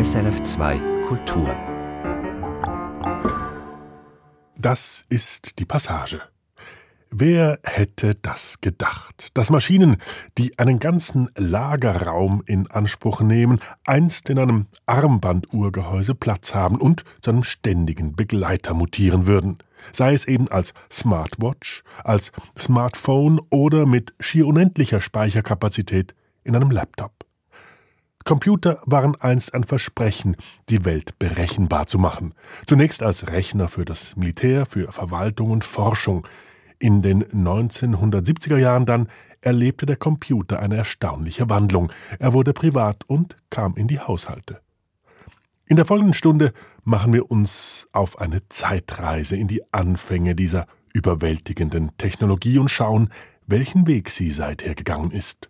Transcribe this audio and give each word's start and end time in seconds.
SRF2 0.00 1.04
Kultur. 1.08 1.54
Das 4.56 5.04
ist 5.10 5.58
die 5.58 5.66
Passage. 5.66 6.22
Wer 7.10 7.58
hätte 7.64 8.14
das 8.14 8.62
gedacht, 8.62 9.28
dass 9.34 9.50
Maschinen, 9.50 9.98
die 10.38 10.58
einen 10.58 10.78
ganzen 10.78 11.28
Lagerraum 11.36 12.42
in 12.46 12.66
Anspruch 12.70 13.20
nehmen, 13.20 13.60
einst 13.84 14.30
in 14.30 14.38
einem 14.38 14.68
Armbanduhrgehäuse 14.86 16.14
Platz 16.14 16.54
haben 16.54 16.76
und 16.76 17.04
zu 17.20 17.32
einem 17.32 17.42
ständigen 17.42 18.16
Begleiter 18.16 18.72
mutieren 18.72 19.26
würden, 19.26 19.58
sei 19.92 20.14
es 20.14 20.24
eben 20.24 20.48
als 20.48 20.72
Smartwatch, 20.90 21.84
als 22.04 22.32
Smartphone 22.56 23.38
oder 23.50 23.84
mit 23.84 24.14
schier 24.18 24.46
unendlicher 24.46 25.02
Speicherkapazität 25.02 26.14
in 26.42 26.56
einem 26.56 26.70
Laptop. 26.70 27.26
Computer 28.24 28.80
waren 28.84 29.16
einst 29.16 29.54
ein 29.54 29.64
Versprechen, 29.64 30.36
die 30.68 30.84
Welt 30.84 31.18
berechenbar 31.18 31.86
zu 31.86 31.98
machen. 31.98 32.34
Zunächst 32.66 33.02
als 33.02 33.28
Rechner 33.28 33.68
für 33.68 33.84
das 33.84 34.16
Militär, 34.16 34.66
für 34.66 34.92
Verwaltung 34.92 35.50
und 35.50 35.64
Forschung. 35.64 36.26
In 36.78 37.02
den 37.02 37.24
1970er 37.24 38.58
Jahren 38.58 38.86
dann 38.86 39.08
erlebte 39.40 39.86
der 39.86 39.96
Computer 39.96 40.60
eine 40.60 40.76
erstaunliche 40.76 41.48
Wandlung. 41.48 41.90
Er 42.18 42.32
wurde 42.32 42.52
privat 42.52 43.04
und 43.06 43.36
kam 43.48 43.74
in 43.76 43.88
die 43.88 44.00
Haushalte. 44.00 44.60
In 45.66 45.76
der 45.76 45.86
folgenden 45.86 46.14
Stunde 46.14 46.52
machen 46.84 47.12
wir 47.12 47.30
uns 47.30 47.88
auf 47.92 48.18
eine 48.18 48.48
Zeitreise 48.48 49.36
in 49.36 49.48
die 49.48 49.62
Anfänge 49.72 50.34
dieser 50.34 50.66
überwältigenden 50.92 51.96
Technologie 51.96 52.58
und 52.58 52.68
schauen, 52.68 53.10
welchen 53.46 53.86
Weg 53.86 54.10
sie 54.10 54.30
seither 54.30 54.74
gegangen 54.74 55.12
ist. 55.12 55.48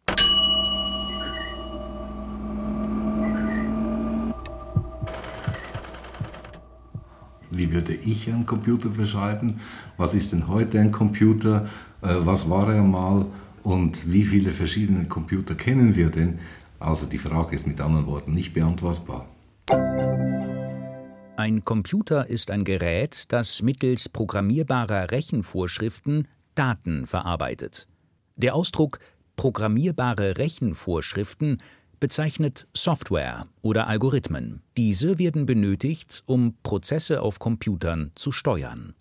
Wie 7.51 7.73
würde 7.73 7.95
ich 7.95 8.29
einen 8.29 8.47
Computer 8.47 8.89
beschreiben? 8.89 9.61
Was 9.97 10.15
ist 10.15 10.33
denn 10.33 10.49
heute 10.49 10.79
ein 10.81 10.93
Computer? 10.93 11.69
Äh, 12.03 12.17
was 12.21 12.49
war 12.49 12.73
er 12.73 12.83
mal? 12.83 13.27
Und 13.63 14.11
wie 14.11 14.25
viele 14.25 14.53
verschiedene 14.53 15.05
Computer 15.07 15.55
kennen 15.55 15.95
wir 15.97 16.11
denn? 16.11 16.39
Also 16.79 17.07
die 17.07 17.19
Frage 17.19 17.55
ist 17.57 17.67
mit 17.67 17.81
anderen 17.81 18.07
Worten 18.07 18.33
nicht 18.33 18.55
beantwortbar. 18.55 19.27
Ein 21.37 21.65
Computer 21.65 22.29
ist 22.29 22.51
ein 22.51 22.65
Gerät, 22.65 23.25
das 23.29 23.63
mittels 23.63 24.09
programmierbarer 24.09 25.11
Rechenvorschriften 25.11 26.29
Daten 26.55 27.07
verarbeitet. 27.07 27.87
Der 28.37 28.55
Ausdruck 28.55 28.99
programmierbare 29.37 30.37
Rechenvorschriften 30.37 31.63
bezeichnet 32.01 32.67
Software 32.75 33.47
oder 33.63 33.87
Algorithmen. 33.87 34.63
Diese 34.77 35.19
werden 35.19 35.47
benötigt, 35.47 36.23
um 36.27 36.55
Prozesse 36.63 37.23
auf 37.23 37.39
Computern 37.39 38.11
zu 38.15 38.33
steuern. 38.33 38.95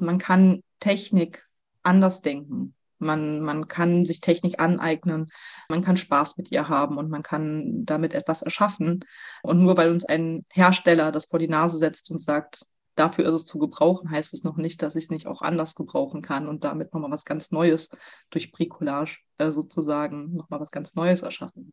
Man 0.00 0.18
kann 0.18 0.60
Technik 0.80 1.48
anders 1.82 2.20
denken. 2.20 2.74
Man, 2.98 3.40
man 3.40 3.68
kann 3.68 4.04
sich 4.04 4.20
Technik 4.20 4.60
aneignen, 4.60 5.30
man 5.68 5.82
kann 5.82 5.96
Spaß 5.96 6.38
mit 6.38 6.50
ihr 6.52 6.68
haben 6.68 6.96
und 6.96 7.10
man 7.10 7.22
kann 7.22 7.84
damit 7.84 8.14
etwas 8.14 8.40
erschaffen. 8.40 9.04
Und 9.42 9.62
nur 9.62 9.76
weil 9.76 9.90
uns 9.90 10.04
ein 10.04 10.44
Hersteller 10.52 11.12
das 11.12 11.26
vor 11.26 11.38
die 11.38 11.48
Nase 11.48 11.76
setzt 11.76 12.10
und 12.10 12.20
sagt, 12.20 12.64
dafür 12.94 13.26
ist 13.26 13.34
es 13.34 13.46
zu 13.46 13.58
gebrauchen, 13.58 14.10
heißt 14.10 14.34
es 14.34 14.44
noch 14.44 14.56
nicht, 14.56 14.82
dass 14.82 14.96
ich 14.96 15.04
es 15.04 15.10
nicht 15.10 15.26
auch 15.26 15.42
anders 15.42 15.74
gebrauchen 15.74 16.22
kann 16.22 16.48
und 16.48 16.64
damit 16.64 16.92
nochmal 16.92 17.10
was 17.10 17.24
ganz 17.24 17.50
Neues 17.50 17.90
durch 18.30 18.52
Bricolage 18.52 19.18
äh, 19.38 19.50
sozusagen 19.50 20.34
nochmal 20.34 20.60
was 20.60 20.70
ganz 20.70 20.94
Neues 20.94 21.22
erschaffen. 21.22 21.72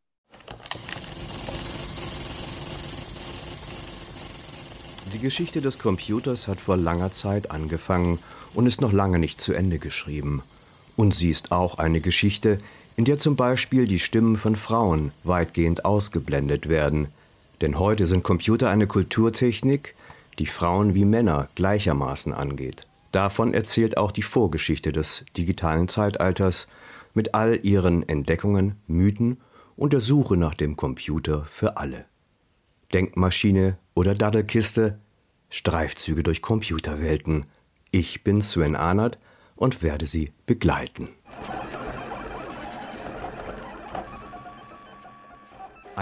Die 5.14 5.20
Geschichte 5.20 5.62
des 5.62 5.78
Computers 5.78 6.48
hat 6.48 6.62
vor 6.62 6.78
langer 6.78 7.12
Zeit 7.12 7.52
angefangen 7.52 8.20
und 8.54 8.66
ist 8.66 8.80
noch 8.80 8.94
lange 8.94 9.20
nicht 9.20 9.42
zu 9.42 9.54
Ende 9.54 9.78
geschrieben. 9.78 10.42
Und 10.96 11.14
sie 11.14 11.30
ist 11.30 11.52
auch 11.52 11.78
eine 11.78 12.00
Geschichte, 12.00 12.60
in 12.96 13.06
der 13.06 13.18
zum 13.18 13.36
Beispiel 13.36 13.88
die 13.88 14.00
Stimmen 14.00 14.38
von 14.38 14.56
Frauen 14.56 15.12
weitgehend 15.24 15.86
ausgeblendet 15.86 16.70
werden. 16.70 17.08
Denn 17.60 17.78
heute 17.78 18.08
sind 18.08 18.24
Computer 18.24 18.70
eine 18.70 18.88
Kulturtechnik, 18.88 19.96
die 20.42 20.48
Frauen 20.48 20.96
wie 20.96 21.06
Männer 21.06 21.50
gleichermaßen 21.54 22.34
angeht. 22.34 22.88
Davon 23.12 23.54
erzählt 23.54 23.96
auch 23.98 24.12
die 24.12 24.24
Vorgeschichte 24.24 24.92
des 24.92 25.24
digitalen 25.38 25.88
Zeitalters 25.88 26.68
mit 27.14 27.36
all 27.36 27.60
ihren 27.64 28.10
Entdeckungen, 28.10 28.76
Mythen 28.88 29.38
und 29.76 29.94
der 29.94 30.00
Suche 30.00 30.38
nach 30.38 30.56
dem 30.56 30.78
Computer 30.78 31.46
für 31.46 31.78
alle. 31.78 32.06
Denkmaschine 32.92 33.78
oder 33.94 34.16
Daddelkiste, 34.16 34.98
Streifzüge 35.52 36.24
durch 36.24 36.42
Computerwelten. 36.42 37.46
Ich 37.92 38.24
bin 38.24 38.42
Sven 38.42 38.76
Arnert 38.76 39.18
und 39.56 39.84
werde 39.84 40.08
Sie 40.08 40.32
begleiten. 40.48 41.10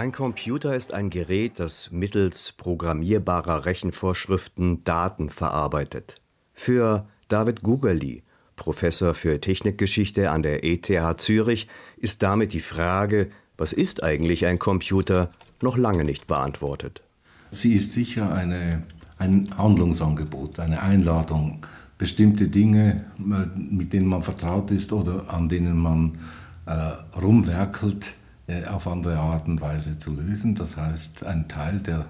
Ein 0.00 0.12
Computer 0.12 0.74
ist 0.74 0.94
ein 0.94 1.10
Gerät, 1.10 1.60
das 1.60 1.90
mittels 1.90 2.52
programmierbarer 2.52 3.66
Rechenvorschriften 3.66 4.82
Daten 4.82 5.28
verarbeitet. 5.28 6.22
Für 6.54 7.06
David 7.28 7.62
Gugerli, 7.62 8.22
Professor 8.56 9.12
für 9.12 9.42
Technikgeschichte 9.42 10.30
an 10.30 10.42
der 10.42 10.64
ETH 10.64 10.90
Zürich, 11.20 11.68
ist 11.98 12.22
damit 12.22 12.54
die 12.54 12.62
Frage, 12.62 13.28
was 13.58 13.74
ist 13.74 14.02
eigentlich 14.02 14.46
ein 14.46 14.58
Computer, 14.58 15.32
noch 15.60 15.76
lange 15.76 16.06
nicht 16.06 16.26
beantwortet. 16.26 17.02
Sie 17.50 17.74
ist 17.74 17.92
sicher 17.92 18.32
eine, 18.32 18.84
ein 19.18 19.50
Handlungsangebot, 19.54 20.60
eine 20.60 20.80
Einladung, 20.80 21.66
bestimmte 21.98 22.48
Dinge, 22.48 23.04
mit 23.18 23.92
denen 23.92 24.06
man 24.06 24.22
vertraut 24.22 24.70
ist 24.70 24.94
oder 24.94 25.28
an 25.28 25.50
denen 25.50 25.76
man 25.76 26.16
äh, 26.64 27.18
rumwerkelt, 27.20 28.06
äh, 28.06 28.19
auf 28.68 28.86
andere 28.86 29.18
Art 29.18 29.48
und 29.48 29.60
Weise 29.60 29.98
zu 29.98 30.12
lösen. 30.14 30.54
Das 30.54 30.76
heißt, 30.76 31.26
ein 31.26 31.48
Teil 31.48 31.80
der, 31.80 32.06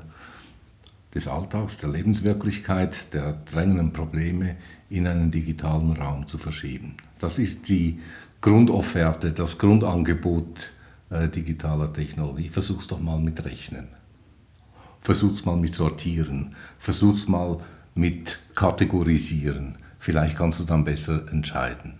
des 1.14 1.28
Alltags, 1.28 1.78
der 1.78 1.90
Lebenswirklichkeit, 1.90 3.12
der 3.12 3.38
drängenden 3.50 3.92
Probleme 3.92 4.56
in 4.88 5.06
einen 5.06 5.30
digitalen 5.30 5.92
Raum 5.92 6.26
zu 6.26 6.38
verschieben. 6.38 6.96
Das 7.18 7.38
ist 7.38 7.68
die 7.68 8.00
Grundofferte, 8.40 9.32
das 9.32 9.58
Grundangebot 9.58 10.72
äh, 11.10 11.28
digitaler 11.28 11.92
Technologie. 11.92 12.48
Versuch's 12.48 12.86
doch 12.86 13.00
mal 13.00 13.18
mit 13.18 13.44
Rechnen. 13.44 13.88
Versuch's 15.00 15.44
mal 15.44 15.56
mit 15.56 15.74
Sortieren. 15.74 16.54
Versuch's 16.78 17.28
mal 17.28 17.58
mit 17.94 18.38
Kategorisieren. 18.54 19.76
Vielleicht 19.98 20.36
kannst 20.36 20.60
du 20.60 20.64
dann 20.64 20.84
besser 20.84 21.30
entscheiden. 21.30 21.94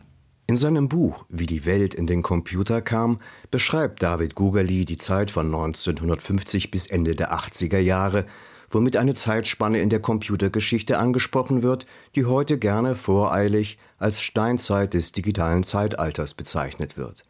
In 0.51 0.57
seinem 0.57 0.89
Buch 0.89 1.27
Wie 1.29 1.47
die 1.47 1.65
Welt 1.65 1.95
in 1.95 2.09
den 2.09 2.23
Computer 2.23 2.83
kam, 2.83 3.21
beschreibt 3.53 4.03
David 4.03 4.35
Gugerli 4.35 4.85
die 4.85 4.97
Zeit 4.97 5.31
von 5.31 5.47
1950 5.47 6.73
bis 6.73 6.89
Ende 6.89 7.15
der 7.15 7.33
80er 7.33 7.79
Jahre, 7.79 8.27
womit 8.69 8.97
eine 8.97 9.15
Zeitspanne 9.15 9.81
in 9.81 9.91
der 9.91 10.01
Computergeschichte 10.01 10.99
angesprochen 10.99 11.63
wird, 11.63 11.87
die 12.17 12.25
heute 12.25 12.59
gerne 12.59 12.97
voreilig 12.97 13.79
als 13.99 14.23
Steinzeit 14.23 14.95
des 14.95 15.13
digitalen 15.13 15.63
Zeitalters 15.63 16.35
bezeichnet 16.35 16.97
wird. 16.97 17.23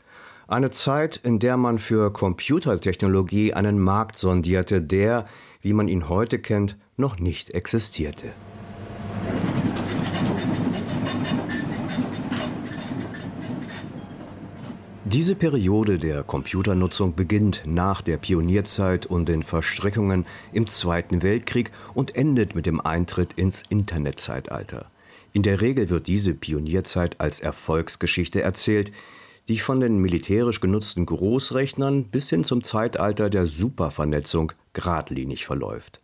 Eine 0.48 0.70
Zeit, 0.70 1.18
in 1.18 1.40
der 1.40 1.58
man 1.58 1.78
für 1.78 2.10
Computertechnologie 2.14 3.52
einen 3.52 3.78
Markt 3.78 4.16
sondierte, 4.16 4.80
der, 4.80 5.26
wie 5.60 5.74
man 5.74 5.88
ihn 5.88 6.08
heute 6.08 6.38
kennt, 6.38 6.78
noch 6.96 7.18
nicht 7.18 7.50
existierte. 7.50 8.32
Diese 15.12 15.34
Periode 15.34 15.98
der 15.98 16.22
Computernutzung 16.22 17.16
beginnt 17.16 17.64
nach 17.66 18.00
der 18.00 18.16
Pionierzeit 18.16 19.06
und 19.06 19.28
den 19.28 19.42
Verstrickungen 19.42 20.24
im 20.52 20.68
Zweiten 20.68 21.24
Weltkrieg 21.24 21.72
und 21.94 22.14
endet 22.14 22.54
mit 22.54 22.64
dem 22.64 22.80
Eintritt 22.80 23.32
ins 23.32 23.64
Internetzeitalter. 23.68 24.86
In 25.32 25.42
der 25.42 25.60
Regel 25.60 25.90
wird 25.90 26.06
diese 26.06 26.32
Pionierzeit 26.32 27.20
als 27.20 27.40
Erfolgsgeschichte 27.40 28.40
erzählt, 28.40 28.92
die 29.48 29.58
von 29.58 29.80
den 29.80 29.98
militärisch 29.98 30.60
genutzten 30.60 31.06
Großrechnern 31.06 32.04
bis 32.04 32.30
hin 32.30 32.44
zum 32.44 32.62
Zeitalter 32.62 33.30
der 33.30 33.48
Supervernetzung 33.48 34.52
geradlinig 34.74 35.44
verläuft. 35.44 36.00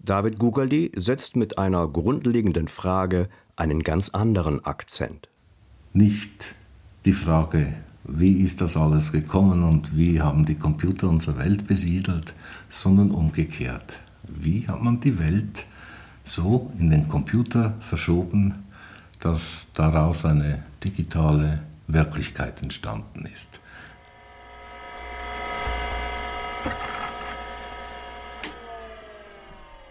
David 0.00 0.38
Gugerli 0.38 0.92
setzt 0.94 1.34
mit 1.34 1.56
einer 1.56 1.88
grundlegenden 1.88 2.68
Frage 2.68 3.30
einen 3.56 3.82
ganz 3.82 4.10
anderen 4.10 4.62
Akzent. 4.66 5.30
Nicht 5.94 6.54
die 7.06 7.14
Frage, 7.14 7.74
wie 8.04 8.42
ist 8.42 8.60
das 8.60 8.76
alles 8.76 9.12
gekommen 9.12 9.62
und 9.62 9.96
wie 9.96 10.20
haben 10.20 10.44
die 10.44 10.56
Computer 10.56 11.08
unsere 11.08 11.38
Welt 11.38 11.66
besiedelt, 11.66 12.34
sondern 12.68 13.10
umgekehrt. 13.10 14.00
Wie 14.28 14.66
hat 14.68 14.82
man 14.82 15.00
die 15.00 15.18
Welt 15.18 15.66
so 16.24 16.70
in 16.78 16.90
den 16.90 17.08
Computer 17.08 17.74
verschoben, 17.80 18.54
dass 19.20 19.68
daraus 19.74 20.24
eine 20.24 20.62
digitale 20.82 21.60
Wirklichkeit 21.86 22.62
entstanden 22.62 23.26
ist. 23.32 23.60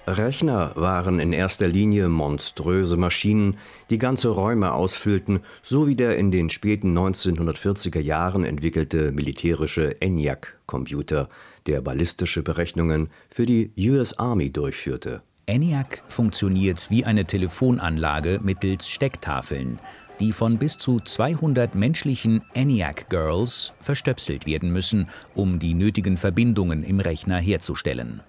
Rechner 0.05 0.73
waren 0.75 1.19
in 1.19 1.31
erster 1.31 1.67
Linie 1.67 2.09
monströse 2.09 2.97
Maschinen, 2.97 3.57
die 3.89 3.97
ganze 3.97 4.29
Räume 4.29 4.73
ausfüllten, 4.73 5.39
so 5.63 5.87
wie 5.87 5.95
der 5.95 6.17
in 6.17 6.29
den 6.29 6.49
späten 6.49 6.97
1940er 6.97 8.01
Jahren 8.01 8.43
entwickelte 8.43 9.13
militärische 9.13 10.01
ENIAC-Computer, 10.01 11.29
der 11.67 11.79
ballistische 11.79 12.43
Berechnungen 12.43 13.11
für 13.29 13.45
die 13.45 13.71
US 13.77 14.13
Army 14.19 14.51
durchführte. 14.51 15.21
ENIAC 15.45 16.03
funktioniert 16.09 16.89
wie 16.89 17.05
eine 17.05 17.23
Telefonanlage 17.23 18.41
mittels 18.43 18.89
Stecktafeln, 18.89 19.79
die 20.19 20.33
von 20.33 20.57
bis 20.57 20.77
zu 20.77 20.99
200 20.99 21.75
menschlichen 21.75 22.41
ENIAC 22.53 23.09
Girls 23.09 23.71
verstöpselt 23.79 24.45
werden 24.45 24.73
müssen, 24.73 25.07
um 25.33 25.59
die 25.59 25.73
nötigen 25.73 26.17
Verbindungen 26.17 26.83
im 26.83 26.99
Rechner 26.99 27.37
herzustellen. 27.37 28.21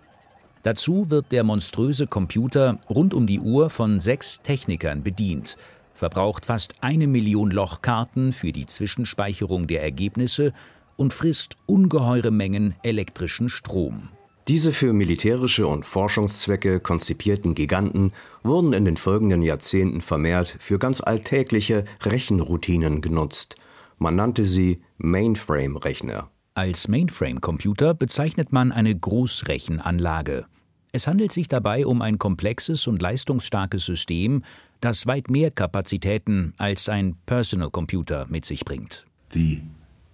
Dazu 0.65 1.11
wird 1.11 1.31
der 1.31 1.45
monströse 1.45 2.07
Computer 2.07 2.79
rund 2.89 3.13
um 3.13 3.27
die 3.27 3.39
Uhr 3.39 3.69
von 3.69 4.01
sechs 4.01 4.41
Technikern 4.41 5.03
bedient, 5.03 5.59
verbraucht 5.93 6.47
fast 6.47 6.73
eine 6.81 7.07
Million 7.07 7.51
Lochkarten 7.51 8.33
für 8.33 8.51
die 8.51 8.65
Zwischenspeicherung 8.65 9.67
der 9.67 9.83
Ergebnisse 9.83 10.55
und 10.97 11.13
frisst 11.13 11.59
ungeheure 11.67 12.31
Mengen 12.31 12.75
elektrischen 12.83 13.51
Strom. 13.51 14.09
Diese 14.49 14.73
für 14.73 14.95
militärische 14.95 15.67
und 15.67 15.85
Forschungszwecke 15.85 16.81
konzipierten 16.81 17.55
Giganten 17.55 18.13
wurden 18.43 18.73
in 18.73 18.87
den 18.87 18.97
folgenden 18.97 19.43
Jahrzehnten 19.43 20.01
vermehrt 20.01 20.57
für 20.61 20.79
ganz 20.79 21.03
alltägliche 21.03 21.85
Rechenroutinen 22.03 23.03
genutzt. 23.03 23.57
Man 23.99 24.17
nannte 24.17 24.47
sie 24.47 24.81
Mainframe-Rechner. 24.97 26.31
Als 26.55 26.89
Mainframe-Computer 26.89 27.93
bezeichnet 27.93 28.51
man 28.51 28.73
eine 28.73 28.95
Großrechenanlage. 28.95 30.47
Es 30.95 31.09
handelt 31.09 31.33
sich 31.33 31.49
dabei 31.49 31.87
um 31.87 32.03
ein 32.03 32.19
komplexes 32.19 32.87
und 32.87 33.03
leistungsstarkes 33.03 33.85
System, 33.85 34.45
das 34.81 35.09
weit 35.09 35.29
mehr 35.29 35.51
Kapazitäten 35.51 36.55
als 36.57 36.89
ein 36.89 37.17
Personal 37.27 37.69
Computer 37.71 38.27
mit 38.29 38.45
sich 38.45 38.65
bringt. 38.65 39.05
Die 39.35 39.63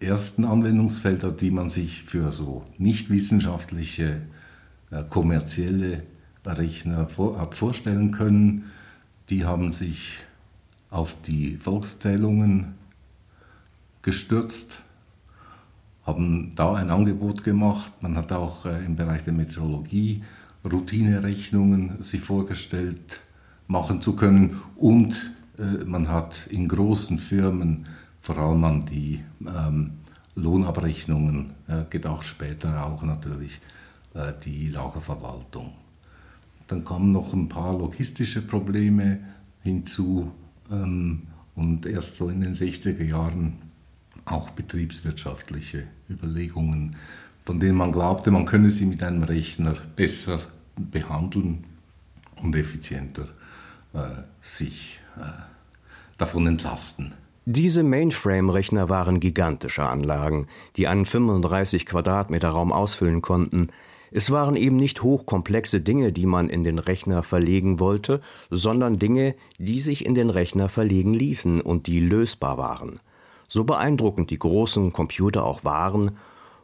ersten 0.01 0.47
Anwendungsfelder, 0.47 1.33
die 1.33 1.51
man 1.51 1.69
sich 1.69 2.05
für 2.05 2.33
so 2.33 2.65
nicht 2.79 3.11
wissenschaftliche, 3.11 4.23
äh, 4.91 5.05
kommerzielle 5.11 6.03
Rechner 6.47 7.09
hat 7.37 7.55
vorstellen 7.55 8.11
können, 8.11 8.71
die 9.29 9.45
haben 9.45 9.73
sich 9.73 10.21
auf 10.89 11.15
die 11.21 11.59
Volkszählungen 11.59 12.75
gestürzt 14.01 14.83
haben 16.07 16.55
da 16.57 16.75
ein 16.75 16.91
Angebot 16.91 17.45
gemacht. 17.45 17.93
Man 18.01 18.17
hat 18.17 18.33
auch 18.33 18.65
äh, 18.65 18.85
im 18.85 18.97
Bereich 18.97 19.23
der 19.23 19.35
Meteorologie 19.35 20.23
Routinerechnungen 20.65 22.03
sich 22.03 22.21
vorgestellt 22.21 23.21
machen 23.67 24.01
zu 24.03 24.15
können 24.15 24.61
und 24.77 25.33
äh, 25.59 25.85
man 25.85 26.09
hat 26.09 26.47
in 26.49 26.69
großen 26.69 27.19
Firmen 27.19 27.87
vor 28.21 28.37
allem 28.39 28.65
an 28.65 28.85
die 28.85 29.21
ähm, 29.47 29.93
Lohnabrechnungen 30.35 31.55
äh, 31.69 31.85
gedacht, 31.89 32.27
später 32.27 32.85
auch 32.85 33.03
natürlich 33.03 33.61
äh, 34.15 34.33
die 34.45 34.69
Lagerverwaltung. 34.69 35.73
Dann 36.67 36.85
kamen 36.85 37.13
noch 37.13 37.33
ein 37.33 37.49
paar 37.49 37.77
logistische 37.77 38.43
Probleme 38.43 39.21
hinzu 39.63 40.31
ähm, 40.71 41.23
und 41.55 41.87
erst 41.87 42.17
so 42.17 42.29
in 42.29 42.41
den 42.41 42.55
60er 42.55 43.05
Jahren 43.05 43.59
auch 44.25 44.51
betriebswirtschaftliche 44.51 45.87
Überlegungen, 46.09 46.97
von 47.45 47.61
denen 47.61 47.77
man 47.77 47.93
glaubte, 47.93 48.31
man 48.31 48.45
könne 48.45 48.71
sie 48.71 48.87
mit 48.87 49.03
einem 49.03 49.23
Rechner 49.23 49.75
besser 49.97 50.41
behandeln 50.77 51.65
und 52.43 52.57
effizienter 52.57 53.29
äh, 53.93 54.23
sich 54.41 55.01
äh, 55.17 55.23
davon 56.17 56.47
entlasten. 56.47 57.13
Diese 57.47 57.83
Mainframe-Rechner 57.83 58.89
waren 58.89 59.19
gigantische 59.19 59.83
Anlagen, 59.83 60.47
die 60.77 60.87
einen 60.87 61.07
35 61.07 61.87
Quadratmeter 61.87 62.51
Raum 62.51 62.73
ausfüllen 62.73 63.23
konnten. 63.23 63.71
Es 64.13 64.31
waren 64.31 64.57
eben 64.57 64.77
nicht 64.77 65.03
hochkomplexe 65.03 65.81
Dinge, 65.81 66.13
die 66.13 66.27
man 66.27 66.49
in 66.49 66.65
den 66.65 66.79
Rechner 66.79 67.23
verlegen 67.23 67.81
wollte, 67.81 68.21
sondern 68.51 68.99
Dinge, 68.99 69.35
die 69.59 69.81
sich 69.81 70.05
in 70.05 70.15
den 70.15 70.31
Rechner 70.31 70.69
verlegen 70.69 71.15
ließen 71.15 71.61
und 71.61 71.87
die 71.87 72.01
lösbar 72.01 72.59
waren. 72.59 73.01
So 73.49 73.65
beeindruckend 73.65 74.31
die 74.31 74.39
großen 74.39 74.93
Computer 74.93 75.45
auch 75.45 75.65
waren, 75.65 76.13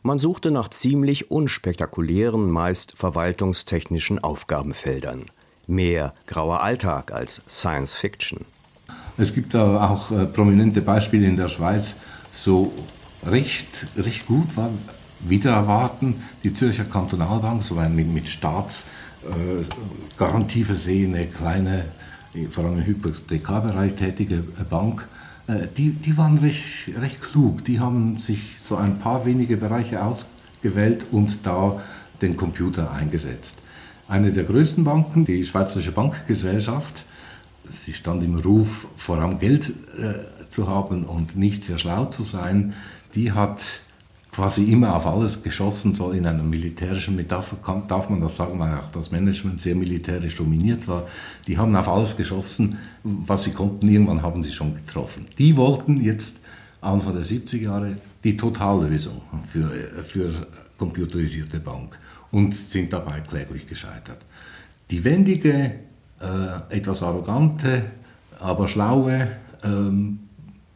man 0.06 0.18
suchte 0.18 0.50
nach 0.52 0.68
ziemlich 0.68 1.30
unspektakulären, 1.30 2.50
meist 2.50 2.96
verwaltungstechnischen 2.96 4.18
Aufgabenfeldern. 4.22 5.26
Mehr 5.66 6.14
grauer 6.26 6.62
Alltag 6.62 7.12
als 7.12 7.42
Science 7.48 7.94
Fiction. 7.94 8.44
Es 9.18 9.34
gibt 9.34 9.52
da 9.52 9.90
auch 9.90 10.12
äh, 10.12 10.26
prominente 10.26 10.80
Beispiele 10.80 11.26
in 11.26 11.36
der 11.36 11.48
Schweiz, 11.48 11.96
so 12.30 12.72
recht, 13.26 13.88
recht 13.96 14.26
gut 14.26 14.56
war 14.56 14.70
wieder 15.20 15.50
erwarten, 15.50 16.22
die 16.44 16.52
Zürcher 16.52 16.84
Kantonalbank, 16.84 17.64
so 17.64 17.76
eine 17.76 17.92
mit, 17.92 18.06
mit 18.06 18.28
Staatsgarantie 18.28 20.60
äh, 20.60 20.64
versehene, 20.64 21.26
kleine, 21.26 21.86
vor 22.50 22.64
allem 22.64 22.78
im 22.78 22.86
Hypothekarbereich 22.86 23.94
tätige 23.94 24.44
Bank, 24.70 25.02
äh, 25.02 25.06
die, 25.48 25.90
die 25.90 26.16
waren 26.16 26.38
recht, 26.38 26.90
recht 26.98 27.22
klug. 27.22 27.64
Die 27.64 27.78
haben 27.80 28.18
sich 28.18 28.56
so 28.62 28.76
ein 28.76 28.98
paar 28.98 29.24
wenige 29.24 29.56
Bereiche 29.56 30.02
ausgewählt 30.02 31.06
und 31.12 31.38
da 31.44 31.80
den 32.20 32.36
Computer 32.36 32.90
eingesetzt. 32.90 33.62
Eine 34.08 34.32
der 34.32 34.44
größten 34.44 34.84
Banken, 34.84 35.24
die 35.24 35.44
Schweizerische 35.44 35.92
Bankgesellschaft, 35.92 37.04
sie 37.68 37.92
stand 37.92 38.22
im 38.22 38.36
Ruf, 38.36 38.86
vor 38.96 39.18
allem 39.18 39.38
Geld 39.38 39.72
äh, 39.98 40.48
zu 40.48 40.68
haben 40.68 41.04
und 41.04 41.36
nicht 41.36 41.64
sehr 41.64 41.78
schlau 41.78 42.06
zu 42.06 42.22
sein, 42.22 42.74
die 43.14 43.32
hat 43.32 43.80
quasi 44.36 44.64
immer 44.64 44.94
auf 44.94 45.06
alles 45.06 45.42
geschossen, 45.42 45.94
so 45.94 46.10
in 46.10 46.26
einer 46.26 46.42
militärischen 46.42 47.16
Metapher 47.16 47.56
darf 47.88 48.10
man 48.10 48.20
das 48.20 48.36
sagen, 48.36 48.58
weil 48.58 48.74
auch 48.76 48.90
das 48.92 49.10
Management 49.10 49.58
sehr 49.58 49.74
militärisch 49.74 50.36
dominiert 50.36 50.86
war. 50.86 51.06
Die 51.46 51.56
haben 51.56 51.74
auf 51.74 51.88
alles 51.88 52.14
geschossen, 52.14 52.76
was 53.02 53.44
sie 53.44 53.52
konnten. 53.52 53.88
Irgendwann 53.88 54.20
haben 54.20 54.42
sie 54.42 54.52
schon 54.52 54.74
getroffen. 54.74 55.24
Die 55.38 55.56
wollten 55.56 56.02
jetzt 56.02 56.40
Anfang 56.82 57.14
der 57.14 57.24
70er 57.24 57.62
Jahre 57.62 57.96
die 58.24 58.36
Totallösung 58.36 59.22
für, 59.50 59.70
für 60.04 60.46
computerisierte 60.76 61.58
Bank 61.58 61.98
und 62.30 62.54
sind 62.54 62.92
dabei 62.92 63.20
kläglich 63.20 63.66
gescheitert. 63.66 64.18
Die 64.90 65.02
wendige, 65.02 65.76
äh, 66.20 66.76
etwas 66.76 67.02
arrogante, 67.02 67.90
aber 68.38 68.68
schlaue 68.68 69.28
ähm, 69.64 70.18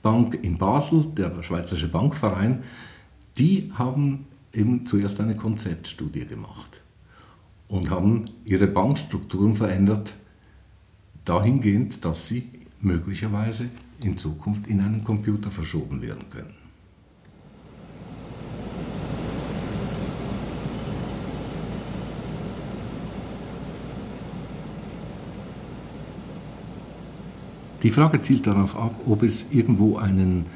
Bank 0.02 0.38
in 0.42 0.56
Basel, 0.56 1.08
der 1.14 1.42
Schweizerische 1.42 1.88
Bankverein, 1.88 2.62
die 3.38 3.70
haben 3.74 4.26
eben 4.52 4.84
zuerst 4.86 5.20
eine 5.20 5.36
Konzeptstudie 5.36 6.26
gemacht 6.26 6.80
und 7.68 7.90
haben 7.90 8.24
ihre 8.44 8.66
Bankstrukturen 8.66 9.54
verändert, 9.54 10.14
dahingehend, 11.24 12.04
dass 12.04 12.26
sie 12.26 12.48
möglicherweise 12.80 13.68
in 14.02 14.16
Zukunft 14.16 14.66
in 14.66 14.80
einen 14.80 15.04
Computer 15.04 15.50
verschoben 15.50 16.02
werden 16.02 16.28
können. 16.30 16.54
Die 27.82 27.90
Frage 27.90 28.20
zielt 28.20 28.46
darauf 28.46 28.76
ab, 28.76 28.94
ob 29.06 29.22
es 29.22 29.50
irgendwo 29.52 29.96
einen 29.96 30.46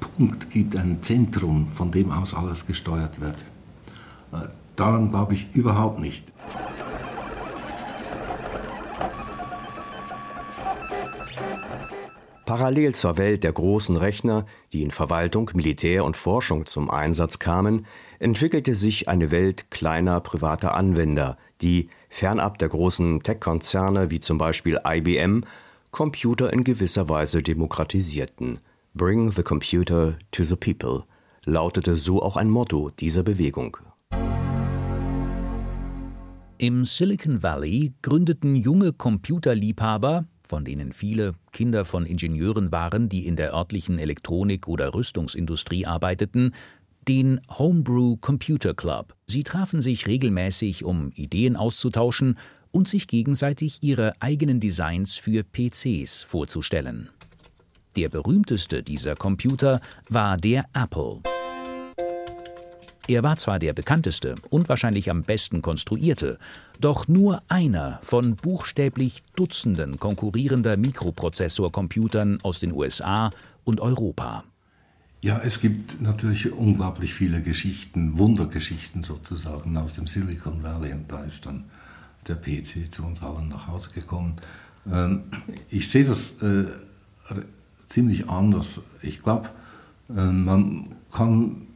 Punkt 0.00 0.50
gibt, 0.50 0.76
ein 0.76 1.02
Zentrum, 1.02 1.68
von 1.74 1.90
dem 1.90 2.10
aus 2.10 2.34
alles 2.34 2.66
gesteuert 2.66 3.20
wird. 3.20 3.36
Äh, 4.32 4.48
daran 4.76 5.10
glaube 5.10 5.34
ich 5.34 5.48
überhaupt 5.54 6.00
nicht. 6.00 6.24
Parallel 12.50 12.96
zur 12.96 13.16
Welt 13.16 13.44
der 13.44 13.52
großen 13.52 13.96
Rechner, 13.96 14.44
die 14.72 14.82
in 14.82 14.90
Verwaltung, 14.90 15.52
Militär 15.54 16.04
und 16.04 16.16
Forschung 16.16 16.66
zum 16.66 16.90
Einsatz 16.90 17.38
kamen, 17.38 17.86
entwickelte 18.18 18.74
sich 18.74 19.08
eine 19.08 19.30
Welt 19.30 19.70
kleiner 19.70 20.18
privater 20.18 20.74
Anwender, 20.74 21.38
die, 21.62 21.90
fernab 22.08 22.58
der 22.58 22.68
großen 22.68 23.22
Tech-Konzerne 23.22 24.10
wie 24.10 24.18
zum 24.18 24.38
Beispiel 24.38 24.80
IBM, 24.84 25.44
Computer 25.92 26.52
in 26.52 26.64
gewisser 26.64 27.08
Weise 27.08 27.40
demokratisierten. 27.40 28.58
Bring 28.94 29.30
the 29.30 29.42
computer 29.42 30.18
to 30.32 30.44
the 30.44 30.56
people 30.56 31.04
lautete 31.46 31.96
so 31.96 32.22
auch 32.22 32.36
ein 32.36 32.50
Motto 32.50 32.90
dieser 32.90 33.22
Bewegung. 33.22 33.76
Im 36.58 36.84
Silicon 36.84 37.42
Valley 37.42 37.94
gründeten 38.02 38.56
junge 38.56 38.92
Computerliebhaber, 38.92 40.26
von 40.42 40.64
denen 40.64 40.92
viele 40.92 41.34
Kinder 41.52 41.84
von 41.84 42.04
Ingenieuren 42.04 42.72
waren, 42.72 43.08
die 43.08 43.26
in 43.26 43.36
der 43.36 43.54
örtlichen 43.54 43.98
Elektronik- 43.98 44.68
oder 44.68 44.92
Rüstungsindustrie 44.92 45.86
arbeiteten, 45.86 46.52
den 47.08 47.40
Homebrew 47.48 48.16
Computer 48.16 48.74
Club. 48.74 49.14
Sie 49.26 49.44
trafen 49.44 49.80
sich 49.80 50.06
regelmäßig, 50.06 50.84
um 50.84 51.12
Ideen 51.14 51.56
auszutauschen 51.56 52.36
und 52.72 52.88
sich 52.88 53.06
gegenseitig 53.06 53.82
ihre 53.82 54.20
eigenen 54.20 54.60
Designs 54.60 55.14
für 55.14 55.42
PCs 55.44 56.24
vorzustellen. 56.24 57.08
Der 57.96 58.08
berühmteste 58.08 58.84
dieser 58.84 59.16
Computer 59.16 59.80
war 60.08 60.36
der 60.36 60.66
Apple. 60.72 61.20
Er 63.08 63.24
war 63.24 63.36
zwar 63.36 63.58
der 63.58 63.72
bekannteste 63.72 64.36
und 64.50 64.68
wahrscheinlich 64.68 65.10
am 65.10 65.24
besten 65.24 65.62
konstruierte, 65.62 66.38
doch 66.80 67.08
nur 67.08 67.42
einer 67.48 67.98
von 68.02 68.36
buchstäblich 68.36 69.24
Dutzenden 69.34 69.98
konkurrierender 69.98 70.76
Mikroprozessorcomputern 70.76 72.38
aus 72.44 72.60
den 72.60 72.72
USA 72.72 73.32
und 73.64 73.80
Europa. 73.80 74.44
Ja, 75.22 75.40
es 75.42 75.60
gibt 75.60 76.00
natürlich 76.00 76.52
unglaublich 76.52 77.12
viele 77.12 77.42
Geschichten, 77.42 78.16
Wundergeschichten 78.16 79.02
sozusagen 79.02 79.76
aus 79.76 79.94
dem 79.94 80.06
Silicon 80.06 80.62
Valley 80.62 80.92
und 80.92 81.10
da 81.10 81.24
ist 81.24 81.46
dann 81.46 81.64
der 82.28 82.36
PC 82.36 82.92
zu 82.92 83.02
uns 83.04 83.20
allen 83.20 83.48
nach 83.48 83.66
Hause 83.66 83.90
gekommen. 83.90 84.36
Ähm, 84.90 85.24
ich 85.68 85.90
sehe 85.90 86.04
das 86.04 86.40
äh, 86.40 86.66
ziemlich 87.90 88.30
anders. 88.30 88.82
Ich 89.02 89.22
glaube, 89.22 89.50
äh, 90.08 90.24
man 90.24 90.94
kann 91.12 91.66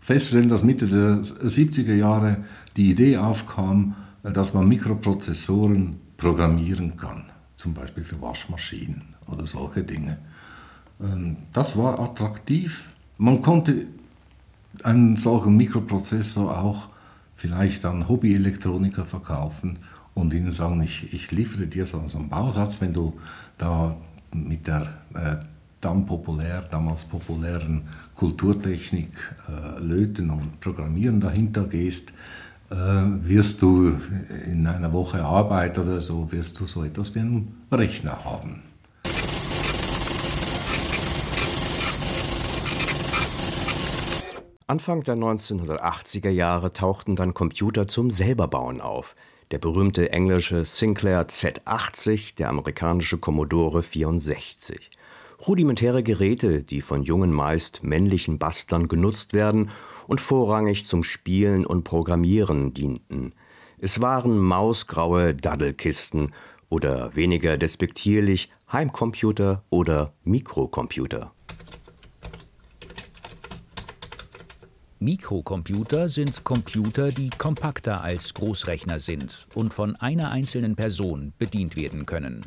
feststellen, 0.00 0.48
dass 0.48 0.62
Mitte 0.62 0.86
der 0.86 1.22
70er 1.22 1.94
Jahre 1.94 2.44
die 2.76 2.90
Idee 2.90 3.18
aufkam, 3.18 3.94
dass 4.22 4.54
man 4.54 4.68
Mikroprozessoren 4.68 6.00
programmieren 6.16 6.96
kann, 6.96 7.24
zum 7.56 7.74
Beispiel 7.74 8.04
für 8.04 8.20
Waschmaschinen 8.22 9.02
oder 9.26 9.46
solche 9.46 9.82
Dinge. 9.82 10.18
Ähm, 11.00 11.36
das 11.52 11.76
war 11.76 11.98
attraktiv. 11.98 12.88
Man 13.18 13.42
konnte 13.42 13.86
einen 14.82 15.16
solchen 15.16 15.56
Mikroprozessor 15.56 16.58
auch 16.58 16.88
vielleicht 17.36 17.84
an 17.84 18.08
Hobbyelektroniker 18.08 19.04
verkaufen 19.04 19.78
und 20.14 20.32
ihnen 20.32 20.52
sagen, 20.52 20.82
ich, 20.82 21.12
ich 21.12 21.32
liefere 21.32 21.66
dir 21.66 21.84
so, 21.84 21.98
einen 21.98 22.28
Bausatz, 22.28 22.80
wenn 22.80 22.92
du 22.92 23.14
da 23.58 23.96
mit 24.32 24.66
der 24.66 24.94
äh, 25.14 25.36
dann 25.84 26.06
populär, 26.06 26.64
damals 26.70 27.04
populären 27.04 27.82
Kulturtechnik, 28.14 29.10
äh, 29.48 29.80
Löten 29.80 30.30
und 30.30 30.60
Programmieren 30.60 31.20
dahinter 31.20 31.64
gehst, 31.64 32.12
äh, 32.70 32.74
wirst 32.74 33.62
du 33.62 33.94
in 34.46 34.66
einer 34.66 34.92
Woche 34.92 35.22
Arbeit 35.22 35.78
oder 35.78 36.00
so, 36.00 36.30
wirst 36.32 36.58
du 36.60 36.64
so 36.64 36.84
etwas 36.84 37.14
wie 37.14 37.20
einen 37.20 37.64
Rechner 37.70 38.24
haben. 38.24 38.62
Anfang 44.66 45.02
der 45.02 45.16
1980er 45.16 46.30
Jahre 46.30 46.72
tauchten 46.72 47.16
dann 47.16 47.34
Computer 47.34 47.86
zum 47.86 48.10
Selberbauen 48.10 48.80
auf. 48.80 49.14
Der 49.50 49.58
berühmte 49.58 50.10
englische 50.10 50.64
Sinclair 50.64 51.28
Z80, 51.28 52.36
der 52.36 52.48
amerikanische 52.48 53.18
Commodore 53.18 53.82
64. 53.82 54.90
Rudimentäre 55.46 56.02
Geräte, 56.02 56.62
die 56.62 56.80
von 56.80 57.02
jungen, 57.02 57.30
meist 57.30 57.82
männlichen 57.82 58.38
Bastlern 58.38 58.88
genutzt 58.88 59.34
werden 59.34 59.70
und 60.06 60.22
vorrangig 60.22 60.86
zum 60.86 61.04
Spielen 61.04 61.66
und 61.66 61.84
Programmieren 61.84 62.72
dienten. 62.72 63.34
Es 63.78 64.00
waren 64.00 64.38
mausgraue 64.38 65.34
Daddelkisten 65.34 66.32
oder 66.70 67.14
weniger 67.14 67.58
despektierlich 67.58 68.50
Heimcomputer 68.72 69.62
oder 69.68 70.14
Mikrocomputer. 70.24 71.32
Mikrocomputer 74.98 76.08
sind 76.08 76.44
Computer, 76.44 77.10
die 77.10 77.28
kompakter 77.28 78.00
als 78.00 78.32
Großrechner 78.32 78.98
sind 78.98 79.46
und 79.54 79.74
von 79.74 79.94
einer 79.96 80.30
einzelnen 80.30 80.74
Person 80.74 81.34
bedient 81.36 81.76
werden 81.76 82.06
können. 82.06 82.46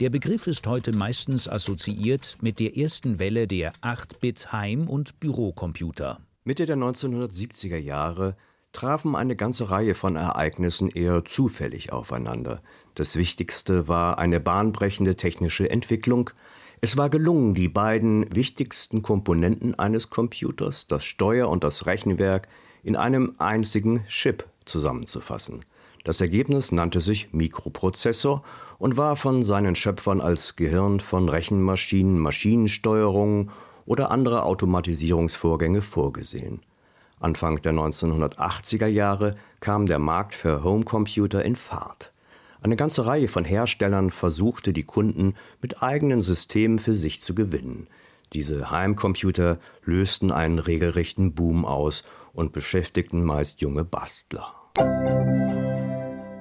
Der 0.00 0.10
Begriff 0.10 0.46
ist 0.46 0.64
heute 0.68 0.92
meistens 0.92 1.48
assoziiert 1.48 2.36
mit 2.40 2.60
der 2.60 2.76
ersten 2.76 3.18
Welle 3.18 3.48
der 3.48 3.72
8-Bit-Heim- 3.82 4.86
und 4.86 5.18
Bürocomputer. 5.18 6.20
Mitte 6.44 6.66
der 6.66 6.76
1970er 6.76 7.78
Jahre 7.78 8.36
trafen 8.70 9.16
eine 9.16 9.34
ganze 9.34 9.70
Reihe 9.70 9.96
von 9.96 10.14
Ereignissen 10.14 10.88
eher 10.88 11.24
zufällig 11.24 11.92
aufeinander. 11.92 12.62
Das 12.94 13.16
Wichtigste 13.16 13.88
war 13.88 14.20
eine 14.20 14.38
bahnbrechende 14.38 15.16
technische 15.16 15.68
Entwicklung. 15.68 16.30
Es 16.80 16.96
war 16.96 17.10
gelungen, 17.10 17.54
die 17.54 17.68
beiden 17.68 18.32
wichtigsten 18.32 19.02
Komponenten 19.02 19.76
eines 19.80 20.10
Computers, 20.10 20.86
das 20.86 21.02
Steuer 21.02 21.48
und 21.48 21.64
das 21.64 21.86
Rechenwerk, 21.86 22.46
in 22.84 22.94
einem 22.94 23.34
einzigen 23.38 24.06
Chip 24.06 24.44
zusammenzufassen. 24.64 25.64
Das 26.04 26.20
Ergebnis 26.20 26.72
nannte 26.72 27.00
sich 27.00 27.32
Mikroprozessor 27.32 28.42
und 28.78 28.96
war 28.96 29.16
von 29.16 29.42
seinen 29.42 29.74
Schöpfern 29.74 30.20
als 30.20 30.56
Gehirn 30.56 31.00
von 31.00 31.28
Rechenmaschinen, 31.28 32.18
Maschinensteuerung 32.18 33.50
oder 33.84 34.10
andere 34.10 34.44
Automatisierungsvorgänge 34.44 35.82
vorgesehen. 35.82 36.60
Anfang 37.20 37.60
der 37.62 37.72
1980er 37.72 38.86
Jahre 38.86 39.36
kam 39.60 39.86
der 39.86 39.98
Markt 39.98 40.34
für 40.34 40.62
Homecomputer 40.62 41.44
in 41.44 41.56
Fahrt. 41.56 42.12
Eine 42.60 42.76
ganze 42.76 43.06
Reihe 43.06 43.28
von 43.28 43.44
Herstellern 43.44 44.10
versuchte 44.10 44.72
die 44.72 44.84
Kunden 44.84 45.34
mit 45.60 45.82
eigenen 45.82 46.20
Systemen 46.20 46.78
für 46.78 46.94
sich 46.94 47.20
zu 47.20 47.34
gewinnen. 47.34 47.88
Diese 48.32 48.70
Heimcomputer 48.70 49.58
lösten 49.84 50.30
einen 50.30 50.58
regelrechten 50.58 51.34
Boom 51.34 51.64
aus 51.64 52.04
und 52.34 52.52
beschäftigten 52.52 53.24
meist 53.24 53.60
junge 53.60 53.84
Bastler. 53.84 54.52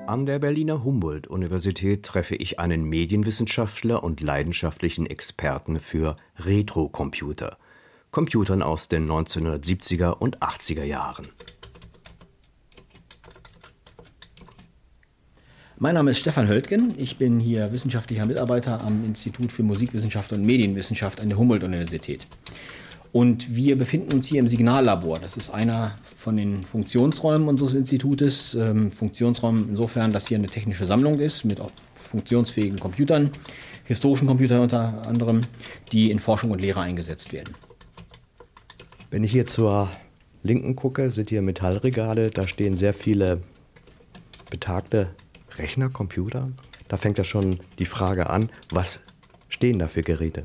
An 0.08 0.26
der 0.26 0.40
Berliner 0.40 0.86
Humboldt-Universität 0.86 2.04
treffe 2.04 2.38
ich 2.38 2.60
einen 2.60 2.86
Medienwissenschaftler 2.86 4.02
und 4.06 4.22
leidenschaftlichen 4.22 5.06
Experten 5.06 5.82
für 5.82 6.16
Retrocomputer, 6.38 7.58
Computern 8.10 8.62
aus 8.62 8.88
den 8.88 9.06
1970er 9.12 10.12
und 10.12 10.40
80er 10.40 10.86
Jahren. 10.86 11.28
Mein 15.78 15.96
Name 15.96 16.12
ist 16.12 16.20
Stefan 16.20 16.48
Höltgen. 16.48 16.94
Ich 16.98 17.18
bin 17.18 17.42
hier 17.42 17.74
wissenschaftlicher 17.74 18.26
Mitarbeiter 18.26 18.86
am 18.86 19.04
Institut 19.04 19.52
für 19.52 19.64
Musikwissenschaft 19.64 20.32
und 20.32 20.46
Medienwissenschaft 20.46 21.20
an 21.20 21.28
der 21.28 21.38
Humboldt-Universität. 21.38 22.28
Und 23.12 23.56
wir 23.56 23.78
befinden 23.78 24.14
uns 24.14 24.28
hier 24.28 24.40
im 24.40 24.48
Signallabor. 24.48 25.20
Das 25.20 25.38
ist 25.38 25.50
einer 25.50 25.96
von 26.04 26.36
den 26.36 26.64
Funktionsräumen 26.64 27.48
unseres 27.48 27.74
Institutes. 27.74 28.54
Ähm, 28.54 28.92
Funktionsraum 28.92 29.70
insofern, 29.70 30.12
dass 30.12 30.28
hier 30.28 30.38
eine 30.38 30.48
technische 30.48 30.86
Sammlung 30.86 31.20
ist 31.20 31.46
mit 31.46 31.60
funktionsfähigen 31.96 32.80
Computern, 32.80 33.32
historischen 33.86 34.28
Computern 34.28 34.62
unter 34.62 35.06
anderem, 35.08 35.42
die 35.92 36.12
in 36.12 36.20
Forschung 36.20 36.52
und 36.52 36.62
Lehre 36.62 36.82
eingesetzt 36.82 37.34
werden. 37.34 37.54
Wenn 39.10 39.24
ich 39.24 39.32
hier 39.32 39.46
zur 39.46 39.90
Linken 40.44 40.76
gucke, 40.76 41.12
sind 41.12 41.30
hier 41.30 41.42
Metallregale. 41.42 42.30
Da 42.30 42.48
stehen 42.48 42.78
sehr 42.78 42.94
viele 42.94 43.42
betagte 44.50 45.10
Rechner, 45.58 45.90
Computer. 45.90 46.50
Da 46.88 46.98
fängt 46.98 47.18
ja 47.18 47.24
schon 47.24 47.60
die 47.80 47.86
Frage 47.86 48.30
an, 48.30 48.50
was 48.70 49.00
stehen 49.50 49.80
da 49.80 49.88
für 49.88 50.04
Geräte? 50.04 50.44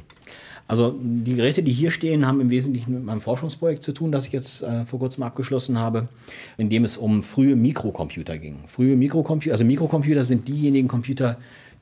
Also 0.68 0.98
die 1.02 1.34
Geräte, 1.34 1.62
die 1.62 1.72
hier 1.72 1.90
stehen, 1.90 2.26
haben 2.26 2.40
im 2.40 2.50
Wesentlichen 2.50 2.94
mit 2.94 3.04
meinem 3.04 3.20
Forschungsprojekt 3.20 3.82
zu 3.82 3.92
tun, 3.92 4.12
das 4.12 4.26
ich 4.26 4.32
jetzt 4.32 4.62
äh, 4.62 4.84
vor 4.84 4.98
kurzem 4.98 5.22
abgeschlossen 5.22 5.78
habe, 5.78 6.08
in 6.56 6.70
dem 6.70 6.84
es 6.84 6.96
um 6.96 7.22
frühe 7.22 7.56
Mikrocomputer 7.56 8.38
ging. 8.38 8.60
Frühe 8.66 8.96
Mikrocomputer, 8.96 9.52
also 9.52 9.64
Mikrocomputer 9.64 10.24
sind 10.24 10.48
diejenigen 10.48 10.88
Computer, 10.88 11.36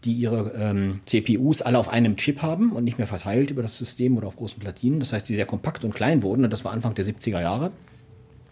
die 0.05 0.15
ihre 0.15 0.53
ähm, 0.57 1.01
CPUs 1.07 1.63
alle 1.63 1.79
auf 1.79 1.91
einem 1.91 2.17
Chip 2.17 2.43
haben 2.43 2.73
und 2.73 2.85
nicht 2.85 2.99
mehr 2.99 3.07
verteilt 3.07 3.51
über 3.51 3.63
das 3.63 3.77
System 3.77 4.17
oder 4.17 4.29
auf 4.29 4.37
großen 4.37 4.59
Platinen. 4.59 4.99
Das 4.99 5.13
heißt, 5.13 5.29
die 5.29 5.35
sehr 5.35 5.47
kompakt 5.47 5.85
und 5.85 5.95
klein 5.95 6.23
wurden. 6.23 6.45
Und 6.45 6.53
das 6.53 6.65
war 6.65 6.73
Anfang 6.73 6.95
der 6.95 7.05
70er 7.05 7.41
Jahre. 7.41 7.71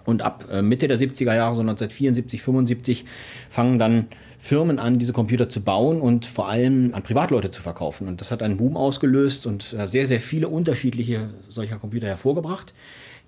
Und 0.05 0.23
ab 0.23 0.45
äh, 0.51 0.63
Mitte 0.63 0.89
der 0.89 0.99
70er 0.99 1.35
Jahre, 1.35 1.55
so 1.55 1.63
1974, 1.63 2.43
75, 2.43 3.05
fangen 3.49 3.79
dann 3.79 4.07
Firmen 4.39 4.79
an, 4.79 4.99
diese 4.99 5.13
Computer 5.13 5.49
zu 5.49 5.61
bauen 5.63 6.01
und 6.01 6.25
vor 6.25 6.49
allem 6.49 6.95
an 6.95 7.03
Privatleute 7.03 7.51
zu 7.51 7.61
verkaufen. 7.61 8.07
Und 8.07 8.21
das 8.21 8.31
hat 8.31 8.43
einen 8.43 8.57
Boom 8.57 8.77
ausgelöst 8.77 9.47
und 9.47 9.73
äh, 9.73 9.89
sehr, 9.89 10.07
sehr 10.07 10.21
viele 10.21 10.49
unterschiedliche 10.49 11.31
solcher 11.49 11.77
Computer 11.77 12.07
hervorgebracht, 12.07 12.73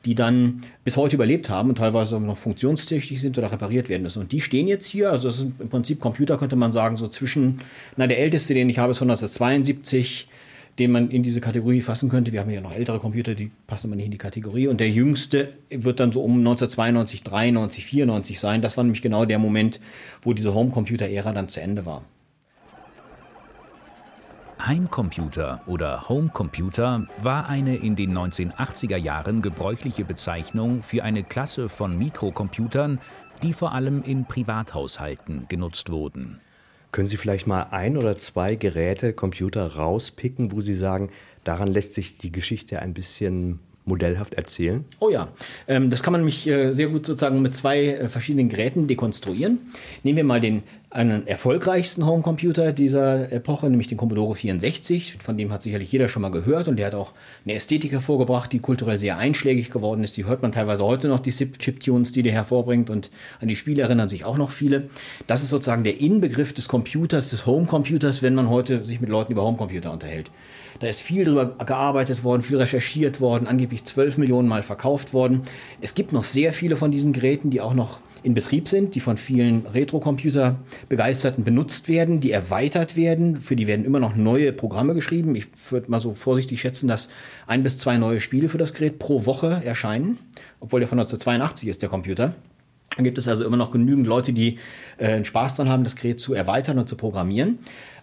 die 0.04 0.14
dann 0.14 0.62
bis 0.84 0.96
heute 0.96 1.16
überlebt 1.16 1.50
haben 1.50 1.68
und 1.68 1.78
teilweise 1.78 2.20
noch 2.20 2.38
funktionstüchtig 2.38 3.20
sind 3.20 3.36
oder 3.36 3.50
repariert 3.50 3.88
werden 3.88 4.04
müssen. 4.04 4.22
Und 4.22 4.30
die 4.30 4.40
stehen 4.40 4.68
jetzt 4.68 4.86
hier, 4.86 5.10
also 5.10 5.28
das 5.28 5.38
sind 5.38 5.60
im 5.60 5.68
Prinzip 5.68 6.00
Computer, 6.00 6.38
könnte 6.38 6.56
man 6.56 6.70
sagen, 6.70 6.96
so 6.96 7.08
zwischen, 7.08 7.58
na, 7.96 8.06
der 8.06 8.20
älteste, 8.20 8.54
den 8.54 8.70
ich 8.70 8.78
habe, 8.78 8.92
ist 8.92 8.98
von 8.98 9.10
1972 9.10 10.28
den 10.80 10.90
man 10.92 11.10
in 11.10 11.22
diese 11.22 11.40
Kategorie 11.40 11.82
fassen 11.82 12.08
könnte. 12.08 12.32
Wir 12.32 12.40
haben 12.40 12.50
ja 12.50 12.60
noch 12.60 12.72
ältere 12.72 12.98
Computer, 12.98 13.34
die 13.34 13.50
passen 13.66 13.88
aber 13.88 13.96
nicht 13.96 14.06
in 14.06 14.10
die 14.10 14.18
Kategorie. 14.18 14.66
Und 14.66 14.80
der 14.80 14.90
jüngste 14.90 15.52
wird 15.68 16.00
dann 16.00 16.10
so 16.10 16.22
um 16.22 16.38
1992, 16.38 17.22
93, 17.22 17.84
94 17.84 18.40
sein. 18.40 18.62
Das 18.62 18.76
war 18.76 18.84
nämlich 18.84 19.02
genau 19.02 19.26
der 19.26 19.38
Moment, 19.38 19.78
wo 20.22 20.32
diese 20.32 20.54
Homecomputer-Ära 20.54 21.32
dann 21.32 21.48
zu 21.48 21.60
Ende 21.60 21.84
war. 21.84 22.02
Heimcomputer 24.66 25.62
oder 25.66 26.08
Homecomputer 26.08 27.06
war 27.22 27.48
eine 27.48 27.76
in 27.76 27.96
den 27.96 28.16
1980er 28.16 28.96
Jahren 28.96 29.40
gebräuchliche 29.42 30.04
Bezeichnung 30.04 30.82
für 30.82 31.02
eine 31.02 31.24
Klasse 31.24 31.68
von 31.68 31.96
Mikrocomputern, 31.96 33.00
die 33.42 33.52
vor 33.52 33.72
allem 33.72 34.02
in 34.02 34.26
Privathaushalten 34.26 35.46
genutzt 35.48 35.90
wurden. 35.90 36.40
Können 36.92 37.06
Sie 37.06 37.16
vielleicht 37.16 37.46
mal 37.46 37.68
ein 37.70 37.96
oder 37.96 38.18
zwei 38.18 38.56
Geräte, 38.56 39.12
Computer 39.12 39.66
rauspicken, 39.76 40.52
wo 40.52 40.60
Sie 40.60 40.74
sagen, 40.74 41.10
daran 41.44 41.68
lässt 41.68 41.94
sich 41.94 42.18
die 42.18 42.32
Geschichte 42.32 42.80
ein 42.80 42.94
bisschen 42.94 43.60
modellhaft 43.84 44.34
erzählen? 44.34 44.84
Oh 44.98 45.10
ja, 45.10 45.28
ähm, 45.68 45.90
das 45.90 46.02
kann 46.02 46.12
man 46.12 46.22
nämlich 46.22 46.46
äh, 46.46 46.72
sehr 46.72 46.88
gut 46.88 47.06
sozusagen 47.06 47.42
mit 47.42 47.54
zwei 47.54 47.86
äh, 47.86 48.08
verschiedenen 48.08 48.48
Geräten 48.48 48.86
dekonstruieren. 48.86 49.58
Nehmen 50.02 50.16
wir 50.16 50.24
mal 50.24 50.40
den 50.40 50.62
einen 50.90 51.28
erfolgreichsten 51.28 52.04
Homecomputer 52.04 52.72
dieser 52.72 53.30
Epoche, 53.30 53.70
nämlich 53.70 53.86
den 53.86 53.96
Commodore 53.96 54.34
64. 54.34 55.18
Von 55.20 55.38
dem 55.38 55.52
hat 55.52 55.62
sicherlich 55.62 55.92
jeder 55.92 56.08
schon 56.08 56.22
mal 56.22 56.32
gehört 56.32 56.66
und 56.66 56.76
der 56.76 56.88
hat 56.88 56.96
auch 56.96 57.12
eine 57.44 57.54
Ästhetik 57.54 57.92
hervorgebracht, 57.92 58.52
die 58.52 58.58
kulturell 58.58 58.98
sehr 58.98 59.16
einschlägig 59.16 59.70
geworden 59.70 60.02
ist. 60.02 60.16
Die 60.16 60.26
hört 60.26 60.42
man 60.42 60.50
teilweise 60.50 60.84
heute 60.84 61.06
noch, 61.06 61.20
die 61.20 61.30
Chip-Tunes, 61.30 62.10
die 62.10 62.24
der 62.24 62.32
hervorbringt 62.32 62.90
und 62.90 63.10
an 63.40 63.46
die 63.46 63.54
Spiele 63.54 63.82
erinnern 63.82 64.08
sich 64.08 64.24
auch 64.24 64.36
noch 64.36 64.50
viele. 64.50 64.88
Das 65.28 65.44
ist 65.44 65.50
sozusagen 65.50 65.84
der 65.84 66.00
Inbegriff 66.00 66.52
des 66.52 66.66
Computers, 66.66 67.30
des 67.30 67.46
Homecomputers, 67.46 68.22
wenn 68.22 68.34
man 68.34 68.48
heute 68.48 68.84
sich 68.84 69.00
mit 69.00 69.10
Leuten 69.10 69.30
über 69.30 69.44
Homecomputer 69.44 69.92
unterhält. 69.92 70.32
Da 70.78 70.88
ist 70.88 71.00
viel 71.00 71.24
drüber 71.24 71.46
gearbeitet 71.66 72.24
worden, 72.24 72.42
viel 72.42 72.56
recherchiert 72.56 73.20
worden, 73.20 73.46
angeblich 73.46 73.84
12 73.84 74.18
Millionen 74.18 74.48
Mal 74.48 74.62
verkauft 74.62 75.12
worden. 75.12 75.42
Es 75.80 75.94
gibt 75.94 76.12
noch 76.12 76.24
sehr 76.24 76.52
viele 76.52 76.76
von 76.76 76.90
diesen 76.90 77.12
Geräten, 77.12 77.50
die 77.50 77.60
auch 77.60 77.74
noch 77.74 77.98
in 78.22 78.34
Betrieb 78.34 78.68
sind, 78.68 78.94
die 78.94 79.00
von 79.00 79.16
vielen 79.16 79.66
Retrocomputer-Begeisterten 79.66 81.44
benutzt 81.44 81.88
werden, 81.88 82.20
die 82.20 82.32
erweitert 82.32 82.96
werden. 82.96 83.40
Für 83.40 83.56
die 83.56 83.66
werden 83.66 83.84
immer 83.84 84.00
noch 84.00 84.14
neue 84.14 84.52
Programme 84.52 84.94
geschrieben. 84.94 85.34
Ich 85.34 85.46
würde 85.70 85.90
mal 85.90 86.00
so 86.00 86.12
vorsichtig 86.12 86.60
schätzen, 86.60 86.86
dass 86.86 87.08
ein 87.46 87.62
bis 87.62 87.78
zwei 87.78 87.96
neue 87.96 88.20
Spiele 88.20 88.48
für 88.48 88.58
das 88.58 88.74
Gerät 88.74 88.98
pro 88.98 89.26
Woche 89.26 89.62
erscheinen, 89.64 90.18
obwohl 90.60 90.80
der 90.80 90.88
von 90.88 90.98
1982 90.98 91.68
ist, 91.68 91.82
der 91.82 91.88
Computer. 91.88 92.34
Dann 92.96 93.04
gibt 93.04 93.18
es 93.18 93.28
also 93.28 93.44
immer 93.44 93.56
noch 93.56 93.70
genügend 93.70 94.06
Leute, 94.06 94.32
die 94.32 94.58
äh, 94.98 95.24
Spaß 95.24 95.54
daran 95.54 95.72
haben, 95.72 95.84
das 95.84 95.96
Gerät 95.96 96.20
zu 96.20 96.34
erweitern 96.34 96.78
und 96.78 96.88
zu 96.88 96.96
programmieren 96.96 97.58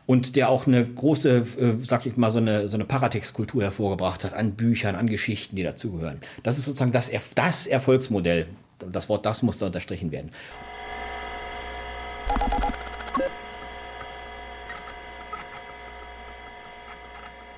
und 0.08 0.36
der 0.36 0.50
auch 0.50 0.66
eine 0.66 0.84
große, 0.84 1.46
äh, 1.60 1.74
sag 1.84 2.08
ich 2.08 2.18
mal, 2.18 2.32
so 2.32 2.40
eine, 2.40 2.68
so 2.68 2.78
eine 2.78 2.86
Paratextkultur 2.86 3.62
hervorgebracht 3.62 4.24
hat 4.24 4.34
an 4.34 4.54
Büchern, 4.54 4.96
an 4.96 5.06
Geschichten, 5.08 5.56
die 5.56 5.64
dazugehören. 5.64 6.22
Das 6.42 6.58
ist 6.58 6.66
sozusagen 6.66 6.92
das, 6.92 7.12
das 7.36 7.68
Erfolgsmodell 7.68 8.48
das 8.80 9.10
Wort 9.10 9.26
das 9.26 9.42
muss 9.44 9.58
da 9.58 9.68
unterstrichen 9.68 10.12
werden. 10.12 10.32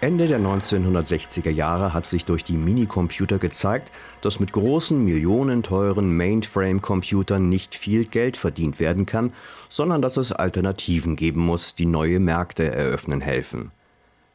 Ende 0.01 0.27
der 0.27 0.39
1960er 0.39 1.49
Jahre 1.49 1.93
hat 1.93 2.05
sich 2.05 2.23
durch 2.23 2.45
die 2.45 2.55
Minicomputer 2.55 3.37
gezeigt, 3.37 3.91
dass 4.21 4.39
mit 4.39 4.53
großen, 4.53 5.03
millionenteuren 5.03 6.15
Mainframe-Computern 6.15 7.49
nicht 7.49 7.75
viel 7.75 8.05
Geld 8.05 8.37
verdient 8.37 8.79
werden 8.79 9.05
kann, 9.05 9.33
sondern 9.67 10.01
dass 10.01 10.15
es 10.15 10.31
Alternativen 10.31 11.17
geben 11.17 11.41
muss, 11.41 11.75
die 11.75 11.85
neue 11.85 12.21
Märkte 12.21 12.71
eröffnen 12.71 13.19
helfen. 13.19 13.71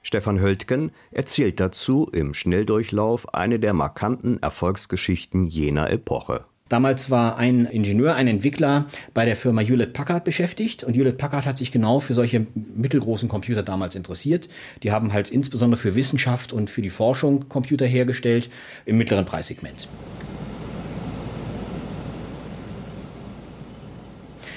Stefan 0.02 0.38
Höltgen 0.38 0.92
erzählt 1.11 1.61
dazu 1.61 2.11
im 2.12 2.35
Schnelldurchlauf 2.35 3.33
eine 3.33 3.59
der 3.59 3.73
markanten 3.73 4.42
Erfolgsgeschichten 4.42 5.47
jener 5.47 5.88
Epoche. 5.88 6.44
Damals 6.71 7.11
war 7.11 7.37
ein 7.37 7.66
Ingenieur, 7.66 8.14
ein 8.14 8.26
Entwickler 8.26 8.87
bei 9.12 9.26
der 9.26 9.37
Firma 9.37 9.61
Hewlett 9.61 9.92
Packard 9.92 10.25
beschäftigt 10.25 10.83
und 10.83 10.94
Hewlett 10.94 11.18
Packard 11.18 11.44
hat 11.44 11.59
sich 11.59 11.71
genau 11.71 12.00
für 12.00 12.14
solche 12.14 12.47
mittelgroßen 12.54 13.28
Computer 13.28 13.62
damals 13.62 13.94
interessiert. 13.97 14.49
Die 14.83 14.90
haben 14.90 15.12
halt 15.12 15.28
insbesondere 15.28 15.78
für 15.78 15.94
Wissenschaft 15.94 16.54
und 16.54 16.71
für 16.71 16.80
die 16.80 16.88
Forschung 16.88 17.50
Computer 17.50 17.85
hergestellt 17.85 18.49
im 18.87 18.97
mittleren 18.97 19.26
Preissegment. 19.26 19.88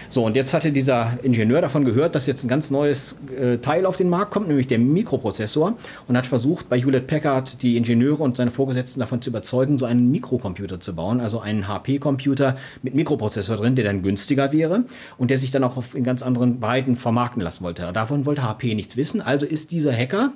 So, 0.10 0.26
und 0.26 0.36
jetzt 0.36 0.54
hatte 0.54 0.72
dieser 0.72 1.18
Ingenieur 1.24 1.62
davon 1.62 1.84
gehört, 1.84 2.16
dass 2.16 2.28
jetzt 2.28 2.44
ein 2.44 2.48
ganz 2.48 2.72
neues 2.72 3.18
äh, 3.40 3.58
Teil 3.58 3.86
auf 3.86 3.98
den 3.98 4.10
Markt 4.10 4.32
kommt, 4.32 4.48
nämlich 4.48 4.68
der 4.68 4.80
Mikroprozessor, 4.80 5.76
und 6.08 6.18
hat 6.18 6.26
versucht, 6.26 6.70
bei 6.70 6.80
Hewlett 6.80 7.08
Packard 7.08 7.62
die 7.62 7.76
Ingenieure 7.78 8.24
und 8.24 8.38
seine 8.38 8.52
Vorgesetzten 8.52 9.00
davon 9.00 9.22
zu 9.22 9.30
überzeugen, 9.30 9.78
so 9.78 9.86
einen 9.86 10.10
Mikrocomputer 10.12 10.80
zu 10.80 10.96
bauen, 10.96 11.20
also 11.20 11.40
einen 11.40 11.68
HP-Computer 11.68 12.56
mit 12.84 12.96
Mikroprozessor 12.96 13.58
drin, 13.58 13.76
der 13.76 13.86
dann 13.86 14.02
günstiger 14.02 14.52
wäre 14.52 14.86
und 15.18 15.30
der 15.30 15.38
sich 15.38 15.52
dann 15.52 15.64
auch 15.64 15.82
in 15.94 16.04
ganz 16.04 16.22
anderen 16.22 16.60
Breiten 16.60 16.96
vermarkten 16.96 17.42
lassen 17.42 17.64
wollte. 17.64 17.92
Davon 17.94 18.26
wollte 18.26 18.44
HP 18.44 18.76
nichts 18.76 18.96
wissen, 18.98 19.22
also 19.22 19.46
ist 19.46 19.72
dieser 19.72 19.94
Hacker 19.94 20.32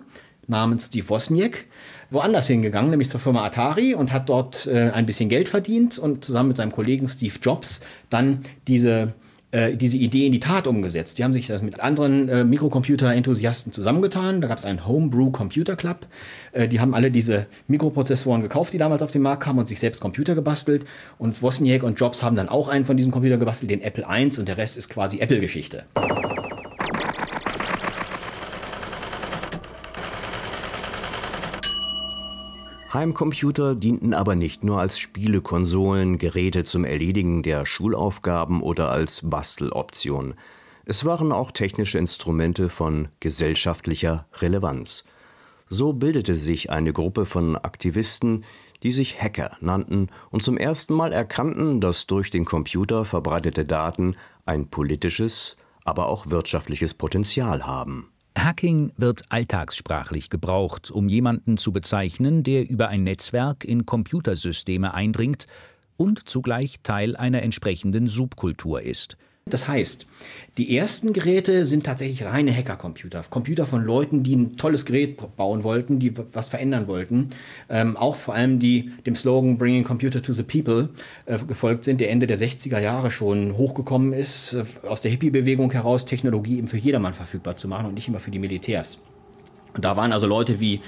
namens 0.47 0.88
Steve 0.88 1.07
Wozniak 1.10 1.65
woanders 2.10 2.47
hingegangen, 2.47 2.91
nämlich 2.91 3.10
zur 3.10 3.19
Firma 3.19 3.45
Atari 3.45 3.95
und 3.95 4.12
hat 4.12 4.27
dort 4.27 4.67
äh, 4.67 4.91
ein 4.91 5.05
bisschen 5.05 5.29
Geld 5.29 5.47
verdient 5.47 5.97
und 5.97 6.25
zusammen 6.25 6.49
mit 6.49 6.57
seinem 6.57 6.73
Kollegen 6.73 7.07
Steve 7.07 7.36
Jobs 7.41 7.79
dann 8.10 8.41
diese 8.67 9.13
äh, 9.51 9.75
diese 9.75 9.97
Idee 9.97 10.25
in 10.25 10.31
die 10.31 10.39
Tat 10.39 10.67
umgesetzt. 10.67 11.17
Die 11.17 11.23
haben 11.23 11.33
sich 11.33 11.47
das 11.47 11.61
mit 11.61 11.79
anderen 11.79 12.29
äh, 12.29 12.43
Mikrocomputer-Enthusiasten 12.43 13.71
zusammengetan. 13.71 14.41
Da 14.41 14.47
gab 14.47 14.57
es 14.57 14.65
einen 14.65 14.87
Homebrew 14.87 15.31
Computer 15.31 15.75
Club. 15.75 16.07
Äh, 16.51 16.67
die 16.67 16.79
haben 16.79 16.93
alle 16.93 17.11
diese 17.11 17.47
Mikroprozessoren 17.67 18.41
gekauft, 18.41 18.73
die 18.73 18.77
damals 18.77 19.01
auf 19.01 19.11
den 19.11 19.21
Markt 19.21 19.43
kamen 19.43 19.59
und 19.59 19.67
sich 19.67 19.79
selbst 19.79 19.99
Computer 20.01 20.35
gebastelt. 20.35 20.85
Und 21.17 21.41
Wozniak 21.41 21.83
und 21.83 21.99
Jobs 21.99 22.23
haben 22.23 22.35
dann 22.35 22.49
auch 22.49 22.67
einen 22.67 22.85
von 22.85 22.97
diesen 22.97 23.11
Computern 23.11 23.39
gebastelt, 23.39 23.71
den 23.71 23.81
Apple 23.81 24.05
I 24.09 24.25
und 24.37 24.47
der 24.47 24.57
Rest 24.57 24.77
ist 24.77 24.89
quasi 24.89 25.19
Apple-Geschichte. 25.19 25.83
Heimcomputer 32.93 33.75
dienten 33.75 34.13
aber 34.13 34.36
nicht 34.36 34.65
nur 34.65 34.82
als 34.82 34.99
Spielekonsolen, 34.99 36.17
Geräte 36.17 36.65
zum 36.65 36.84
Erledigen 36.84 37.41
der 37.41 37.65
Schulaufgaben 37.65 38.62
oder 38.62 38.89
als 38.89 39.21
Basteloption. 39.30 40.34
Es 40.84 41.06
waren 41.06 41.32
auch 41.32 41.51
technische 41.51 41.97
Instrumente 41.97 42.67
von 42.67 43.08
gesellschaftlicher 43.21 44.25
Relevanz. 44.41 45.06
So 45.69 45.93
bildete 45.93 46.36
sich 46.36 46.69
eine 46.69 46.91
Gruppe 46.91 47.25
von 47.25 47.56
Aktivisten, 47.56 48.43
die 48.84 48.91
sich 48.91 49.21
Hacker 49.21 49.56
nannten 49.62 50.10
und 50.30 50.43
zum 50.43 50.58
ersten 50.58 50.93
Mal 50.93 51.13
erkannten, 51.13 51.80
dass 51.80 52.08
durch 52.08 52.30
den 52.30 52.43
Computer 52.43 53.06
verbreitete 53.06 53.63
Daten 53.63 54.17
ein 54.45 54.67
politisches, 54.67 55.56
aber 55.86 56.10
auch 56.10 56.30
wirtschaftliches 56.30 56.93
Potenzial 56.93 57.65
haben. 57.65 58.10
Hacking 58.37 58.93
wird 58.97 59.23
alltagssprachlich 59.29 60.29
gebraucht, 60.29 60.89
um 60.89 61.09
jemanden 61.09 61.57
zu 61.57 61.71
bezeichnen, 61.71 62.43
der 62.43 62.69
über 62.69 62.87
ein 62.87 63.03
Netzwerk 63.03 63.65
in 63.65 63.85
Computersysteme 63.85 64.93
eindringt 64.93 65.47
und 65.97 66.29
zugleich 66.29 66.77
Teil 66.83 67.15
einer 67.15 67.41
entsprechenden 67.43 68.07
Subkultur 68.07 68.81
ist. 68.81 69.17
Das 69.45 69.67
heißt, 69.67 70.06
die 70.58 70.77
ersten 70.77 71.13
Geräte 71.13 71.65
sind 71.65 71.84
tatsächlich 71.86 72.23
reine 72.25 72.56
Hacker-Computer. 72.56 73.23
Computer 73.30 73.65
von 73.65 73.84
Leuten, 73.84 74.21
die 74.21 74.36
ein 74.36 74.56
tolles 74.56 74.86
Gerät 74.86 75.17
bauen 75.36 75.63
wollten, 75.63 75.97
die 75.97 76.13
was 76.34 76.49
verändern 76.49 76.88
wollten. 76.88 77.32
Ähm, 77.67 77.97
auch 77.97 78.15
vor 78.15 78.36
allem 78.36 78.60
die 78.60 78.91
dem 79.06 79.15
Slogan 79.15 79.58
Bringing 79.58 79.84
Computer 79.84 80.21
to 80.21 80.34
the 80.34 80.43
People 80.43 80.89
äh, 81.25 81.39
gefolgt 81.39 81.86
sind, 81.86 81.99
der 81.99 82.12
Ende 82.12 82.27
der 82.27 82.38
60er 82.38 82.80
Jahre 82.80 83.10
schon 83.10 83.58
hochgekommen 83.58 84.13
ist, 84.13 84.54
äh, 84.54 84.63
aus 84.88 85.01
der 85.01 85.10
Hippie-Bewegung 85.10 85.71
heraus 85.71 86.06
Technologie 86.06 86.60
eben 86.60 86.67
für 86.67 86.77
jedermann 86.77 87.13
verfügbar 87.13 87.58
zu 87.58 87.67
machen 87.67 87.88
und 87.88 87.95
nicht 87.95 88.08
immer 88.08 88.19
für 88.19 88.32
die 88.32 88.39
Militärs. 88.39 88.99
Und 89.73 89.86
da 89.86 89.97
waren 89.97 90.12
also 90.12 90.27
Leute 90.27 90.60
wie 90.60 90.82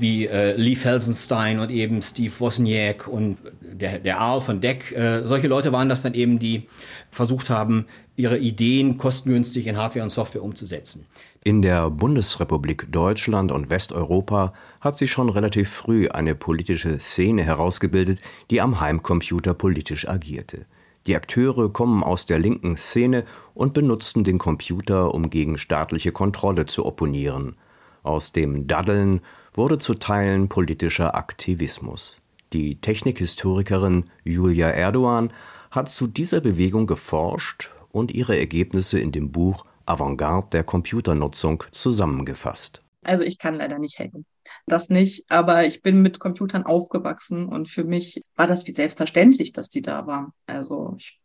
wie 0.00 0.26
äh, 0.26 0.56
Lee 0.56 0.76
Felsenstein 0.76 1.58
und 1.58 1.70
eben 1.70 2.02
Steve 2.02 2.32
Wozniak 2.38 3.06
und 3.08 3.38
der, 3.60 3.98
der 3.98 4.20
Arl 4.20 4.40
von 4.40 4.60
Deck. 4.60 4.92
Äh, 4.92 5.26
solche 5.26 5.48
Leute 5.48 5.72
waren 5.72 5.88
das 5.88 6.02
dann 6.02 6.14
eben, 6.14 6.38
die 6.38 6.68
versucht 7.10 7.50
haben, 7.50 7.86
ihre 8.16 8.38
Ideen 8.38 8.98
kostengünstig 8.98 9.66
in 9.66 9.76
Hardware 9.76 10.04
und 10.04 10.10
Software 10.10 10.42
umzusetzen. 10.42 11.06
In 11.42 11.62
der 11.62 11.88
Bundesrepublik 11.88 12.92
Deutschland 12.92 13.50
und 13.50 13.70
Westeuropa 13.70 14.52
hat 14.80 14.98
sich 14.98 15.10
schon 15.10 15.30
relativ 15.30 15.70
früh 15.70 16.08
eine 16.08 16.34
politische 16.34 17.00
Szene 17.00 17.42
herausgebildet, 17.44 18.20
die 18.50 18.60
am 18.60 18.78
Heimcomputer 18.78 19.54
politisch 19.54 20.06
agierte. 20.06 20.66
Die 21.06 21.16
Akteure 21.16 21.72
kommen 21.72 22.02
aus 22.02 22.26
der 22.26 22.38
linken 22.38 22.76
Szene 22.76 23.24
und 23.54 23.72
benutzten 23.72 24.22
den 24.22 24.38
Computer, 24.38 25.14
um 25.14 25.30
gegen 25.30 25.56
staatliche 25.56 26.12
Kontrolle 26.12 26.66
zu 26.66 26.84
opponieren. 26.84 27.56
Aus 28.02 28.32
dem 28.32 28.66
Daddeln 28.66 29.22
wurde 29.52 29.78
zu 29.78 29.94
Teilen 29.94 30.48
politischer 30.48 31.14
Aktivismus. 31.14 32.18
Die 32.52 32.80
Technikhistorikerin 32.80 34.10
Julia 34.24 34.70
Erdogan 34.70 35.32
hat 35.70 35.88
zu 35.88 36.06
dieser 36.06 36.40
Bewegung 36.40 36.86
geforscht 36.86 37.70
und 37.92 38.12
ihre 38.12 38.38
Ergebnisse 38.38 38.98
in 38.98 39.12
dem 39.12 39.30
Buch 39.30 39.64
Avantgarde 39.86 40.48
der 40.52 40.64
Computernutzung 40.64 41.64
zusammengefasst. 41.70 42.82
Also 43.02 43.24
ich 43.24 43.38
kann 43.38 43.54
leider 43.54 43.78
nicht 43.78 43.98
hacken. 43.98 44.26
Das 44.66 44.90
nicht, 44.90 45.24
aber 45.30 45.64
ich 45.64 45.82
bin 45.82 46.02
mit 46.02 46.18
Computern 46.18 46.64
aufgewachsen 46.64 47.46
und 47.46 47.68
für 47.68 47.84
mich 47.84 48.22
war 48.36 48.46
das 48.46 48.66
wie 48.66 48.72
selbstverständlich, 48.72 49.52
dass 49.52 49.70
die 49.70 49.82
da 49.82 50.06
waren. 50.06 50.32
Also 50.46 50.94
ich 50.98 51.20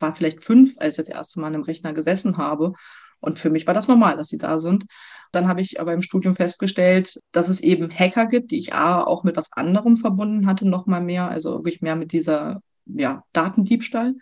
war 0.00 0.14
vielleicht 0.14 0.44
fünf, 0.44 0.74
als 0.78 0.94
ich 0.94 1.06
das 1.06 1.08
erste 1.08 1.40
Mal 1.40 1.48
an 1.48 1.54
einem 1.54 1.64
Rechner 1.64 1.92
gesessen 1.92 2.36
habe. 2.36 2.72
Und 3.20 3.38
für 3.38 3.50
mich 3.50 3.66
war 3.66 3.74
das 3.74 3.88
normal, 3.88 4.16
dass 4.16 4.28
sie 4.28 4.38
da 4.38 4.58
sind. 4.58 4.84
Dann 5.32 5.48
habe 5.48 5.60
ich 5.60 5.80
aber 5.80 5.92
im 5.92 6.02
Studium 6.02 6.34
festgestellt, 6.34 7.20
dass 7.32 7.48
es 7.48 7.60
eben 7.60 7.90
Hacker 7.90 8.26
gibt, 8.26 8.50
die 8.50 8.58
ich 8.58 8.74
A, 8.74 9.02
auch 9.02 9.24
mit 9.24 9.36
was 9.36 9.52
anderem 9.52 9.96
verbunden 9.96 10.46
hatte, 10.46 10.66
noch 10.66 10.86
mal 10.86 11.00
mehr, 11.00 11.28
also 11.28 11.58
wirklich 11.58 11.82
mehr 11.82 11.96
mit 11.96 12.12
dieser 12.12 12.62
ja, 12.86 13.24
Datendiebstahl 13.32 14.14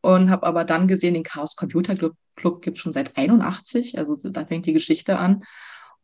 und 0.00 0.30
habe 0.30 0.46
aber 0.46 0.64
dann 0.64 0.88
gesehen, 0.88 1.14
den 1.14 1.22
Chaos 1.22 1.56
Computer 1.56 1.94
Club, 1.94 2.14
Club 2.36 2.62
gibt 2.62 2.76
es 2.78 2.82
schon 2.82 2.92
seit 2.92 3.16
81, 3.16 3.98
also 3.98 4.16
da 4.16 4.44
fängt 4.46 4.66
die 4.66 4.72
Geschichte 4.72 5.18
an. 5.18 5.44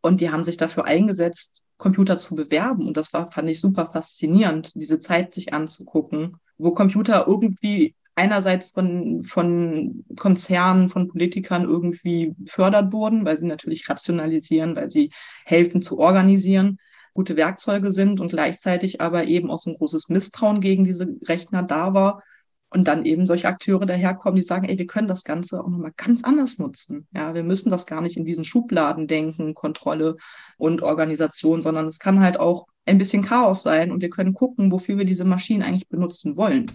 Und 0.03 0.21
die 0.21 0.31
haben 0.31 0.45
sich 0.45 0.57
dafür 0.57 0.85
eingesetzt, 0.85 1.65
Computer 1.79 2.17
zu 2.17 2.37
bewerben. 2.37 2.87
Und 2.87 2.97
das 2.97 3.13
war, 3.13 3.31
fand 3.33 3.49
ich 3.49 3.61
super 3.61 3.91
faszinierend, 3.93 4.75
diese 4.75 5.01
Zeit 5.01 5.35
sich 5.35 5.53
anzugucken, 5.53 6.37
wo 6.59 6.73
Computer 6.73 7.27
irgendwie 7.27 7.95
einerseits 8.17 8.73
von, 8.73 9.23
von 9.23 10.05
Konzernen, 10.17 10.89
von 10.89 11.09
Politikern 11.09 11.65
irgendwie 11.65 12.35
gefördert 12.39 12.93
wurden, 12.93 13.25
weil 13.25 13.39
sie 13.39 13.47
natürlich 13.47 13.89
rationalisieren, 13.89 14.75
weil 14.75 14.91
sie 14.91 15.11
helfen 15.45 15.83
zu 15.83 15.99
organisieren, 15.99 16.79
gute 17.15 17.37
Werkzeuge 17.37 17.93
sind 17.93 18.21
und 18.21 18.31
gleichzeitig 18.31 19.01
aber 19.01 19.25
eben 19.25 19.51
auch 19.51 19.59
so 19.59 19.71
ein 19.71 19.77
großes 19.77 20.09
Misstrauen 20.09 20.61
gegen 20.61 20.85
diese 20.85 21.07
Rechner 21.29 21.63
da 21.63 21.95
war 21.95 22.23
und 22.71 22.89
dann 22.89 23.05
eben 23.05 23.27
solche 23.27 23.49
Akteure 23.49 23.87
daherkommen, 23.87 24.37
die 24.37 24.43
sagen, 24.43 24.69
ey, 24.69 24.79
wir 24.79 24.87
können 24.87 25.09
das 25.09 25.25
Ganze 25.25 25.63
auch 25.63 25.69
nochmal 25.69 25.93
ganz 25.97 26.25
anders 26.25 26.59
nutzen. 26.59 27.07
Ja, 27.13 27.35
wir 27.35 27.43
müssen 27.43 27.71
das 27.71 27.87
gar 27.87 28.01
nicht 28.01 28.17
in 28.17 28.25
diesen 28.25 28.45
Schubladen 28.45 29.07
denken, 29.07 29.55
Kontrolle 29.55 30.17
und 30.57 30.83
Organisation, 30.83 31.63
sondern 31.63 31.87
es 31.87 31.99
kann 31.99 32.21
halt 32.21 32.41
auch 32.41 32.67
ein 32.87 32.99
bisschen 32.99 33.23
Chaos 33.23 33.63
sein 33.63 33.93
und 33.93 34.03
wir 34.03 34.11
können 34.11 34.35
gucken, 34.35 34.73
wofür 34.73 34.99
wir 34.99 35.05
diese 35.05 35.25
Maschinen 35.25 35.63
eigentlich 35.63 35.89
benutzen 35.89 36.37
wollen. 36.37 36.71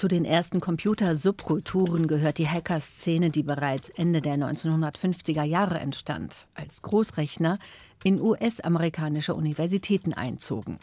Zu 0.00 0.08
den 0.08 0.24
ersten 0.24 0.60
Computer-Subkulturen 0.60 2.06
gehört 2.06 2.38
die 2.38 2.48
Hacker-Szene, 2.48 3.28
die 3.28 3.42
bereits 3.42 3.90
Ende 3.90 4.22
der 4.22 4.36
1950er 4.36 5.42
Jahre 5.42 5.78
entstand, 5.78 6.46
als 6.54 6.80
Großrechner 6.80 7.58
in 8.02 8.18
US-amerikanische 8.18 9.34
Universitäten 9.34 10.14
einzogen. 10.14 10.78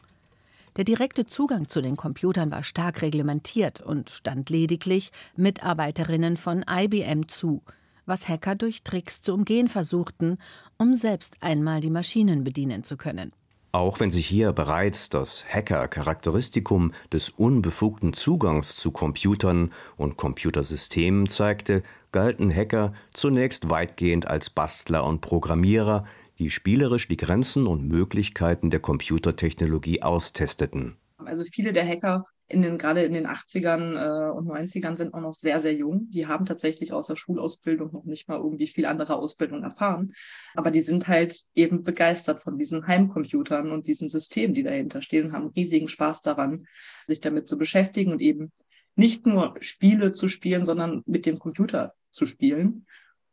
Der 0.76 0.84
direkte 0.84 1.26
Zugang 1.26 1.68
zu 1.68 1.82
den 1.82 1.96
Computern 1.96 2.52
war 2.52 2.64
stark 2.64 3.02
reglementiert 3.02 3.82
und 3.82 4.12
stand 4.12 4.52
lediglich 4.52 5.12
Mitarbeiterinnen 5.36 6.38
von 6.38 6.64
IBM 6.70 7.28
zu, 7.28 7.64
was 8.06 8.30
Hacker 8.30 8.54
durch 8.54 8.84
Tricks 8.84 9.24
zu 9.24 9.34
umgehen 9.34 9.68
versuchten, 9.68 10.38
um 10.78 10.96
selbst 10.96 11.38
einmal 11.42 11.82
die 11.82 11.90
Maschinen 11.90 12.44
bedienen 12.44 12.84
zu 12.84 12.98
können. 12.98 13.32
Auch 13.78 14.00
wenn 14.00 14.10
sich 14.10 14.26
hier 14.26 14.54
bereits 14.54 15.08
das 15.08 15.46
Hacker-Charakteristikum 15.48 16.94
des 17.14 17.30
unbefugten 17.30 18.14
Zugangs 18.14 18.76
zu 18.76 18.90
Computern 18.90 19.72
und 19.98 20.18
Computersystemen 20.18 21.30
zeigte, 21.30 21.84
galten 22.12 22.52
Hacker 22.52 22.94
zunächst 23.14 23.70
weitgehend 23.70 24.28
als 24.28 24.50
Bastler 24.50 25.06
und 25.06 25.22
Programmierer, 25.22 26.06
die 26.40 26.50
spielerisch 26.50 27.08
die 27.08 27.18
Grenzen 27.18 27.68
und 27.68 27.88
Möglichkeiten 27.88 28.72
der 28.72 28.80
Computertechnologie 28.80 30.02
austesteten. 30.02 30.98
Also 31.24 31.44
viele 31.44 31.72
der 31.72 31.88
Hacker 31.88 32.26
in 32.50 32.62
den, 32.62 32.78
gerade 32.78 33.04
in 33.04 33.14
den 33.14 33.28
80ern 33.28 33.96
äh, 33.96 34.32
und 34.32 34.48
90ern 34.48 34.96
sind 34.96 35.14
auch 35.14 35.20
noch 35.20 35.34
sehr, 35.34 35.60
sehr 35.60 35.74
jung. 35.74 36.10
Die 36.12 36.28
haben 36.28 36.46
tatsächlich 36.46 36.94
außer 36.94 37.16
Schulausbildung 37.16 37.92
noch 37.92 38.06
nicht 38.06 38.30
mal 38.30 38.38
irgendwie 38.38 38.68
viel 38.68 38.86
andere 38.86 39.18
Ausbildung 39.18 39.64
erfahren. 39.64 40.14
Aber 40.56 40.72
die 40.72 40.82
sind 40.82 41.08
halt 41.08 41.38
eben 41.56 41.84
begeistert 41.84 42.42
von 42.42 42.58
diesen 42.58 42.88
Heimcomputern 42.88 43.72
und 43.72 43.88
diesen 43.88 44.08
Systemen, 44.08 44.54
die 44.54 44.64
dahinter 44.64 45.02
stehen 45.02 45.28
und 45.28 45.34
haben 45.34 45.48
riesigen 45.48 45.90
Spaß 45.90 46.22
daran, 46.22 46.68
sich 47.06 47.20
damit 47.20 47.48
zu 47.48 47.58
beschäftigen 47.58 48.14
und 48.14 48.22
eben 48.22 48.52
nicht 48.96 49.26
nur 49.26 49.56
Spiele 49.60 50.14
zu 50.14 50.28
spielen, 50.30 50.66
sondern 50.66 51.04
mit 51.06 51.26
dem 51.26 51.40
Computer 51.40 51.94
zu 52.10 52.26
spielen. 52.26 52.86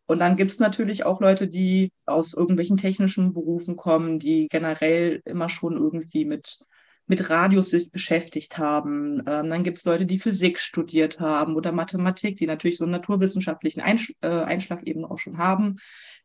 Und 0.06 0.18
dann 0.18 0.36
gibt's 0.36 0.58
natürlich 0.58 1.04
auch 1.04 1.20
Leute, 1.20 1.48
die 1.48 1.92
aus 2.04 2.34
irgendwelchen 2.34 2.76
technischen 2.76 3.32
Berufen 3.32 3.76
kommen, 3.76 4.18
die 4.18 4.48
generell 4.50 5.22
immer 5.24 5.48
schon 5.48 5.76
irgendwie 5.76 6.24
mit, 6.24 6.58
mit 7.06 7.28
Radios 7.30 7.70
sich 7.70 7.90
beschäftigt 7.90 8.58
haben. 8.58 9.20
Ähm, 9.26 9.50
dann 9.50 9.62
gibt's 9.62 9.84
Leute, 9.84 10.06
die 10.06 10.18
Physik 10.18 10.58
studiert 10.58 11.20
haben 11.20 11.56
oder 11.56 11.72
Mathematik, 11.72 12.36
die 12.36 12.46
natürlich 12.46 12.78
so 12.78 12.84
einen 12.84 12.92
naturwissenschaftlichen 12.92 13.80
Einsch 13.80 14.12
äh, 14.22 14.28
Einschlag 14.28 14.86
eben 14.86 15.04
auch 15.04 15.18
schon 15.18 15.38
haben, 15.38 15.76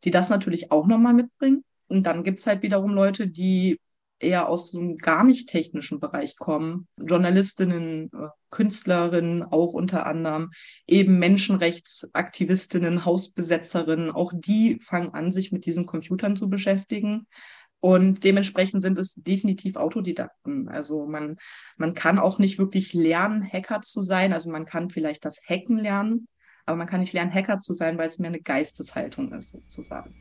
die 0.03 0.11
das 0.11 0.29
natürlich 0.29 0.71
auch 0.71 0.87
nochmal 0.87 1.13
mitbringen. 1.13 1.63
Und 1.87 2.03
dann 2.03 2.23
gibt's 2.23 2.47
halt 2.47 2.61
wiederum 2.61 2.93
Leute, 2.93 3.27
die 3.27 3.79
eher 4.19 4.49
aus 4.49 4.71
so 4.71 4.79
einem 4.79 4.97
gar 4.97 5.23
nicht 5.23 5.49
technischen 5.49 5.99
Bereich 5.99 6.35
kommen. 6.37 6.87
Journalistinnen, 6.97 8.11
äh, 8.13 8.27
Künstlerinnen 8.49 9.43
auch 9.43 9.73
unter 9.73 10.05
anderem, 10.05 10.51
eben 10.87 11.19
Menschenrechtsaktivistinnen, 11.19 13.05
Hausbesetzerinnen, 13.05 14.11
auch 14.11 14.33
die 14.35 14.79
fangen 14.81 15.13
an, 15.13 15.31
sich 15.31 15.51
mit 15.51 15.65
diesen 15.65 15.85
Computern 15.85 16.35
zu 16.35 16.49
beschäftigen. 16.49 17.27
Und 17.81 18.23
dementsprechend 18.25 18.81
sind 18.83 18.97
es 18.97 19.15
definitiv 19.15 19.77
Autodidakten. 19.77 20.67
Also 20.67 21.05
man, 21.05 21.37
man 21.77 21.93
kann 21.93 22.19
auch 22.19 22.37
nicht 22.37 22.59
wirklich 22.59 22.93
lernen, 22.93 23.41
Hacker 23.41 23.81
zu 23.81 24.01
sein. 24.01 24.33
Also 24.33 24.49
man 24.49 24.65
kann 24.65 24.89
vielleicht 24.89 25.23
das 25.23 25.41
Hacken 25.47 25.77
lernen, 25.77 26.27
aber 26.65 26.77
man 26.77 26.87
kann 26.87 26.99
nicht 26.99 27.13
lernen, 27.13 27.33
Hacker 27.33 27.57
zu 27.57 27.73
sein, 27.73 27.97
weil 27.97 28.07
es 28.07 28.19
mehr 28.19 28.29
eine 28.29 28.41
Geisteshaltung 28.41 29.31
ist, 29.31 29.51
sozusagen. 29.51 30.13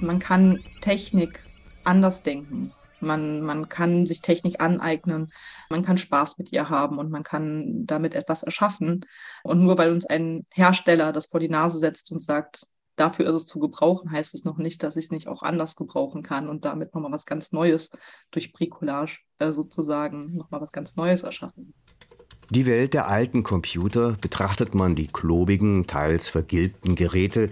Man 0.00 0.18
kann 0.18 0.62
Technik 0.80 1.42
anders 1.84 2.22
denken. 2.22 2.72
Man, 3.04 3.42
man 3.42 3.68
kann 3.68 4.06
sich 4.06 4.20
Technik 4.20 4.60
aneignen, 4.60 5.32
man 5.70 5.82
kann 5.82 5.98
Spaß 5.98 6.38
mit 6.38 6.52
ihr 6.52 6.68
haben 6.68 6.98
und 6.98 7.10
man 7.10 7.22
kann 7.22 7.86
damit 7.86 8.14
etwas 8.14 8.42
erschaffen. 8.42 9.04
Und 9.42 9.62
nur 9.62 9.78
weil 9.78 9.92
uns 9.92 10.06
ein 10.06 10.46
Hersteller 10.52 11.12
das 11.12 11.26
vor 11.26 11.40
die 11.40 11.48
Nase 11.48 11.78
setzt 11.78 12.10
und 12.12 12.22
sagt, 12.22 12.66
dafür 12.96 13.26
ist 13.26 13.36
es 13.36 13.46
zu 13.46 13.58
gebrauchen, 13.58 14.10
heißt 14.10 14.34
es 14.34 14.44
noch 14.44 14.58
nicht, 14.58 14.82
dass 14.82 14.96
ich 14.96 15.06
es 15.06 15.10
nicht 15.10 15.28
auch 15.28 15.42
anders 15.42 15.76
gebrauchen 15.76 16.22
kann 16.22 16.48
und 16.48 16.64
damit 16.64 16.94
nochmal 16.94 17.12
was 17.12 17.26
ganz 17.26 17.52
Neues 17.52 17.90
durch 18.30 18.52
Bricolage 18.52 19.18
äh, 19.38 19.52
sozusagen 19.52 20.36
nochmal 20.36 20.60
was 20.60 20.72
ganz 20.72 20.96
Neues 20.96 21.22
erschaffen. 21.22 21.74
Die 22.50 22.66
Welt 22.66 22.94
der 22.94 23.08
alten 23.08 23.42
Computer 23.42 24.12
betrachtet 24.20 24.74
man 24.74 24.94
die 24.94 25.06
klobigen, 25.06 25.86
teils 25.86 26.28
vergilbten 26.28 26.94
Geräte, 26.94 27.50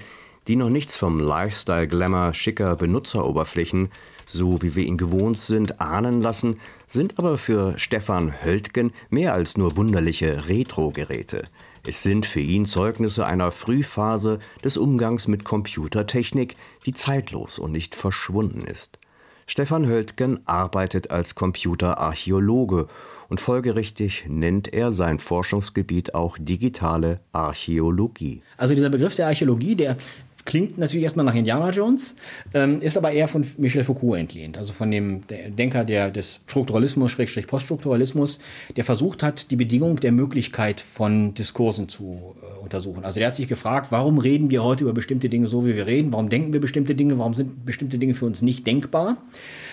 die 0.49 0.57
noch 0.57 0.71
nichts 0.71 0.97
vom 0.97 1.21
Lifestyle-Glamour 1.21 2.35
schicker 2.35 2.77
Benutzeroberflächen, 2.77 3.91
so 4.27 4.61
wie 4.63 4.75
wir 4.75 4.85
ihn 4.85 4.97
gewohnt 4.97 5.39
sind, 5.39 5.81
ahnen 5.81 6.23
lassen, 6.23 6.59
sind 6.87 7.19
aber 7.19 7.39
für 7.39 7.79
Stefan 7.79 8.43
Höltgen 8.45 8.93
mehr 9.11 9.35
als 9.35 9.57
nur 9.57 9.77
wunderliche 9.77 10.49
Retro-Geräte. 10.49 11.45
Es 11.87 12.03
sind 12.03 12.27
für 12.27 12.41
ihn 12.41 12.67
Zeugnisse 12.67 13.27
einer 13.27 13.51
Frühphase 13.51 14.39
des 14.65 14.77
Umgangs 14.77 15.27
mit 15.27 15.45
Computertechnik, 15.45 16.55
die 16.87 16.95
zeitlos 16.95 17.59
und 17.59 17.73
nicht 17.73 17.95
verschwunden 17.95 18.63
ist. 18.63 18.99
Stefan 19.47 19.87
Höltgen 19.87 20.41
arbeitet 20.47 21.11
als 21.11 21.35
Computerarchäologe 21.35 22.87
und 23.29 23.41
folgerichtig 23.41 24.27
nennt 24.29 24.73
er 24.73 24.93
sein 24.93 25.19
Forschungsgebiet 25.19 26.15
auch 26.15 26.39
digitale 26.39 27.21
Archäologie. 27.33 28.43
Also 28.57 28.75
dieser 28.75 28.91
Begriff 28.91 29.15
der 29.17 29.27
Archäologie, 29.27 29.75
der 29.75 29.97
Klingt 30.45 30.77
natürlich 30.77 31.05
erstmal 31.05 31.25
nach 31.25 31.35
Indiana 31.35 31.71
Jones, 31.71 32.17
ähm, 32.53 32.81
ist 32.81 32.97
aber 32.97 33.13
eher 33.13 33.29
von 33.29 33.47
Michel 33.59 33.85
Foucault 33.85 34.19
entlehnt, 34.19 34.59
also 34.59 34.73
von 34.73 34.91
dem 34.91 35.23
Denker 35.29 35.85
der, 35.85 36.11
des 36.11 36.41
Strukturalismus, 36.47 37.11
Schrägstrich 37.13 37.47
Poststrukturalismus, 37.47 38.41
der 38.77 38.85
versucht 38.85 39.23
hat, 39.23 39.51
die 39.51 39.57
Bedingung 39.57 40.01
der 40.01 40.11
Möglichkeit 40.11 40.81
von 40.81 41.35
Diskursen 41.35 41.89
zu 41.89 42.35
äh, 42.43 42.63
untersuchen. 42.63 43.05
Also 43.05 43.21
der 43.21 43.29
hat 43.29 43.37
sich 43.37 43.49
gefragt, 43.49 43.89
warum 43.91 44.19
reden 44.19 44.51
wir 44.51 44.65
heute 44.65 44.85
über 44.85 44.93
bestimmte 44.93 45.29
Dinge 45.29 45.47
so, 45.47 45.65
wie 45.65 45.77
wir 45.77 45.87
reden? 45.87 46.13
Warum 46.13 46.29
denken 46.29 46.53
wir 46.53 46.61
bestimmte 46.61 46.95
Dinge? 46.95 47.19
Warum 47.19 47.35
sind 47.35 47.65
bestimmte 47.65 47.99
Dinge 47.99 48.15
für 48.15 48.27
uns 48.27 48.43
nicht 48.43 48.67
denkbar? 48.67 49.19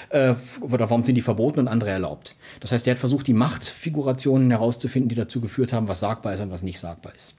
Äh, 0.10 0.34
oder 0.62 0.90
warum 0.90 1.04
sind 1.04 1.16
die 1.16 1.22
verboten 1.22 1.60
und 1.60 1.68
andere 1.68 1.92
erlaubt? 1.92 2.36
Das 2.62 2.72
heißt, 2.72 2.88
er 2.88 2.92
hat 2.92 3.00
versucht, 3.00 3.28
die 3.28 3.34
Machtfigurationen 3.34 4.50
herauszufinden, 4.50 5.10
die 5.10 5.16
dazu 5.16 5.40
geführt 5.40 5.72
haben, 5.72 5.88
was 5.88 6.00
sagbar 6.00 6.34
ist 6.34 6.40
und 6.42 6.52
was 6.52 6.64
nicht 6.64 6.80
sagbar 6.80 7.14
ist. 7.16 7.36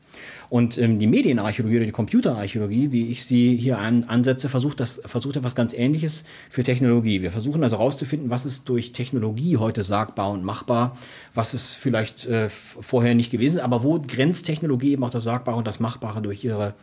Und 0.49 0.79
ähm, 0.79 0.99
die 0.99 1.07
Medienarchäologie 1.07 1.77
oder 1.77 1.87
die 1.87 1.93
Computerarchäologie, 1.93 2.93
wie 2.93 3.09
ich 3.09 3.25
sie 3.25 3.57
hier 3.57 3.79
an, 3.79 4.05
ansetze, 4.05 4.49
versucht, 4.49 4.81
das, 4.81 5.01
versucht 5.05 5.37
etwas 5.37 5.55
ganz 5.55 5.73
Ähnliches 5.75 6.25
für 6.49 6.63
Technologie. 6.63 7.23
Wir 7.23 7.31
versuchen 7.31 7.63
also 7.63 7.79
herauszufinden, 7.79 8.31
was 8.31 8.47
ist 8.47 8.69
durch 8.69 8.93
Technologie 8.93 9.57
heute 9.57 9.83
sagbar 9.83 10.31
und 10.31 10.45
machbar, 10.45 10.97
was 11.35 11.55
ist 11.55 11.75
vielleicht 11.75 12.27
äh, 12.27 12.49
vorher 12.49 13.15
nicht 13.15 13.31
gewesen, 13.31 13.61
aber 13.61 13.83
wo 13.83 14.01
grenzt 14.01 14.47
Technologie 14.47 14.93
eben 14.93 15.05
auch 15.05 15.11
das 15.11 15.25
Sagbare 15.25 15.57
und 15.57 15.67
das 15.67 15.81
Machbare 15.81 16.21
durch 16.21 16.45
ihre 16.45 16.75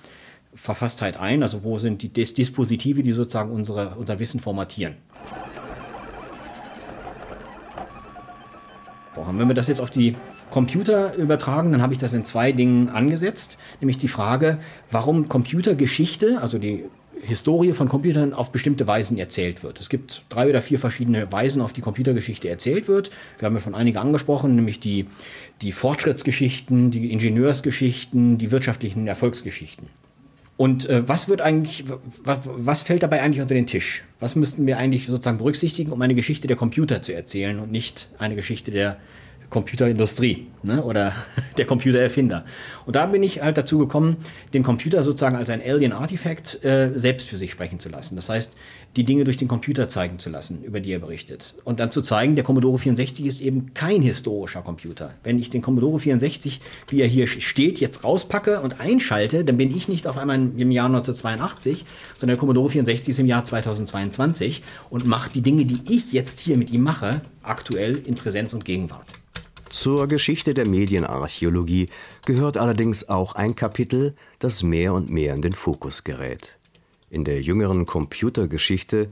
Verfasstheit 0.54 1.17
ein? 1.17 1.43
Also 1.43 1.63
wo 1.63 1.78
sind 1.78 2.02
die 2.02 2.10
Dis 2.10 2.34
Dispositive, 2.34 3.04
die 3.04 3.12
sozusagen 3.12 3.52
unsere, 3.52 3.95
unser 3.97 4.19
Wissen 4.19 4.39
formatieren? 4.39 4.95
Wenn 9.32 9.47
wir 9.47 9.56
das 9.56 9.67
jetzt 9.67 9.82
auf 9.82 9.91
die 9.91 10.15
Computer 10.51 11.15
übertragen, 11.15 11.71
dann 11.71 11.82
habe 11.82 11.93
ich 11.93 11.99
das 11.99 12.13
in 12.13 12.25
zwei 12.25 12.51
Dingen 12.51 12.89
angesetzt, 12.89 13.58
nämlich 13.82 13.97
die 13.97 14.08
Frage, 14.08 14.60
warum 14.91 15.30
Computergeschichte, 15.30 16.39
also 16.41 16.58
die 16.58 16.84
Historie 17.21 17.73
von 17.73 17.89
Computern 17.89 18.34
auf 18.34 18.51
bestimmte 18.51 18.88
Weisen 18.88 19.17
erzählt 19.17 19.63
wird. 19.63 19.80
Es 19.80 19.89
gibt 19.89 20.23
drei 20.30 20.49
oder 20.49 20.62
vier 20.62 20.80
verschiedene 20.80 21.32
Weisen, 21.32 21.62
auf 21.62 21.73
die 21.73 21.82
Computergeschichte 21.82 22.47
erzählt 22.47 22.88
wird. 22.88 23.10
Wir 23.39 23.47
haben 23.47 23.56
ja 23.56 23.62
schon 23.62 23.75
einige 23.75 23.99
angesprochen, 23.99 24.56
nämlich 24.56 24.80
die, 24.80 25.08
die 25.62 25.71
Fortschrittsgeschichten, 25.71 26.91
die 26.91 27.12
Ingenieursgeschichten, 27.12 28.38
die 28.38 28.51
wirtschaftlichen 28.51 29.08
Erfolgsgeschichten. 29.08 29.89
Und 30.57 30.89
äh, 30.89 31.07
was 31.07 31.29
wird 31.29 31.41
eigentlich, 31.41 31.85
was, 32.23 32.39
was 32.43 32.81
fällt 32.81 33.03
dabei 33.03 33.21
eigentlich 33.21 33.41
unter 33.41 33.53
den 33.53 33.67
Tisch? 33.67 34.03
Was 34.19 34.35
müssten 34.35 34.65
wir 34.65 34.79
eigentlich 34.79 35.05
sozusagen 35.05 35.37
berücksichtigen, 35.37 35.91
um 35.91 36.01
eine 36.01 36.15
Geschichte 36.15 36.47
der 36.47 36.57
Computer 36.57 37.01
zu 37.03 37.13
erzählen 37.13 37.59
und 37.59 37.71
nicht 37.71 38.09
eine 38.17 38.35
Geschichte 38.35 38.71
der 38.71 38.97
Computerindustrie 39.49 40.47
ne? 40.63 40.83
oder 40.83 41.13
der 41.57 41.65
Computererfinder. 41.65 42.45
Und 42.86 42.95
da 42.95 43.05
bin 43.05 43.23
ich 43.23 43.41
halt 43.41 43.57
dazu 43.57 43.79
gekommen, 43.79 44.17
den 44.53 44.63
Computer 44.63 45.03
sozusagen 45.03 45.36
als 45.36 45.49
ein 45.49 45.62
Alien 45.62 45.93
Artifact 45.93 46.63
äh, 46.63 46.91
selbst 46.95 47.27
für 47.27 47.38
sich 47.38 47.51
sprechen 47.51 47.79
zu 47.79 47.89
lassen. 47.89 48.15
Das 48.15 48.29
heißt, 48.29 48.55
die 48.95 49.03
Dinge 49.03 49.23
durch 49.23 49.38
den 49.38 49.47
Computer 49.47 49.89
zeigen 49.89 50.19
zu 50.19 50.29
lassen, 50.29 50.63
über 50.63 50.79
die 50.79 50.91
er 50.91 50.99
berichtet. 50.99 51.53
Und 51.63 51.79
dann 51.79 51.91
zu 51.91 52.01
zeigen, 52.01 52.36
der 52.36 52.43
Commodore 52.43 52.79
64 52.79 53.25
ist 53.25 53.41
eben 53.41 53.73
kein 53.73 54.01
historischer 54.01 54.62
Computer. 54.62 55.13
Wenn 55.23 55.39
ich 55.39 55.49
den 55.49 55.62
Commodore 55.62 55.99
64, 55.99 56.62
wie 56.88 57.01
er 57.01 57.07
hier 57.07 57.27
steht, 57.27 57.79
jetzt 57.79 58.03
rauspacke 58.03 58.62
und 58.62 58.79
einschalte, 58.79 59.43
dann 59.43 59.57
bin 59.57 59.75
ich 59.75 59.88
nicht 59.88 60.07
auf 60.07 60.17
einmal 60.17 60.38
im 60.38 60.71
Jahr 60.71 60.88
1982, 60.88 61.86
sondern 62.15 62.36
der 62.36 62.39
Commodore 62.39 62.69
64 62.69 63.10
ist 63.10 63.19
im 63.19 63.27
Jahr 63.27 63.43
2022 63.43 64.63
und 64.89 65.05
macht 65.05 65.36
die 65.36 65.41
Dinge, 65.41 65.65
die 65.65 65.81
ich 65.89 66.12
jetzt 66.12 66.39
hier 66.39 66.57
mit 66.57 66.71
ihm 66.71 66.81
mache, 66.81 67.21
aktuell 67.43 67.97
in 67.97 68.15
Präsenz 68.15 68.53
und 68.53 68.65
Gegenwart. 68.65 69.13
Zur 69.69 70.08
Geschichte 70.08 70.53
der 70.53 70.67
Medienarchäologie 70.67 71.89
gehört 72.25 72.58
allerdings 72.58 73.10
auch 73.10 73.34
ein 73.34 73.56
Kapitel, 73.56 74.15
das 74.39 74.63
mehr 74.63 74.93
und 74.93 75.10
mehr 75.10 75.34
in 75.34 75.41
den 75.41 75.53
Fokus 75.53 76.03
gerät. 76.06 76.58
In 77.10 77.25
der 77.25 77.41
jüngeren 77.41 77.86
Computergeschichte, 77.86 79.10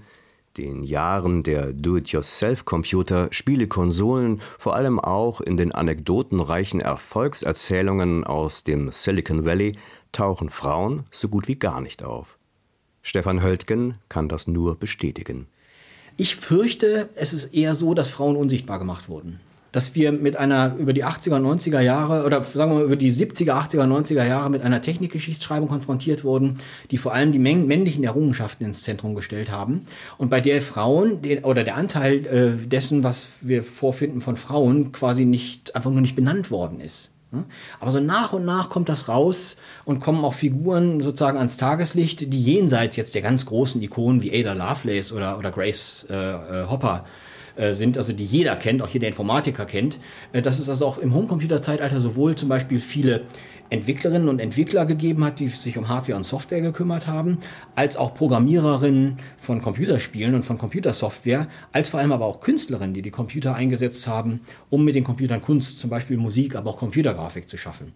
den 0.57 0.83
Jahren 0.83 1.43
der 1.43 1.73
Do-it-yourself-Computer, 1.73 3.27
Spielekonsolen, 3.31 4.41
vor 4.57 4.75
allem 4.75 4.99
auch 4.99 5.41
in 5.41 5.57
den 5.57 5.73
anekdotenreichen 5.73 6.79
Erfolgserzählungen 6.79 8.23
aus 8.23 8.63
dem 8.63 8.91
Silicon 8.91 9.45
Valley, 9.45 9.73
tauchen 10.13 10.49
Frauen 10.49 11.03
so 11.11 11.27
gut 11.27 11.49
wie 11.49 11.59
gar 11.59 11.81
nicht 11.81 12.05
auf. 12.05 12.37
Stefan 13.01 13.43
Höltgen 13.43 13.97
kann 14.07 14.29
das 14.29 14.47
nur 14.47 14.75
bestätigen. 14.75 15.47
Ich 16.15 16.37
fürchte, 16.37 17.09
es 17.15 17.33
ist 17.33 17.53
eher 17.53 17.75
so, 17.75 17.93
dass 17.93 18.09
Frauen 18.09 18.37
unsichtbar 18.37 18.79
gemacht 18.79 19.09
wurden 19.09 19.41
dass 19.75 19.93
wir 19.93 20.13
mit 20.13 20.37
einer 20.37 20.73
über 20.77 20.93
die 20.93 21.03
80er, 21.03 21.37
90er 21.37 21.81
Jahre 21.81 22.23
oder 22.23 22.41
sagen 22.45 22.71
wir 22.71 22.77
mal 22.77 22.85
über 22.85 22.95
die 22.95 23.11
70er, 23.11 23.51
80er, 23.51 23.83
90er 23.83 24.25
Jahre 24.25 24.49
mit 24.49 24.61
einer 24.61 24.81
Technikgeschichtsschreibung 24.81 25.67
konfrontiert 25.67 26.23
wurden, 26.23 26.59
die 26.91 26.97
vor 26.97 27.13
allem 27.13 27.33
die 27.33 27.39
männlichen 27.39 28.05
Errungenschaften 28.05 28.63
ins 28.63 28.83
Zentrum 28.83 29.15
gestellt 29.15 29.51
haben 29.51 29.85
und 30.17 30.29
bei 30.29 30.39
der 30.39 30.61
Frauen 30.61 31.21
den, 31.21 31.43
oder 31.43 31.65
der 31.65 31.75
Anteil 31.75 32.25
äh, 32.25 32.67
dessen, 32.67 33.03
was 33.03 33.31
wir 33.41 33.63
vorfinden 33.63 34.21
von 34.21 34.37
Frauen, 34.37 34.93
quasi 34.93 35.25
nicht 35.25 35.75
einfach 35.75 35.91
nur 35.91 35.99
nicht 35.99 36.15
benannt 36.15 36.51
worden 36.51 36.79
ist. 36.79 37.11
Aber 37.81 37.91
so 37.91 37.99
nach 37.99 38.31
und 38.31 38.45
nach 38.45 38.69
kommt 38.69 38.87
das 38.87 39.09
raus 39.09 39.57
und 39.83 39.99
kommen 39.99 40.23
auch 40.23 40.33
Figuren 40.33 41.01
sozusagen 41.01 41.37
ans 41.37 41.57
Tageslicht, 41.57 42.31
die 42.31 42.41
jenseits 42.41 42.95
jetzt 42.95 43.13
der 43.13 43.21
ganz 43.21 43.45
großen 43.45 43.81
Ikonen 43.81 44.21
wie 44.21 44.31
Ada 44.31 44.53
Lovelace 44.53 45.11
oder, 45.11 45.37
oder 45.37 45.51
Grace 45.51 46.05
äh, 46.09 46.13
äh 46.13 46.69
Hopper 46.69 47.03
äh, 47.03 47.24
sind, 47.73 47.97
also 47.97 48.13
die 48.13 48.25
jeder 48.25 48.55
kennt, 48.55 48.81
auch 48.81 48.89
jeder 48.89 49.07
Informatiker 49.07 49.65
kennt, 49.65 49.99
äh, 50.33 50.41
dass 50.41 50.59
es 50.59 50.69
also 50.69 50.85
auch 50.85 50.97
im 50.97 51.13
Homecomputer-Zeitalter 51.13 51.99
sowohl 51.99 52.35
zum 52.35 52.49
Beispiel 52.49 52.79
viele 52.79 53.23
Entwicklerinnen 53.69 54.29
und 54.29 54.39
Entwickler 54.39 54.85
gegeben 54.85 55.25
hat, 55.25 55.39
die 55.39 55.47
sich 55.47 55.77
um 55.77 55.87
Hardware 55.87 56.17
und 56.17 56.23
Software 56.23 56.61
gekümmert 56.61 57.07
haben, 57.07 57.39
als 57.73 57.97
auch 57.97 58.13
Programmiererinnen 58.13 59.17
von 59.37 59.61
Computerspielen 59.61 60.35
und 60.35 60.43
von 60.43 60.57
Computersoftware, 60.57 61.47
als 61.71 61.89
vor 61.89 61.99
allem 61.99 62.11
aber 62.11 62.25
auch 62.25 62.41
Künstlerinnen, 62.41 62.93
die 62.93 63.01
die 63.01 63.11
Computer 63.11 63.55
eingesetzt 63.55 64.07
haben, 64.07 64.41
um 64.69 64.85
mit 64.85 64.93
den 64.93 65.03
Computern 65.03 65.41
Kunst, 65.41 65.79
zum 65.79 65.89
Beispiel 65.89 66.17
Musik, 66.17 66.55
aber 66.55 66.69
auch 66.69 66.77
Computergrafik 66.77 67.49
zu 67.49 67.57
schaffen. 67.57 67.93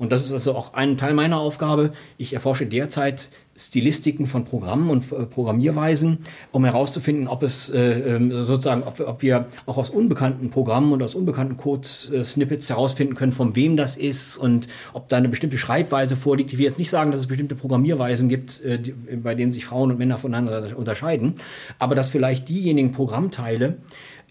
Und 0.00 0.12
das 0.12 0.24
ist 0.24 0.32
also 0.32 0.54
auch 0.54 0.72
ein 0.72 0.96
Teil 0.96 1.12
meiner 1.12 1.38
Aufgabe. 1.38 1.90
Ich 2.16 2.32
erforsche 2.32 2.64
derzeit 2.64 3.28
Stilistiken 3.54 4.26
von 4.26 4.46
Programmen 4.46 4.88
und 4.88 5.12
äh, 5.12 5.26
Programmierweisen, 5.26 6.20
um 6.52 6.64
herauszufinden, 6.64 7.28
ob 7.28 7.42
es 7.42 7.68
äh, 7.68 8.16
ähm, 8.16 8.30
sozusagen, 8.30 8.82
ob, 8.82 8.98
ob, 8.98 9.20
wir 9.20 9.44
auch 9.66 9.76
aus 9.76 9.90
unbekannten 9.90 10.48
Programmen 10.48 10.92
und 10.92 11.02
aus 11.02 11.14
unbekannten 11.14 11.58
Code-Snippets 11.58 12.70
herausfinden 12.70 13.14
können, 13.14 13.32
von 13.32 13.54
wem 13.56 13.76
das 13.76 13.98
ist 13.98 14.38
und 14.38 14.68
ob 14.94 15.10
da 15.10 15.18
eine 15.18 15.28
bestimmte 15.28 15.58
Schreibweise 15.58 16.16
vorliegt. 16.16 16.50
Ich 16.50 16.58
will 16.58 16.64
jetzt 16.64 16.78
nicht 16.78 16.88
sagen, 16.88 17.10
dass 17.10 17.20
es 17.20 17.26
bestimmte 17.26 17.54
Programmierweisen 17.54 18.30
gibt, 18.30 18.64
äh, 18.64 18.78
die, 18.78 18.92
bei 18.92 19.34
denen 19.34 19.52
sich 19.52 19.66
Frauen 19.66 19.90
und 19.90 19.98
Männer 19.98 20.16
voneinander 20.16 20.74
unterscheiden, 20.78 21.34
aber 21.78 21.94
dass 21.94 22.08
vielleicht 22.08 22.48
diejenigen 22.48 22.92
Programmteile, 22.92 23.76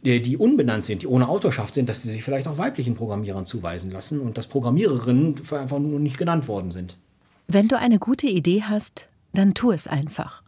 die 0.03 0.37
unbenannt 0.37 0.85
sind, 0.85 1.01
die 1.01 1.07
ohne 1.07 1.27
Autorschaft 1.27 1.73
sind, 1.73 1.89
dass 1.89 2.03
sie 2.03 2.09
sich 2.09 2.23
vielleicht 2.23 2.47
auch 2.47 2.57
weiblichen 2.57 2.95
Programmierern 2.95 3.45
zuweisen 3.45 3.91
lassen 3.91 4.19
und 4.19 4.37
dass 4.37 4.47
Programmiererinnen 4.47 5.35
einfach 5.51 5.79
nur 5.79 5.99
nicht 5.99 6.17
genannt 6.17 6.47
worden 6.47 6.71
sind. 6.71 6.97
Wenn 7.47 7.67
du 7.67 7.77
eine 7.77 7.99
gute 7.99 8.27
Idee 8.27 8.63
hast, 8.63 9.09
dann 9.33 9.53
tu 9.53 9.71
es 9.71 9.87
einfach. 9.87 10.43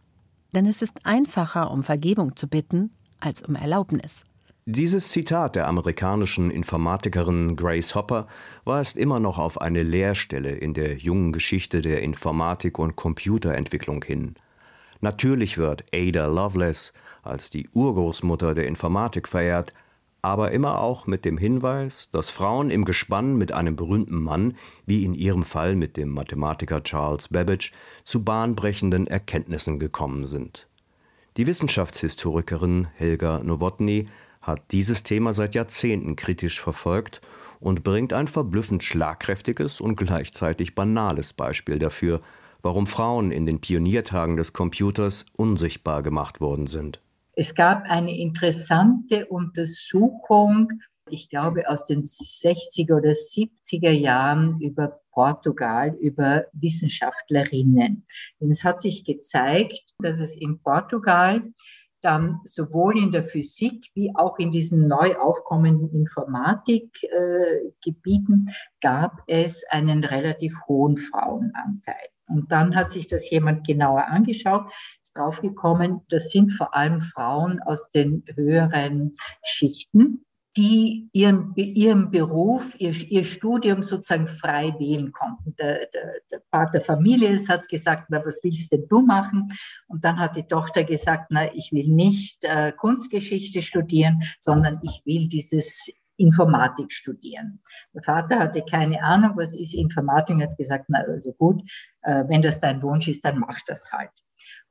Denn 0.54 0.66
es 0.66 0.82
ist 0.82 1.04
einfacher, 1.04 1.70
um 1.70 1.82
Vergebung 1.82 2.36
zu 2.36 2.46
bitten, 2.46 2.90
als 3.20 3.42
um 3.42 3.54
Erlaubnis. 3.54 4.24
Dieses 4.64 5.08
Zitat 5.08 5.56
der 5.56 5.66
amerikanischen 5.66 6.50
Informatikerin 6.50 7.56
Grace 7.56 7.96
Hopper 7.96 8.28
weist 8.64 8.96
immer 8.96 9.18
noch 9.18 9.38
auf 9.38 9.60
eine 9.60 9.82
Leerstelle 9.82 10.50
in 10.50 10.72
der 10.72 10.98
jungen 10.98 11.32
Geschichte 11.32 11.82
der 11.82 12.02
Informatik 12.02 12.78
und 12.78 12.94
Computerentwicklung 12.94 14.04
hin. 14.04 14.34
Natürlich 15.00 15.58
wird 15.58 15.84
Ada 15.92 16.26
Lovelace 16.26 16.92
als 17.22 17.50
die 17.50 17.68
Urgroßmutter 17.72 18.54
der 18.54 18.66
Informatik 18.66 19.28
verehrt, 19.28 19.72
aber 20.22 20.52
immer 20.52 20.80
auch 20.80 21.06
mit 21.06 21.24
dem 21.24 21.36
Hinweis, 21.36 22.08
dass 22.12 22.30
Frauen 22.30 22.70
im 22.70 22.84
Gespann 22.84 23.36
mit 23.36 23.50
einem 23.50 23.74
berühmten 23.74 24.22
Mann, 24.22 24.56
wie 24.86 25.04
in 25.04 25.14
ihrem 25.14 25.42
Fall 25.42 25.74
mit 25.74 25.96
dem 25.96 26.10
Mathematiker 26.10 26.82
Charles 26.82 27.28
Babbage, 27.28 27.72
zu 28.04 28.22
bahnbrechenden 28.22 29.08
Erkenntnissen 29.08 29.80
gekommen 29.80 30.26
sind. 30.26 30.68
Die 31.36 31.46
Wissenschaftshistorikerin 31.46 32.88
Helga 32.94 33.40
Nowotny 33.42 34.08
hat 34.40 34.60
dieses 34.70 35.02
Thema 35.02 35.32
seit 35.32 35.54
Jahrzehnten 35.54 36.14
kritisch 36.14 36.60
verfolgt 36.60 37.20
und 37.58 37.82
bringt 37.82 38.12
ein 38.12 38.28
verblüffend 38.28 38.82
schlagkräftiges 38.82 39.80
und 39.80 39.96
gleichzeitig 39.96 40.74
banales 40.74 41.32
Beispiel 41.32 41.78
dafür, 41.78 42.20
warum 42.60 42.86
Frauen 42.86 43.32
in 43.32 43.46
den 43.46 43.60
Pioniertagen 43.60 44.36
des 44.36 44.52
Computers 44.52 45.26
unsichtbar 45.36 46.02
gemacht 46.02 46.40
worden 46.40 46.66
sind. 46.66 47.00
Es 47.34 47.54
gab 47.54 47.84
eine 47.84 48.18
interessante 48.18 49.26
Untersuchung, 49.26 50.68
ich 51.08 51.30
glaube 51.30 51.68
aus 51.68 51.86
den 51.86 52.02
60er 52.02 52.96
oder 52.96 53.10
70er 53.10 53.90
Jahren 53.90 54.60
über 54.60 55.00
Portugal, 55.12 55.96
über 56.00 56.46
Wissenschaftlerinnen. 56.52 58.04
Denn 58.40 58.50
es 58.50 58.64
hat 58.64 58.80
sich 58.80 59.04
gezeigt, 59.04 59.94
dass 59.98 60.20
es 60.20 60.34
in 60.36 60.60
Portugal 60.60 61.42
dann 62.02 62.40
sowohl 62.44 62.98
in 62.98 63.12
der 63.12 63.24
Physik 63.24 63.90
wie 63.94 64.14
auch 64.14 64.38
in 64.38 64.52
diesen 64.52 64.88
neu 64.88 65.16
aufkommenden 65.16 65.90
Informatikgebieten 65.90 68.48
äh, 68.48 68.52
gab 68.80 69.22
es 69.26 69.64
einen 69.70 70.04
relativ 70.04 70.58
hohen 70.66 70.96
Frauenanteil. 70.96 72.08
Und 72.26 72.50
dann 72.50 72.74
hat 72.74 72.90
sich 72.90 73.06
das 73.06 73.28
jemand 73.30 73.64
genauer 73.66 74.08
angeschaut, 74.08 74.64
draufgekommen, 75.14 76.00
das 76.08 76.30
sind 76.30 76.52
vor 76.52 76.74
allem 76.74 77.00
Frauen 77.00 77.60
aus 77.60 77.88
den 77.88 78.24
höheren 78.34 79.12
Schichten, 79.42 80.24
die 80.56 81.08
ihren, 81.12 81.54
ihren 81.56 82.10
Beruf, 82.10 82.74
ihr, 82.78 82.92
ihr 83.08 83.24
Studium 83.24 83.82
sozusagen 83.82 84.28
frei 84.28 84.74
wählen 84.78 85.10
konnten. 85.12 85.56
Der, 85.56 85.86
der, 85.86 86.14
der 86.30 86.42
Vater 86.50 86.80
Familie 86.82 87.38
hat 87.48 87.68
gesagt, 87.68 88.06
na, 88.10 88.22
was 88.24 88.40
willst 88.42 88.70
denn 88.72 88.86
du 88.88 89.00
machen? 89.00 89.48
Und 89.88 90.04
dann 90.04 90.18
hat 90.18 90.36
die 90.36 90.46
Tochter 90.46 90.84
gesagt, 90.84 91.28
na, 91.30 91.52
ich 91.54 91.72
will 91.72 91.88
nicht 91.88 92.44
äh, 92.44 92.72
Kunstgeschichte 92.72 93.62
studieren, 93.62 94.22
sondern 94.38 94.80
ich 94.82 95.00
will 95.06 95.26
dieses 95.28 95.90
Informatik 96.18 96.92
studieren. 96.92 97.60
Der 97.94 98.02
Vater 98.02 98.38
hatte 98.38 98.62
keine 98.62 99.02
Ahnung, 99.02 99.32
was 99.36 99.54
ist 99.54 99.74
Informatik, 99.74 100.42
hat 100.42 100.58
gesagt, 100.58 100.84
na 100.88 100.98
also 100.98 101.32
gut, 101.32 101.62
äh, 102.02 102.24
wenn 102.28 102.42
das 102.42 102.60
dein 102.60 102.82
Wunsch 102.82 103.08
ist, 103.08 103.24
dann 103.24 103.38
mach 103.38 103.58
das 103.66 103.90
halt. 103.90 104.10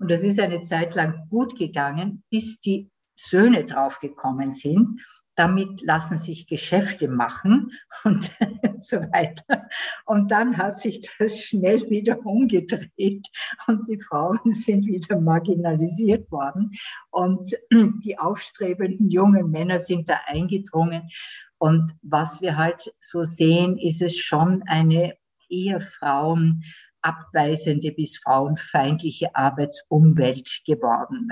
Und 0.02 0.12
das 0.12 0.24
ist 0.24 0.40
eine 0.40 0.62
Zeit 0.64 0.96
lang 0.96 1.28
gut 1.30 1.58
gegangen, 1.58 2.24
bis 2.30 2.60
die 2.60 2.90
Söhne 3.16 3.64
draufgekommen 3.64 4.52
sind 4.52 5.00
damit 5.36 5.82
lassen 5.82 6.18
sich 6.18 6.48
Geschäfte 6.48 7.08
machen 7.08 7.72
und 8.04 8.32
so 8.78 8.98
weiter. 8.98 9.68
Und 10.06 10.32
dann 10.32 10.58
hat 10.58 10.80
sich 10.80 11.08
das 11.20 11.38
schnell 11.40 11.90
wieder 11.90 12.26
umgedreht 12.26 13.28
und 13.68 13.88
die 13.88 14.00
Frauen 14.00 14.40
sind 14.46 14.86
wieder 14.86 15.20
marginalisiert 15.20 16.32
worden 16.32 16.72
und 17.10 17.56
die 18.04 18.18
aufstrebenden 18.18 19.10
jungen 19.10 19.50
Männer 19.52 19.80
sind 19.80 20.10
da 20.10 20.20
eingedrungen. 20.26 21.10
Und 21.58 21.92
was 22.02 22.42
wir 22.42 22.58
halt 22.58 22.94
so 23.00 23.24
sehen, 23.24 23.78
ist 23.78 24.02
es 24.02 24.18
schon 24.18 24.64
eine 24.66 25.16
eher 25.48 25.80
Frauen 25.80 26.64
abweisende 27.02 27.92
bis 27.92 28.18
frauenfeindliche 28.18 29.36
Arbeitsumwelt 29.36 30.62
geworden. 30.66 31.30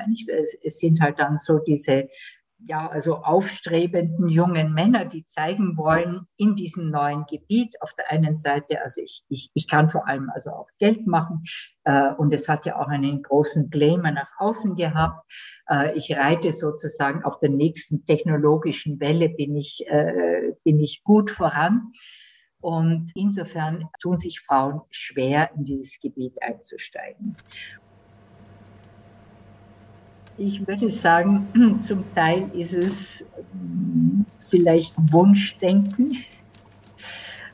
Es 0.63 0.79
sind 0.79 1.01
halt 1.01 1.19
dann 1.19 1.37
so 1.37 1.59
diese 1.59 2.07
ja, 2.67 2.87
also 2.87 3.15
aufstrebenden 3.17 4.27
jungen 4.27 4.73
Männer, 4.73 5.05
die 5.05 5.23
zeigen 5.23 5.77
wollen 5.77 6.27
in 6.35 6.55
diesem 6.55 6.89
neuen 6.89 7.25
Gebiet. 7.25 7.81
Auf 7.81 7.93
der 7.93 8.11
einen 8.11 8.35
Seite, 8.35 8.81
also 8.83 9.01
ich, 9.01 9.23
ich, 9.29 9.49
ich 9.53 9.67
kann 9.67 9.89
vor 9.89 10.07
allem 10.07 10.29
also 10.33 10.51
auch 10.51 10.67
Geld 10.77 11.07
machen 11.07 11.43
äh, 11.85 12.11
und 12.13 12.33
es 12.33 12.49
hat 12.49 12.65
ja 12.65 12.79
auch 12.79 12.87
einen 12.87 13.21
großen 13.21 13.69
Glamour 13.69 14.11
nach 14.11 14.29
außen 14.37 14.75
gehabt. 14.75 15.25
Äh, 15.69 15.97
ich 15.97 16.15
reite 16.15 16.51
sozusagen 16.51 17.23
auf 17.23 17.39
der 17.39 17.49
nächsten 17.49 18.03
technologischen 18.03 18.99
Welle, 18.99 19.29
bin 19.29 19.55
ich, 19.55 19.85
äh, 19.87 20.53
bin 20.63 20.79
ich 20.79 21.03
gut 21.03 21.31
voran. 21.31 21.93
Und 22.61 23.11
insofern 23.15 23.87
tun 24.01 24.17
sich 24.17 24.41
Frauen 24.41 24.81
schwer, 24.89 25.49
in 25.55 25.63
dieses 25.63 25.99
Gebiet 25.99 26.41
einzusteigen. 26.41 27.35
Ich 30.37 30.65
würde 30.67 30.89
sagen, 30.89 31.47
zum 31.81 32.03
Teil 32.13 32.49
ist 32.53 32.73
es 32.73 33.25
hm, 33.51 34.25
vielleicht 34.39 34.95
Wunschdenken, 35.11 36.23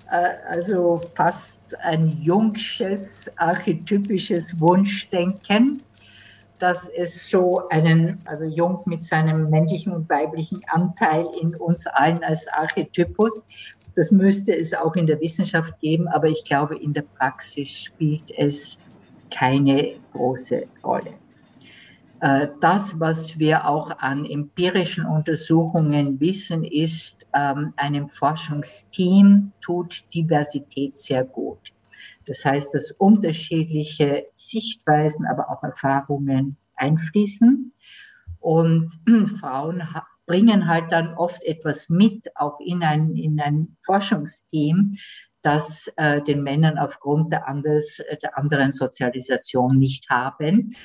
äh, 0.09 0.33
also 0.47 1.01
fast 1.15 1.75
ein 1.79 2.07
jungsches, 2.21 3.31
archetypisches 3.37 4.59
Wunschdenken, 4.59 5.81
dass 6.59 6.87
es 6.89 7.29
so 7.29 7.67
einen, 7.69 8.19
also 8.25 8.45
Jung 8.45 8.81
mit 8.85 9.03
seinem 9.03 9.49
männlichen 9.49 9.91
und 9.91 10.09
weiblichen 10.09 10.61
Anteil 10.67 11.25
in 11.41 11.55
uns 11.55 11.85
allen 11.87 12.23
als 12.23 12.47
Archetypus, 12.47 13.45
das 13.95 14.11
müsste 14.11 14.55
es 14.55 14.73
auch 14.73 14.95
in 14.95 15.07
der 15.07 15.19
Wissenschaft 15.21 15.79
geben, 15.79 16.07
aber 16.07 16.27
ich 16.27 16.43
glaube, 16.43 16.77
in 16.77 16.93
der 16.93 17.03
Praxis 17.03 17.83
spielt 17.83 18.31
es 18.37 18.77
keine 19.31 19.93
große 20.13 20.65
Rolle. 20.83 21.13
Äh, 22.21 22.47
das, 22.61 22.99
was 22.99 23.37
wir 23.37 23.67
auch 23.67 23.91
an 23.99 24.25
empirischen 24.25 25.05
Untersuchungen 25.05 26.19
wissen, 26.19 26.63
ist, 26.63 27.25
ähm, 27.33 27.73
einem 27.75 28.07
Forschungsteam 28.07 29.51
tut 29.61 30.03
Diversität 30.13 30.97
sehr 30.97 31.25
gut. 31.25 31.73
Das 32.25 32.43
heißt, 32.43 32.73
dass 32.73 32.91
unterschiedliche 32.91 34.25
Sichtweisen, 34.33 35.25
aber 35.25 35.49
auch 35.49 35.63
Erfahrungen 35.63 36.57
einfließen. 36.75 37.73
Und 38.39 38.91
Frauen 39.39 39.93
bringen 40.25 40.67
halt 40.67 40.91
dann 40.91 41.13
oft 41.13 41.43
etwas 41.43 41.89
mit, 41.89 42.35
auch 42.35 42.59
in 42.59 42.83
ein, 42.83 43.15
in 43.15 43.39
ein 43.39 43.77
Forschungsteam, 43.85 44.97
das 45.41 45.91
äh, 45.95 46.21
den 46.23 46.41
Männern 46.41 46.79
aufgrund 46.79 47.31
der, 47.31 47.47
anders, 47.47 48.01
der 48.23 48.37
anderen 48.37 48.71
Sozialisation 48.71 49.77
nicht 49.77 50.09
haben. 50.09 50.75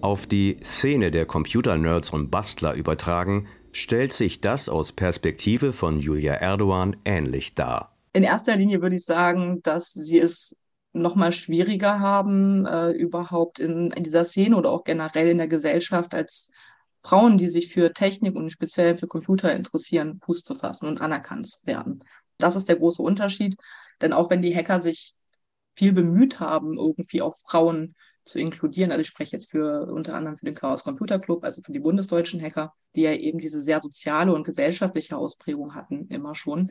Auf 0.00 0.28
die 0.28 0.60
Szene 0.62 1.10
der 1.10 1.26
Computer-Nerds 1.26 2.10
und 2.10 2.30
Bastler 2.30 2.74
übertragen, 2.74 3.48
stellt 3.72 4.12
sich 4.12 4.40
das 4.40 4.68
aus 4.68 4.92
Perspektive 4.92 5.72
von 5.72 6.00
Julia 6.00 6.34
Erdogan 6.34 6.96
ähnlich 7.04 7.54
dar. 7.54 7.96
In 8.12 8.22
erster 8.22 8.56
Linie 8.56 8.82
würde 8.82 8.96
ich 8.96 9.04
sagen, 9.04 9.62
dass 9.62 9.92
sie 9.92 10.18
es 10.18 10.56
noch 10.92 11.14
mal 11.14 11.32
schwieriger 11.32 12.00
haben, 12.00 12.66
äh, 12.66 12.90
überhaupt 12.90 13.58
in, 13.58 13.90
in, 13.90 14.02
dieser 14.02 14.24
Szene 14.24 14.56
oder 14.56 14.70
auch 14.70 14.84
generell 14.84 15.28
in 15.28 15.38
der 15.38 15.48
Gesellschaft 15.48 16.14
als 16.14 16.50
Frauen, 17.02 17.38
die 17.38 17.48
sich 17.48 17.72
für 17.72 17.92
Technik 17.92 18.34
und 18.34 18.50
speziell 18.50 18.96
für 18.96 19.06
Computer 19.06 19.54
interessieren, 19.54 20.18
Fuß 20.18 20.44
zu 20.44 20.54
fassen 20.54 20.88
und 20.88 21.00
anerkannt 21.00 21.48
werden. 21.64 22.02
Das 22.38 22.56
ist 22.56 22.68
der 22.68 22.76
große 22.76 23.02
Unterschied. 23.02 23.56
Denn 24.00 24.12
auch 24.12 24.30
wenn 24.30 24.42
die 24.42 24.54
Hacker 24.54 24.80
sich 24.80 25.14
viel 25.74 25.92
bemüht 25.92 26.40
haben, 26.40 26.76
irgendwie 26.76 27.22
auch 27.22 27.36
Frauen 27.46 27.94
zu 28.28 28.38
inkludieren. 28.38 28.92
Also 28.92 29.00
ich 29.00 29.08
spreche 29.08 29.32
jetzt 29.32 29.50
für 29.50 29.86
unter 29.86 30.14
anderem 30.14 30.38
für 30.38 30.44
den 30.44 30.54
Chaos 30.54 30.84
Computer 30.84 31.18
Club, 31.18 31.44
also 31.44 31.62
für 31.62 31.72
die 31.72 31.80
bundesdeutschen 31.80 32.40
Hacker, 32.40 32.74
die 32.94 33.02
ja 33.02 33.12
eben 33.12 33.38
diese 33.38 33.60
sehr 33.60 33.80
soziale 33.80 34.32
und 34.32 34.44
gesellschaftliche 34.44 35.16
Ausprägung 35.16 35.74
hatten, 35.74 36.06
immer 36.08 36.34
schon, 36.34 36.70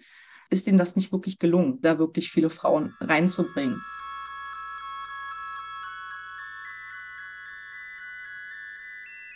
ist 0.50 0.68
ihnen 0.68 0.78
das 0.78 0.96
nicht 0.96 1.12
wirklich 1.12 1.40
gelungen, 1.40 1.82
da 1.82 2.00
wirklich 2.00 2.32
viele 2.32 2.50
Frauen 2.50 2.94
reinzubringen. 3.02 3.82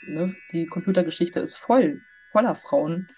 Ne? 0.07 0.35
Die 0.51 0.65
Computergeschichte 0.67 1.39
ist 1.39 1.57
voll, 1.57 2.01
voller 2.31 2.55
Frauen, 2.55 3.09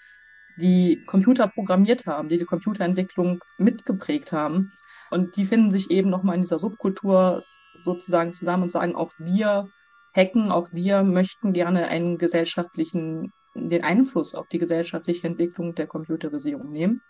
die 0.58 1.04
Computer 1.06 1.48
programmiert 1.48 2.06
haben, 2.06 2.30
die 2.30 2.38
die 2.38 2.46
Computerentwicklung 2.46 3.44
mitgeprägt 3.58 4.32
haben. 4.32 4.72
Und 5.10 5.36
die 5.38 5.46
finden 5.46 5.72
sich 5.72 5.92
eben 5.92 6.10
nochmal 6.10 6.36
in 6.36 6.42
dieser 6.42 6.60
Subkultur 6.60 7.44
sozusagen 7.80 8.34
zusammen 8.34 8.64
und 8.64 8.72
sagen, 8.72 8.96
auch 8.96 9.12
wir 9.18 9.70
hacken, 10.16 10.52
auch 10.52 10.70
wir 10.72 11.04
möchten 11.04 11.54
gerne 11.54 11.88
einen 11.88 12.18
gesellschaftlichen, 12.18 13.32
den 13.56 13.84
Einfluss 13.84 14.36
auf 14.36 14.48
die 14.48 14.60
gesellschaftliche 14.60 15.28
Entwicklung 15.28 15.76
der 15.76 15.88
Computerisierung 15.88 16.72
nehmen. 16.72 17.02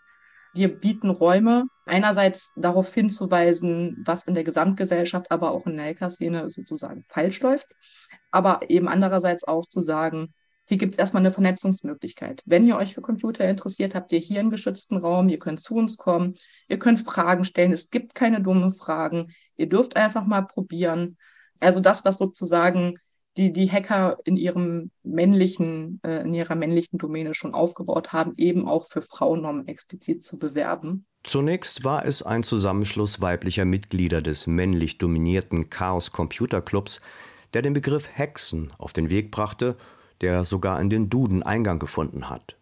Wir 0.54 0.68
bieten 0.68 1.10
Räume, 1.10 1.66
einerseits 1.86 2.52
darauf 2.56 2.94
hinzuweisen, 2.94 4.04
was 4.06 4.26
in 4.26 4.36
der 4.36 4.44
Gesamtgesellschaft, 4.44 5.32
aber 5.32 5.52
auch 5.52 5.66
in 5.66 5.78
der 5.78 5.88
Hacker-Szene 5.88 6.50
sozusagen 6.50 7.06
falsch 7.10 7.42
läuft, 7.42 7.68
aber 8.32 8.62
eben 8.70 8.88
andererseits 8.88 9.48
auch 9.48 9.66
zu 9.66 9.82
sagen, 9.82 10.34
hier 10.66 10.78
gibt 10.78 10.94
es 10.94 10.98
erstmal 10.98 11.22
eine 11.22 11.32
Vernetzungsmöglichkeit. 11.32 12.42
Wenn 12.46 12.66
ihr 12.66 12.78
euch 12.78 12.94
für 12.94 13.02
Computer 13.02 13.48
interessiert, 13.48 13.96
habt 13.96 14.12
ihr 14.14 14.20
hier 14.20 14.40
einen 14.40 14.50
geschützten 14.50 14.98
Raum, 14.98 15.30
ihr 15.30 15.40
könnt 15.40 15.60
zu 15.60 15.76
uns 15.76 15.98
kommen, 15.98 16.36
ihr 16.70 16.80
könnt 16.80 17.00
Fragen 17.00 17.44
stellen, 17.44 17.74
es 17.74 17.90
gibt 17.90 18.16
keine 18.16 18.42
dummen 18.42 18.72
Fragen, 18.72 19.34
ihr 19.58 19.68
dürft 19.68 19.98
einfach 19.98 20.26
mal 20.26 20.44
probieren. 20.44 21.18
Also 21.60 21.80
das, 21.80 22.06
was 22.06 22.18
sozusagen 22.18 22.96
die, 23.36 23.52
die 23.52 23.70
Hacker 23.70 24.18
in 24.26 24.38
ihrem 24.38 24.92
männlichen, 25.02 26.00
äh, 26.04 26.22
in 26.22 26.34
ihrer 26.34 26.56
männlichen 26.56 27.00
Domäne 27.00 27.34
schon 27.34 27.54
aufgebaut 27.54 28.14
haben, 28.14 28.34
eben 28.38 28.68
auch 28.68 28.88
für 28.88 29.02
Frauennormen 29.02 29.68
explizit 29.68 30.24
zu 30.24 30.38
bewerben. 30.38 31.06
Zunächst 31.24 31.84
war 31.84 32.06
es 32.06 32.22
ein 32.22 32.44
Zusammenschluss 32.44 33.22
weiblicher 33.22 33.66
Mitglieder 33.66 34.22
des 34.22 34.46
männlich 34.46 34.98
dominierten 34.98 35.70
Chaos 35.70 36.12
Computer 36.12 36.62
Clubs, 36.62 37.02
der 37.54 37.62
den 37.62 37.74
Begriff 37.74 38.10
Hexen 38.14 38.72
auf 38.78 38.94
den 38.94 39.10
Weg 39.10 39.32
brachte 39.32 39.78
der 40.24 40.46
sogar 40.46 40.80
in 40.82 40.90
den 40.90 41.10
Duden 41.10 41.44
Eingang 41.44 41.80
gefunden 41.80 42.30
hat. 42.30 42.56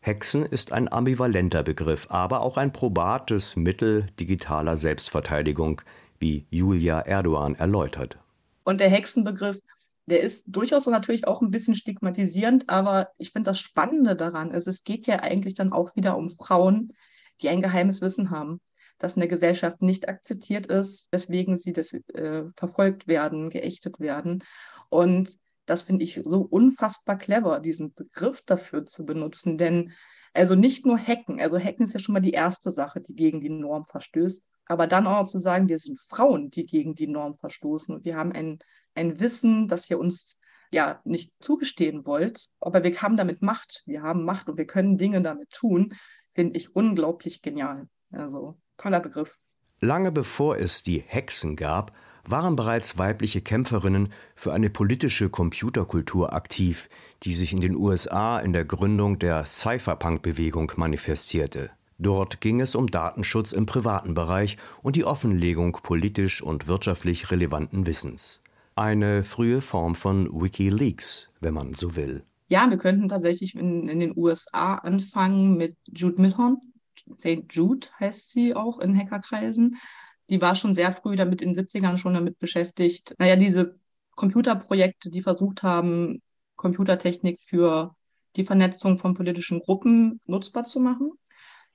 Hexen 0.00 0.44
ist 0.44 0.70
ein 0.70 0.92
ambivalenter 0.92 1.62
Begriff, 1.62 2.06
aber 2.10 2.42
auch 2.42 2.58
ein 2.58 2.74
probates 2.74 3.56
Mittel 3.56 4.04
digitaler 4.20 4.76
Selbstverteidigung, 4.76 5.80
wie 6.18 6.46
Julia 6.50 7.00
Erdogan 7.00 7.54
erläutert. 7.54 8.18
Und 8.64 8.80
der 8.80 8.90
Hexenbegriff, 8.90 9.58
der 10.04 10.20
ist 10.20 10.44
durchaus 10.46 10.86
natürlich 10.86 11.26
auch 11.26 11.40
ein 11.40 11.50
bisschen 11.50 11.74
stigmatisierend, 11.74 12.68
aber 12.68 13.08
ich 13.16 13.32
finde 13.32 13.50
das 13.50 13.60
Spannende 13.60 14.14
daran 14.14 14.50
ist, 14.50 14.66
es 14.66 14.84
geht 14.84 15.06
ja 15.06 15.20
eigentlich 15.20 15.54
dann 15.54 15.72
auch 15.72 15.96
wieder 15.96 16.18
um 16.18 16.28
Frauen, 16.28 16.92
die 17.40 17.48
ein 17.48 17.62
geheimes 17.62 18.02
Wissen 18.02 18.28
haben, 18.28 18.60
das 18.98 19.14
in 19.14 19.20
der 19.20 19.28
Gesellschaft 19.28 19.80
nicht 19.80 20.06
akzeptiert 20.06 20.66
ist, 20.66 21.08
weswegen 21.12 21.56
sie 21.56 21.72
das, 21.72 21.94
äh, 21.94 22.42
verfolgt 22.56 23.08
werden, 23.08 23.48
geächtet 23.48 23.98
werden. 24.00 24.44
Und 24.90 25.38
das 25.66 25.84
finde 25.84 26.04
ich 26.04 26.20
so 26.24 26.40
unfassbar 26.42 27.16
clever, 27.16 27.60
diesen 27.60 27.94
Begriff 27.94 28.42
dafür 28.42 28.84
zu 28.84 29.04
benutzen. 29.04 29.58
Denn 29.58 29.92
also 30.34 30.54
nicht 30.54 30.84
nur 30.84 30.98
hacken, 30.98 31.40
also 31.40 31.58
hacken 31.58 31.84
ist 31.84 31.94
ja 31.94 32.00
schon 32.00 32.12
mal 32.12 32.20
die 32.20 32.32
erste 32.32 32.70
Sache, 32.70 33.00
die 33.00 33.14
gegen 33.14 33.40
die 33.40 33.50
Norm 33.50 33.86
verstößt, 33.86 34.44
aber 34.66 34.86
dann 34.86 35.06
auch 35.06 35.26
zu 35.26 35.38
sagen, 35.38 35.68
wir 35.68 35.78
sind 35.78 36.00
Frauen, 36.08 36.50
die 36.50 36.66
gegen 36.66 36.94
die 36.94 37.06
Norm 37.06 37.36
verstoßen 37.36 37.94
und 37.94 38.04
wir 38.04 38.16
haben 38.16 38.32
ein, 38.32 38.58
ein 38.94 39.20
Wissen, 39.20 39.68
das 39.68 39.88
ihr 39.88 39.98
uns 39.98 40.40
ja 40.72 41.00
nicht 41.04 41.32
zugestehen 41.38 42.04
wollt, 42.04 42.48
aber 42.60 42.82
wir 42.82 43.00
haben 43.00 43.16
damit 43.16 43.42
Macht, 43.42 43.82
wir 43.86 44.02
haben 44.02 44.24
Macht 44.24 44.48
und 44.48 44.58
wir 44.58 44.66
können 44.66 44.98
Dinge 44.98 45.22
damit 45.22 45.50
tun, 45.50 45.94
finde 46.34 46.56
ich 46.56 46.74
unglaublich 46.74 47.42
genial. 47.42 47.88
Also 48.10 48.58
toller 48.76 49.00
Begriff. 49.00 49.38
Lange 49.80 50.10
bevor 50.10 50.58
es 50.58 50.82
die 50.82 51.00
Hexen 51.00 51.54
gab, 51.56 51.92
waren 52.30 52.56
bereits 52.56 52.98
weibliche 52.98 53.40
Kämpferinnen 53.40 54.12
für 54.34 54.52
eine 54.52 54.70
politische 54.70 55.28
Computerkultur 55.30 56.32
aktiv, 56.32 56.88
die 57.22 57.34
sich 57.34 57.52
in 57.52 57.60
den 57.60 57.76
USA 57.76 58.38
in 58.38 58.52
der 58.52 58.64
Gründung 58.64 59.18
der 59.18 59.44
Cypherpunk-Bewegung 59.44 60.72
manifestierte. 60.76 61.70
Dort 61.98 62.40
ging 62.40 62.60
es 62.60 62.74
um 62.74 62.88
Datenschutz 62.88 63.52
im 63.52 63.66
privaten 63.66 64.14
Bereich 64.14 64.56
und 64.82 64.96
die 64.96 65.04
Offenlegung 65.04 65.78
politisch 65.82 66.42
und 66.42 66.66
wirtschaftlich 66.66 67.30
relevanten 67.30 67.86
Wissens. 67.86 68.40
Eine 68.76 69.22
frühe 69.22 69.60
Form 69.60 69.94
von 69.94 70.28
Wikileaks, 70.32 71.30
wenn 71.40 71.54
man 71.54 71.74
so 71.74 71.94
will. 71.94 72.24
Ja, 72.48 72.68
wir 72.68 72.76
könnten 72.76 73.08
tatsächlich 73.08 73.54
in, 73.54 73.88
in 73.88 74.00
den 74.00 74.16
USA 74.16 74.74
anfangen 74.74 75.56
mit 75.56 75.76
Jude 75.86 76.20
Milhon. 76.20 76.58
St. 77.18 77.44
Jude 77.50 77.86
heißt 78.00 78.30
sie 78.30 78.54
auch 78.54 78.80
in 78.80 78.96
Hackerkreisen 78.96 79.76
die 80.30 80.40
war 80.40 80.54
schon 80.54 80.74
sehr 80.74 80.92
früh 80.92 81.16
damit 81.16 81.42
in 81.42 81.52
den 81.52 81.66
70ern 81.66 81.98
schon 81.98 82.14
damit 82.14 82.38
beschäftigt. 82.38 83.14
Naja, 83.18 83.36
diese 83.36 83.78
Computerprojekte, 84.16 85.10
die 85.10 85.22
versucht 85.22 85.62
haben, 85.62 86.22
Computertechnik 86.56 87.40
für 87.42 87.94
die 88.36 88.44
Vernetzung 88.44 88.98
von 88.98 89.14
politischen 89.14 89.60
Gruppen 89.60 90.20
nutzbar 90.26 90.64
zu 90.64 90.80
machen. 90.80 91.12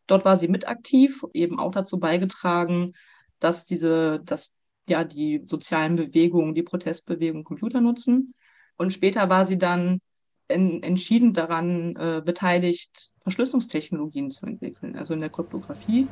Dort 0.08 0.26
war 0.26 0.38
sie 0.38 0.48
mit 0.48 0.68
aktiv, 0.68 1.24
eben 1.34 1.60
auch 1.60 1.72
dazu 1.72 2.00
beigetragen, 2.00 2.94
dass 3.40 3.66
diese, 3.66 4.22
dass 4.26 4.56
ja 4.90 5.04
die 5.04 5.46
sozialen 5.48 5.96
Bewegungen, 5.96 6.56
die 6.56 6.64
Protestbewegungen 6.64 7.44
Computer 7.44 7.80
nutzen. 7.80 8.34
Und 8.78 8.92
später 8.92 9.30
war 9.30 9.46
sie 9.46 9.58
dann 9.58 10.02
en, 10.48 10.82
entschieden 10.82 11.34
daran 11.34 11.96
äh, 11.96 12.22
beteiligt, 12.26 13.12
Verschlüsselungstechnologien 13.22 14.32
zu 14.32 14.46
entwickeln, 14.46 14.96
also 14.96 15.14
in 15.14 15.20
der 15.20 15.30
Kryptographie. 15.30 16.08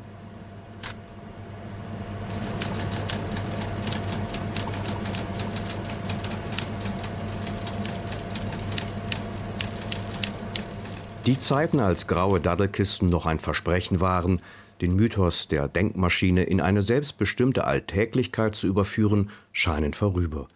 Die 11.28 11.36
Zeiten, 11.36 11.78
als 11.78 12.06
graue 12.06 12.40
Daddelkisten 12.40 13.10
noch 13.10 13.26
ein 13.26 13.38
Versprechen 13.38 14.00
waren, 14.00 14.40
den 14.80 14.96
Mythos 14.96 15.46
der 15.46 15.68
Denkmaschine 15.68 16.44
in 16.44 16.58
eine 16.58 16.80
selbstbestimmte 16.80 17.66
Alltäglichkeit 17.66 18.54
zu 18.54 18.66
überführen, 18.66 19.28
scheinen 19.52 19.92
vorüber. 19.92 20.48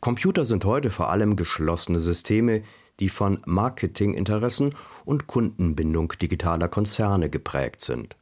Computer 0.00 0.44
sind 0.44 0.64
heute 0.64 0.90
vor 0.90 1.12
allem 1.12 1.36
geschlossene 1.36 2.00
Systeme, 2.00 2.64
die 2.98 3.08
von 3.08 3.40
Marketinginteressen 3.46 4.74
und 5.04 5.28
Kundenbindung 5.28 6.12
digitaler 6.20 6.66
Konzerne 6.66 7.30
geprägt 7.30 7.80
sind. 7.80 8.16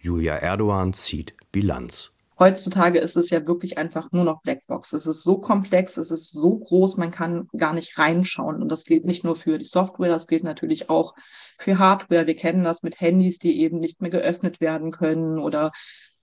Julia 0.00 0.34
Erdogan 0.34 0.92
zieht 0.92 1.32
Bilanz 1.50 2.11
heutzutage 2.42 2.98
ist 2.98 3.16
es 3.16 3.30
ja 3.30 3.46
wirklich 3.46 3.78
einfach 3.78 4.10
nur 4.10 4.24
noch 4.24 4.42
Blackbox. 4.42 4.92
Es 4.92 5.06
ist 5.06 5.22
so 5.22 5.38
komplex, 5.38 5.96
es 5.96 6.10
ist 6.10 6.32
so 6.32 6.58
groß, 6.58 6.96
man 6.96 7.12
kann 7.12 7.48
gar 7.56 7.72
nicht 7.72 7.96
reinschauen. 7.98 8.60
Und 8.60 8.68
das 8.68 8.84
gilt 8.84 9.04
nicht 9.04 9.22
nur 9.22 9.36
für 9.36 9.58
die 9.58 9.64
Software, 9.64 10.08
das 10.08 10.26
gilt 10.26 10.42
natürlich 10.42 10.90
auch 10.90 11.14
für 11.58 11.78
Hardware. 11.78 12.26
Wir 12.26 12.34
kennen 12.34 12.64
das 12.64 12.82
mit 12.82 13.00
Handys, 13.00 13.38
die 13.38 13.60
eben 13.60 13.78
nicht 13.78 14.00
mehr 14.00 14.10
geöffnet 14.10 14.60
werden 14.60 14.90
können 14.90 15.38
oder 15.38 15.70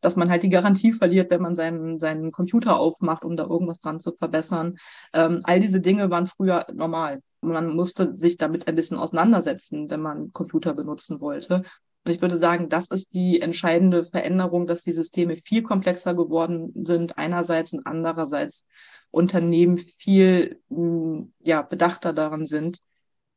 dass 0.02 0.16
man 0.18 0.30
halt 0.30 0.44
die 0.44 0.50
Garantie 0.50 0.92
verliert, 0.92 1.32
wenn 1.32 1.42
man 1.42 1.56
seinen, 1.56 2.00
seinen 2.00 2.32
Computer 2.32 2.80
aufmacht, 2.80 3.24
um 3.24 3.36
da 3.38 3.44
irgendwas 3.44 3.80
dran 3.80 4.00
zu 4.00 4.14
verbessern. 4.14 4.78
Ähm, 5.14 5.40
all 5.44 5.60
diese 5.60 5.82
Dinge 5.82 6.10
waren 6.10 6.28
früher 6.28 6.66
normal. 6.74 7.22
Man 7.42 7.76
musste 7.76 8.16
sich 8.16 8.38
damit 8.38 8.68
ein 8.68 8.76
bisschen 8.76 8.98
auseinandersetzen, 8.98 9.90
wenn 9.90 10.02
man 10.02 10.34
Computer 10.34 10.74
benutzen 10.74 11.22
wollte. 11.22 11.64
Und 12.04 12.12
ich 12.12 12.22
würde 12.22 12.38
sagen, 12.38 12.70
das 12.70 12.88
ist 12.90 13.14
die 13.14 13.42
entscheidende 13.42 14.04
Veränderung, 14.06 14.68
dass 14.68 14.82
die 14.82 14.94
Systeme 14.94 15.36
viel 15.36 15.64
komplexer 15.64 16.14
geworden 16.14 16.72
sind, 16.86 17.18
einerseits 17.18 17.74
und 17.74 17.86
andererseits 17.86 18.68
Unternehmen 19.12 19.78
viel 19.78 20.62
hm, 20.70 21.34
ja, 21.40 21.62
bedachter 21.62 22.14
daran 22.14 22.46
sind, 22.46 22.80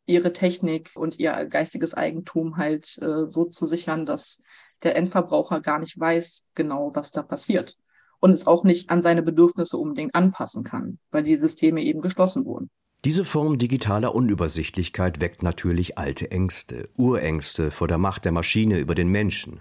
ihre 0.07 0.33
Technik 0.33 0.91
und 0.95 1.19
ihr 1.19 1.47
geistiges 1.47 1.95
Eigentum 1.95 2.57
halt 2.57 2.99
äh, 2.99 3.29
so 3.29 3.45
zu 3.47 3.67
sichern, 3.67 4.07
dass 4.07 4.43
der 4.83 4.97
Endverbraucher 4.97 5.61
gar 5.61 5.79
nicht 5.79 5.99
weiß 5.99 6.49
genau, 6.55 6.91
was 6.95 7.13
da 7.13 7.23
passiert 7.23 7.77
und 8.21 8.33
es 8.33 8.47
auch 8.47 8.65
nicht 8.65 8.91
an 8.91 9.03
seine 9.03 9.23
Bedürfnisse 9.23 9.77
unbedingt 9.77 10.15
anpassen 10.15 10.65
kann, 10.65 10.99
weil 11.11 11.23
die 11.23 11.37
Systeme 11.37 11.83
eben 11.83 12.01
geschlossen 12.01 12.45
wurden. 12.45 12.71
Diese 13.05 13.25
Form 13.25 13.59
digitaler 13.59 14.15
Unübersichtlichkeit 14.15 15.21
weckt 15.21 15.43
natürlich 15.43 15.99
alte 15.99 16.31
Ängste, 16.31 16.89
Urängste 16.97 17.73
vor 17.73 17.89
der 17.89 17.99
Macht 17.99 18.25
der 18.25 18.31
Maschine 18.31 18.79
über 18.79 18.95
den 18.95 19.09
Menschen. 19.09 19.61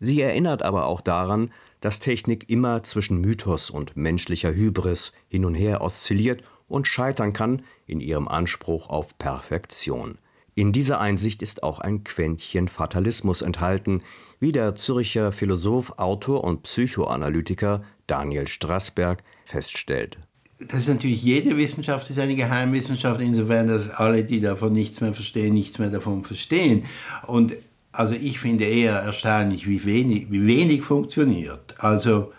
Sie 0.00 0.20
erinnert 0.20 0.64
aber 0.64 0.86
auch 0.86 1.00
daran, 1.00 1.52
dass 1.80 2.00
Technik 2.00 2.50
immer 2.50 2.82
zwischen 2.82 3.20
Mythos 3.20 3.70
und 3.70 3.96
menschlicher 3.96 4.52
Hybris 4.52 5.12
hin 5.28 5.44
und 5.44 5.54
her 5.54 5.82
oszilliert 5.82 6.42
und 6.66 6.88
scheitern 6.88 7.32
kann 7.32 7.62
in 7.86 8.00
ihrem 8.00 8.26
Anspruch 8.26 8.88
auf 8.88 9.18
Perfektion. 9.18 10.18
In 10.56 10.72
dieser 10.72 11.00
Einsicht 11.00 11.42
ist 11.42 11.62
auch 11.62 11.78
ein 11.78 12.02
Quäntchen 12.02 12.66
Fatalismus 12.66 13.42
enthalten, 13.42 14.02
wie 14.40 14.50
der 14.50 14.74
Zürcher 14.74 15.30
Philosoph, 15.30 15.92
Autor 15.98 16.42
und 16.42 16.64
Psychoanalytiker 16.64 17.84
Daniel 18.08 18.48
Strassberg 18.48 19.22
feststellt 19.44 20.18
das 20.58 20.80
ist 20.80 20.88
natürlich, 20.88 21.22
jede 21.22 21.56
Wissenschaft 21.56 22.08
ist 22.10 22.18
eine 22.18 22.36
Geheimwissenschaft, 22.36 23.20
insofern, 23.20 23.66
dass 23.66 23.90
alle, 23.90 24.24
die 24.24 24.40
davon 24.40 24.72
nichts 24.72 25.00
mehr 25.00 25.12
verstehen, 25.12 25.54
nichts 25.54 25.78
mehr 25.78 25.90
davon 25.90 26.24
verstehen. 26.24 26.84
Und 27.26 27.54
also 27.92 28.14
ich 28.14 28.40
finde 28.40 28.64
eher 28.64 28.94
erstaunlich, 28.94 29.68
wie 29.68 29.84
wenig, 29.84 30.30
wie 30.30 30.46
wenig 30.46 30.82
funktioniert. 30.82 31.74
Also 31.78 32.32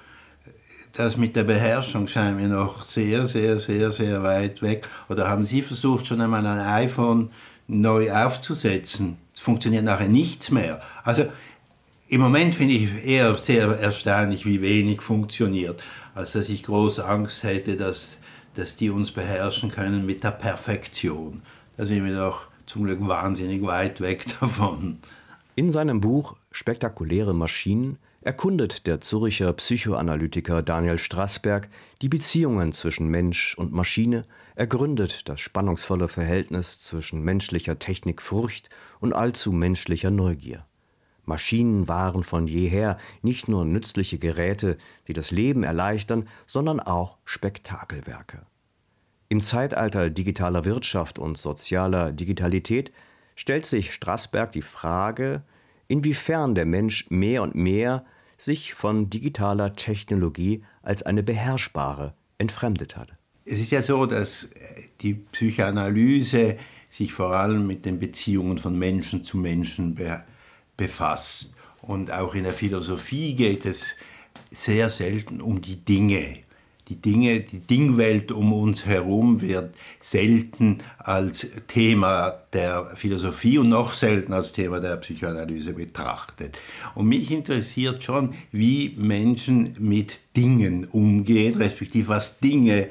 das 0.93 1.17
mit 1.17 1.35
der 1.35 1.43
Beherrschung 1.43 2.07
scheint 2.07 2.39
mir 2.39 2.47
noch 2.47 2.85
sehr, 2.85 3.27
sehr, 3.27 3.59
sehr, 3.59 3.91
sehr 3.91 4.23
weit 4.23 4.61
weg. 4.61 4.87
Oder 5.09 5.27
haben 5.27 5.43
Sie 5.43 5.61
versucht, 5.61 6.07
schon 6.07 6.21
einmal 6.21 6.45
ein 6.45 6.59
iPhone 6.59 7.31
neu 7.67 8.11
aufzusetzen? 8.13 9.17
Es 9.33 9.41
funktioniert 9.41 9.83
nachher 9.83 10.07
nichts 10.07 10.51
mehr. 10.51 10.81
Also 11.03 11.25
im 12.07 12.21
Moment 12.21 12.55
finde 12.55 12.75
ich 12.75 13.05
eher 13.05 13.35
sehr 13.35 13.67
erstaunlich, 13.67 14.45
wie 14.45 14.61
wenig 14.61 15.01
funktioniert 15.01 15.81
als 16.15 16.31
dass 16.31 16.49
ich 16.49 16.63
große 16.63 17.05
Angst 17.05 17.43
hätte, 17.43 17.77
dass, 17.77 18.17
dass 18.55 18.75
die 18.75 18.89
uns 18.89 19.11
beherrschen 19.11 19.69
können 19.69 20.05
mit 20.05 20.23
der 20.23 20.31
Perfektion. 20.31 21.43
Da 21.77 21.85
sind 21.85 22.03
wir 22.03 22.15
doch 22.15 22.47
zum 22.65 22.85
Glück 22.85 23.05
wahnsinnig 23.07 23.61
weit 23.61 24.01
weg 24.01 24.25
davon. 24.39 24.97
In 25.55 25.71
seinem 25.71 26.01
Buch 26.01 26.35
Spektakuläre 26.51 27.35
Maschinen 27.35 27.97
erkundet 28.21 28.87
der 28.87 29.01
Zürcher 29.01 29.53
Psychoanalytiker 29.53 30.63
Daniel 30.63 30.97
Strassberg 30.97 31.69
die 32.01 32.09
Beziehungen 32.09 32.71
zwischen 32.73 33.07
Mensch 33.07 33.55
und 33.57 33.71
Maschine, 33.71 34.23
ergründet 34.55 35.29
das 35.29 35.41
spannungsvolle 35.41 36.07
Verhältnis 36.07 36.79
zwischen 36.79 37.21
menschlicher 37.21 37.77
Technikfurcht 37.77 38.69
und 38.99 39.13
allzu 39.13 39.51
menschlicher 39.51 40.11
Neugier. 40.11 40.65
Maschinen 41.27 41.87
waren 41.87 42.23
von 42.23 42.47
jeher 42.47 42.97
nicht 43.21 43.47
nur 43.47 43.65
nützliche 43.65 44.19
Geräte, 44.19 44.77
die 45.07 45.13
das 45.13 45.31
Leben 45.31 45.63
erleichtern, 45.63 46.27
sondern 46.45 46.79
auch 46.79 47.17
Spektakelwerke. 47.25 48.41
Im 49.27 49.41
Zeitalter 49.41 50.09
digitaler 50.09 50.65
Wirtschaft 50.65 51.17
und 51.17 51.37
sozialer 51.37 52.11
Digitalität 52.11 52.91
stellt 53.35 53.65
sich 53.65 53.93
Strassberg 53.93 54.51
die 54.51 54.61
Frage, 54.61 55.41
inwiefern 55.87 56.55
der 56.55 56.65
Mensch 56.65 57.09
mehr 57.09 57.41
und 57.41 57.55
mehr 57.55 58.05
sich 58.37 58.73
von 58.73 59.09
digitaler 59.09 59.75
Technologie 59.75 60.63
als 60.83 61.03
eine 61.03 61.23
beherrschbare 61.23 62.13
entfremdet 62.37 62.97
hat. 62.97 63.13
Es 63.45 63.59
ist 63.59 63.71
ja 63.71 63.81
so, 63.81 64.05
dass 64.05 64.47
die 65.01 65.13
Psychoanalyse 65.13 66.57
sich 66.89 67.13
vor 67.13 67.35
allem 67.35 67.67
mit 67.67 67.85
den 67.85 67.99
Beziehungen 67.99 68.57
von 68.57 68.77
Menschen 68.77 69.23
zu 69.23 69.37
Menschen 69.37 69.95
beschäftigt 69.95 70.34
befasst. 70.77 71.51
Und 71.81 72.11
auch 72.11 72.33
in 72.33 72.43
der 72.43 72.53
Philosophie 72.53 73.35
geht 73.35 73.65
es 73.65 73.95
sehr 74.51 74.89
selten 74.89 75.41
um 75.41 75.61
die 75.61 75.77
Dinge. 75.77 76.39
Die 76.87 77.01
Dinge, 77.01 77.39
die 77.39 77.59
Dingwelt 77.59 78.31
um 78.31 78.53
uns 78.53 78.85
herum 78.85 79.41
wird 79.41 79.73
selten 80.01 80.83
als 80.99 81.47
Thema 81.67 82.41
der 82.53 82.91
Philosophie 82.95 83.57
und 83.57 83.69
noch 83.69 83.95
selten 83.95 84.33
als 84.33 84.51
Thema 84.51 84.79
der 84.79 84.97
Psychoanalyse 84.97 85.73
betrachtet. 85.73 86.59
Und 86.93 87.07
mich 87.07 87.31
interessiert 87.31 88.03
schon, 88.03 88.35
wie 88.51 88.93
Menschen 88.97 89.73
mit 89.79 90.19
Dingen 90.37 90.85
umgehen, 90.85 91.57
respektive 91.57 92.09
was 92.09 92.37
Dinge, 92.37 92.89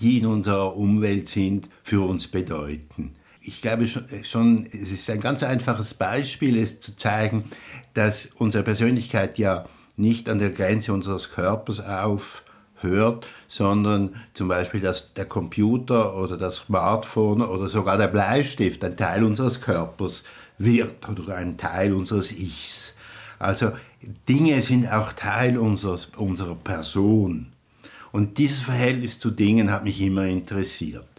die 0.00 0.18
in 0.18 0.26
unserer 0.26 0.74
Umwelt 0.74 1.28
sind, 1.28 1.68
für 1.82 2.00
uns 2.00 2.26
bedeuten 2.26 3.14
ich 3.44 3.60
glaube 3.62 3.84
äh, 3.84 4.24
schon, 4.24 4.66
es 4.66 4.90
ist 4.90 5.08
ein 5.10 5.20
ganz 5.20 5.42
einfaches 5.42 5.94
Beispiel, 5.94 6.58
es 6.58 6.80
zu 6.80 6.96
zeigen, 6.96 7.44
dass 7.92 8.28
unsere 8.36 8.64
Persönlichkeit 8.64 9.38
ja 9.38 9.66
nicht 9.96 10.28
an 10.28 10.38
der 10.38 10.50
Grenze 10.50 10.92
unseres 10.92 11.30
Körpers 11.30 11.80
aufhört, 11.80 13.26
sondern 13.46 14.16
zum 14.32 14.48
Beispiel, 14.48 14.80
dass 14.80 15.14
der 15.14 15.26
Computer 15.26 16.16
oder 16.16 16.36
das 16.36 16.56
Smartphone 16.56 17.42
oder 17.42 17.68
sogar 17.68 17.96
der 17.96 18.08
Bleistift 18.08 18.82
ein 18.84 18.96
Teil 18.96 19.22
unseres 19.22 19.60
Körpers 19.60 20.24
wird 20.58 21.08
oder 21.08 21.36
ein 21.36 21.56
Teil 21.56 21.92
unseres 21.92 22.32
Ichs. 22.32 22.92
Also 23.38 23.72
Dinge 24.28 24.60
sind 24.62 24.90
auch 24.90 25.12
Teil 25.12 25.58
unseres, 25.58 26.06
unserer 26.16 26.54
Person. 26.54 27.52
Und 28.10 28.38
dieses 28.38 28.60
Verhältnis 28.60 29.18
zu 29.18 29.30
Dingen 29.30 29.70
hat 29.70 29.84
mich 29.84 30.00
immer 30.00 30.24
interessiert. 30.24 31.13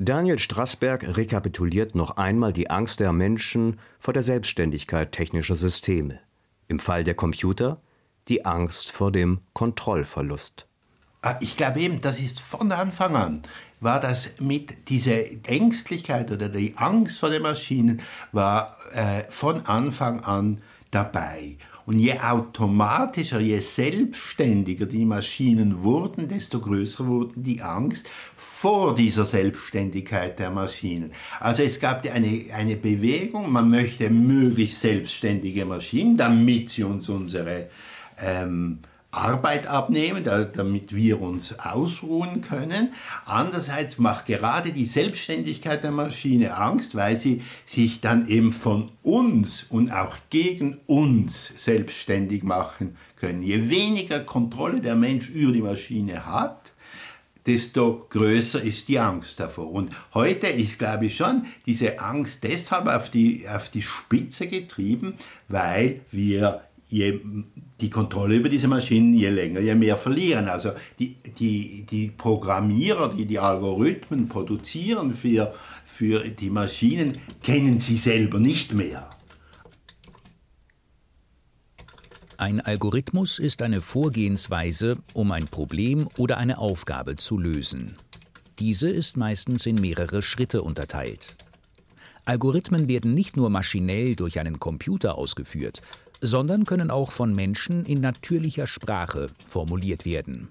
Daniel 0.00 0.38
Strassberg 0.38 1.16
rekapituliert 1.16 1.96
noch 1.96 2.16
einmal 2.16 2.52
die 2.52 2.70
Angst 2.70 3.00
der 3.00 3.12
Menschen 3.12 3.80
vor 3.98 4.14
der 4.14 4.22
Selbstständigkeit 4.22 5.10
technischer 5.10 5.56
Systeme. 5.56 6.20
Im 6.68 6.78
Fall 6.78 7.02
der 7.02 7.14
Computer 7.14 7.80
die 8.28 8.44
Angst 8.44 8.92
vor 8.92 9.10
dem 9.10 9.40
Kontrollverlust. 9.54 10.66
Ah, 11.22 11.34
ich 11.40 11.56
glaube 11.56 11.80
eben, 11.80 12.00
das 12.00 12.20
ist 12.20 12.38
von 12.38 12.70
Anfang 12.70 13.16
an, 13.16 13.42
war 13.80 13.98
das 13.98 14.30
mit 14.38 14.88
dieser 14.88 15.18
Ängstlichkeit 15.48 16.30
oder 16.30 16.48
die 16.48 16.76
Angst 16.76 17.18
vor 17.18 17.30
den 17.30 17.42
Maschinen, 17.42 18.00
war 18.30 18.76
äh, 18.92 19.24
von 19.30 19.66
Anfang 19.66 20.20
an 20.20 20.62
dabei. 20.92 21.56
Und 21.88 22.00
je 22.00 22.18
automatischer, 22.20 23.40
je 23.40 23.60
selbstständiger 23.60 24.84
die 24.84 25.06
Maschinen 25.06 25.82
wurden, 25.82 26.28
desto 26.28 26.60
größer 26.60 27.06
wurde 27.06 27.32
die 27.36 27.62
Angst 27.62 28.10
vor 28.36 28.94
dieser 28.94 29.24
Selbstständigkeit 29.24 30.38
der 30.38 30.50
Maschinen. 30.50 31.12
Also 31.40 31.62
es 31.62 31.80
gab 31.80 32.04
eine, 32.04 32.44
eine 32.52 32.76
Bewegung, 32.76 33.50
man 33.50 33.70
möchte 33.70 34.10
möglichst 34.10 34.82
selbstständige 34.82 35.64
Maschinen, 35.64 36.18
damit 36.18 36.68
sie 36.68 36.82
uns 36.82 37.08
unsere 37.08 37.70
ähm, 38.22 38.80
Arbeit 39.10 39.66
abnehmen, 39.66 40.22
damit 40.22 40.94
wir 40.94 41.22
uns 41.22 41.58
ausruhen 41.58 42.42
können. 42.42 42.92
Andererseits 43.24 43.98
macht 43.98 44.26
gerade 44.26 44.72
die 44.72 44.84
Selbstständigkeit 44.84 45.82
der 45.82 45.92
Maschine 45.92 46.54
Angst, 46.54 46.94
weil 46.94 47.18
sie 47.18 47.42
sich 47.64 48.02
dann 48.02 48.28
eben 48.28 48.52
von 48.52 48.90
uns 49.02 49.64
und 49.70 49.90
auch 49.90 50.16
gegen 50.28 50.78
uns 50.86 51.52
selbstständig 51.56 52.42
machen 52.42 52.98
können. 53.16 53.42
Je 53.42 53.70
weniger 53.70 54.20
Kontrolle 54.20 54.80
der 54.80 54.94
Mensch 54.94 55.30
über 55.30 55.52
die 55.52 55.62
Maschine 55.62 56.26
hat, 56.26 56.72
desto 57.46 58.06
größer 58.10 58.62
ist 58.62 58.88
die 58.88 58.98
Angst 58.98 59.40
davor. 59.40 59.70
Und 59.70 59.90
heute 60.12 60.48
ist, 60.48 60.78
glaube 60.78 61.06
ich, 61.06 61.16
schon 61.16 61.46
diese 61.64 61.98
Angst 61.98 62.44
deshalb 62.44 62.86
auf 62.86 63.10
die, 63.10 63.48
auf 63.48 63.70
die 63.70 63.80
Spitze 63.80 64.46
getrieben, 64.46 65.14
weil 65.48 66.02
wir 66.10 66.60
je 66.90 67.20
die 67.80 67.90
Kontrolle 67.90 68.36
über 68.36 68.48
diese 68.48 68.68
Maschinen 68.68 69.14
je 69.14 69.28
länger, 69.28 69.60
je 69.60 69.74
mehr 69.74 69.96
verlieren. 69.96 70.48
Also 70.48 70.72
die, 70.98 71.16
die, 71.38 71.84
die 71.88 72.08
Programmierer, 72.08 73.14
die 73.14 73.26
die 73.26 73.38
Algorithmen 73.38 74.28
produzieren 74.28 75.14
für, 75.14 75.54
für 75.84 76.28
die 76.28 76.50
Maschinen, 76.50 77.18
kennen 77.42 77.78
sie 77.78 77.96
selber 77.96 78.40
nicht 78.40 78.72
mehr. 78.72 79.08
Ein 82.36 82.60
Algorithmus 82.60 83.40
ist 83.40 83.62
eine 83.62 83.80
Vorgehensweise, 83.80 84.98
um 85.12 85.32
ein 85.32 85.46
Problem 85.46 86.08
oder 86.16 86.38
eine 86.38 86.58
Aufgabe 86.58 87.16
zu 87.16 87.36
lösen. 87.36 87.96
Diese 88.60 88.90
ist 88.90 89.16
meistens 89.16 89.66
in 89.66 89.76
mehrere 89.76 90.22
Schritte 90.22 90.62
unterteilt. 90.62 91.36
Algorithmen 92.24 92.88
werden 92.88 93.14
nicht 93.14 93.36
nur 93.36 93.50
maschinell 93.50 94.14
durch 94.14 94.38
einen 94.38 94.60
Computer 94.60 95.16
ausgeführt, 95.16 95.80
sondern 96.20 96.64
können 96.64 96.90
auch 96.90 97.10
von 97.10 97.34
Menschen 97.34 97.84
in 97.84 98.00
natürlicher 98.00 98.66
Sprache 98.66 99.28
formuliert 99.46 100.04
werden. 100.04 100.48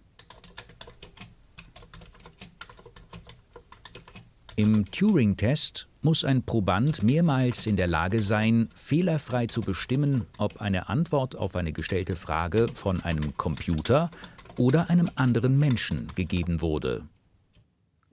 Im 4.55 4.86
Turing-Test 4.89 5.88
muss 6.01 6.26
ein 6.26 6.41
Proband 6.41 7.03
mehrmals 7.03 7.68
in 7.68 7.76
der 7.76 7.88
Lage 7.88 8.22
sein, 8.22 8.70
fehlerfrei 8.74 9.45
zu 9.45 9.61
bestimmen, 9.61 10.26
ob 10.39 10.61
eine 10.61 10.89
Antwort 10.89 11.36
auf 11.36 11.55
eine 11.55 11.74
gestellte 11.74 12.15
Frage 12.15 12.68
von 12.74 13.01
einem 13.01 13.38
Computer 13.38 14.09
oder 14.57 14.89
einem 14.89 15.11
anderen 15.13 15.59
Menschen 15.59 16.07
gegeben 16.15 16.61
wurde. 16.61 17.03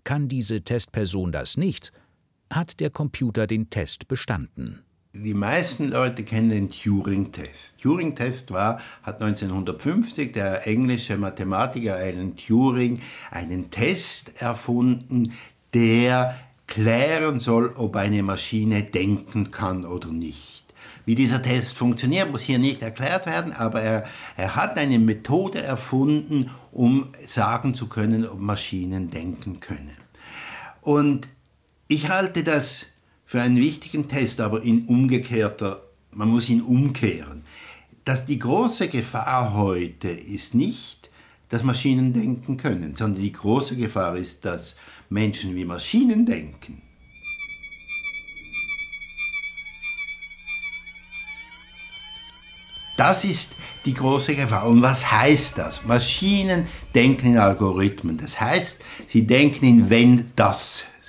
Kann 0.05 0.29
diese 0.29 0.61
Testperson 0.61 1.33
das 1.33 1.57
nicht, 1.57 1.93
hat 2.51 2.79
der 2.79 2.91
Computer 2.91 3.47
den 3.47 3.71
Test 3.71 4.07
bestanden. 4.07 4.84
Die 5.17 5.33
meisten 5.33 5.91
Leute 5.91 6.25
kennen 6.25 6.51
den 6.51 6.71
Turing-Test. 6.73 7.81
Turing-Test 7.81 8.51
war, 8.51 8.81
hat 9.05 9.23
1950 9.23 10.33
der 10.33 10.67
englische 10.67 11.17
Mathematiker 11.17 11.95
Alan 11.95 12.37
Turing 12.37 13.01
einen 13.31 13.71
Test 13.71 14.43
erfunden, 14.43 15.35
der 15.73 16.37
klären 16.67 17.39
soll, 17.39 17.75
ob 17.77 17.95
eine 17.95 18.25
Maschine 18.25 18.83
denken 18.83 19.53
kann 19.53 19.85
oder 19.85 20.09
nicht. 20.09 20.65
Wie 21.05 21.15
dieser 21.15 21.41
Test 21.41 21.77
funktioniert, 21.77 22.33
muss 22.33 22.43
hier 22.43 22.59
nicht 22.59 22.83
erklärt 22.83 23.27
werden, 23.27 23.53
aber 23.53 23.83
er, 23.83 24.09
er 24.37 24.57
hat 24.57 24.77
eine 24.77 24.99
Methode 24.99 25.63
erfunden, 25.63 26.51
um 26.73 27.11
sagen 27.25 27.77
zu 27.77 27.87
können, 27.87 28.27
ob 28.27 28.41
Maschinen 28.41 29.11
denken 29.11 29.61
können. 29.61 29.97
Und 30.81 31.29
ich 31.87 32.09
halte 32.09 32.43
das 32.43 32.87
für 33.35 33.43
einen 33.43 33.57
wichtigen 33.57 34.07
Test, 34.07 34.41
aber 34.41 34.63
in 34.63 34.87
umgekehrter, 34.87 35.83
man 36.13 36.29
muss 36.29 36.49
ihn 36.49 36.63
umkehren. 36.63 37.43
Dass 38.05 38.27
die 38.27 38.39
große 38.39 38.87
Gefahr 38.87 39.55
heute 39.55 40.09
ist 40.09 40.55
nicht, 40.55 41.11
dass 41.49 41.65
Maschinen 41.65 42.13
denken 42.13 42.57
können, 42.57 42.95
sondern 42.95 43.21
die 43.21 43.33
große 43.33 43.75
Gefahr 43.75 44.17
ist, 44.17 44.45
dass 44.45 44.77
Menschen 45.09 45.57
wie 45.57 45.65
Maschinen 45.65 46.25
denken. 46.25 46.81
Das 52.97 53.25
ist 53.25 53.55
die 53.85 53.95
große 53.95 54.37
Gefahr. 54.37 54.69
Und 54.69 54.81
was 54.81 55.11
heißt 55.11 55.59
das? 55.59 55.85
Maschinen 55.85 56.69
denken 56.95 57.33
in 57.33 57.39
Algorithmen. 57.39 58.17
Das 58.17 58.41
heißt, 58.41 58.79
sie 59.09 59.27
denken 59.27 59.65
in 59.65 59.91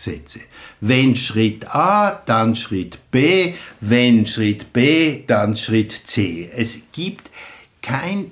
Wenn-Das-Sätze. 0.06 0.40
Wenn 0.82 1.16
Schritt 1.16 1.74
A, 1.74 2.22
dann 2.26 2.56
Schritt 2.56 3.00
B, 3.12 3.54
wenn 3.82 4.26
Schritt 4.26 4.72
B, 4.74 5.24
dann 5.26 5.56
Schritt 5.56 6.02
C. 6.06 6.50
Es 6.54 6.80
gibt 6.92 7.30
kein 7.82 8.32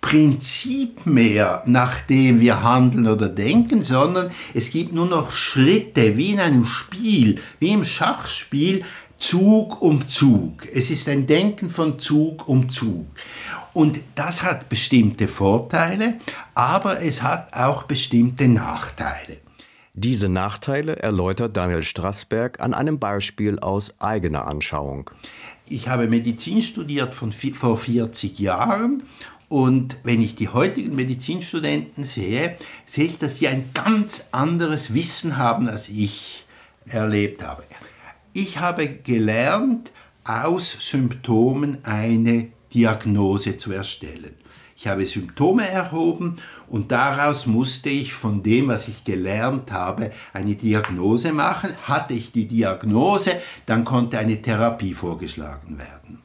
Prinzip 0.00 1.04
mehr, 1.04 1.62
nach 1.66 2.00
dem 2.02 2.40
wir 2.40 2.62
handeln 2.62 3.08
oder 3.08 3.28
denken, 3.28 3.82
sondern 3.82 4.30
es 4.54 4.70
gibt 4.70 4.92
nur 4.92 5.06
noch 5.06 5.32
Schritte, 5.32 6.16
wie 6.16 6.32
in 6.32 6.40
einem 6.40 6.64
Spiel, 6.64 7.40
wie 7.58 7.72
im 7.72 7.84
Schachspiel, 7.84 8.84
Zug 9.18 9.80
um 9.80 10.06
Zug. 10.06 10.66
Es 10.72 10.90
ist 10.90 11.08
ein 11.08 11.26
Denken 11.26 11.70
von 11.70 11.98
Zug 11.98 12.46
um 12.46 12.68
Zug. 12.68 13.06
Und 13.72 13.98
das 14.14 14.42
hat 14.42 14.68
bestimmte 14.68 15.26
Vorteile, 15.26 16.18
aber 16.54 17.00
es 17.00 17.22
hat 17.22 17.52
auch 17.54 17.84
bestimmte 17.84 18.46
Nachteile. 18.46 19.38
Diese 19.98 20.28
Nachteile 20.28 20.96
erläutert 20.96 21.56
Daniel 21.56 21.82
Strassberg 21.82 22.60
an 22.60 22.74
einem 22.74 22.98
Beispiel 22.98 23.58
aus 23.58 23.98
eigener 23.98 24.46
Anschauung. 24.46 25.10
Ich 25.70 25.88
habe 25.88 26.06
Medizin 26.06 26.60
studiert 26.60 27.14
von 27.14 27.32
vor 27.32 27.78
40 27.78 28.38
Jahren 28.38 29.04
und 29.48 29.96
wenn 30.02 30.20
ich 30.20 30.34
die 30.34 30.50
heutigen 30.50 30.94
Medizinstudenten 30.94 32.04
sehe, 32.04 32.58
sehe 32.84 33.06
ich, 33.06 33.18
dass 33.18 33.38
sie 33.38 33.48
ein 33.48 33.70
ganz 33.72 34.26
anderes 34.32 34.92
Wissen 34.92 35.38
haben, 35.38 35.66
als 35.66 35.88
ich 35.88 36.44
erlebt 36.84 37.42
habe. 37.42 37.62
Ich 38.34 38.58
habe 38.58 38.86
gelernt, 38.88 39.92
aus 40.24 40.76
Symptomen 40.78 41.78
eine 41.84 42.48
Diagnose 42.74 43.56
zu 43.56 43.72
erstellen. 43.72 44.34
Ich 44.76 44.88
habe 44.88 45.06
Symptome 45.06 45.66
erhoben 45.66 46.36
und 46.68 46.92
daraus 46.92 47.46
musste 47.46 47.90
ich 47.90 48.12
von 48.12 48.42
dem, 48.42 48.68
was 48.68 48.88
ich 48.88 49.04
gelernt 49.04 49.72
habe, 49.72 50.10
eine 50.32 50.54
Diagnose 50.54 51.32
machen. 51.32 51.70
Hatte 51.84 52.14
ich 52.14 52.32
die 52.32 52.46
Diagnose, 52.46 53.32
dann 53.66 53.84
konnte 53.84 54.18
eine 54.18 54.40
Therapie 54.40 54.94
vorgeschlagen 54.94 55.78
werden. 55.78 56.22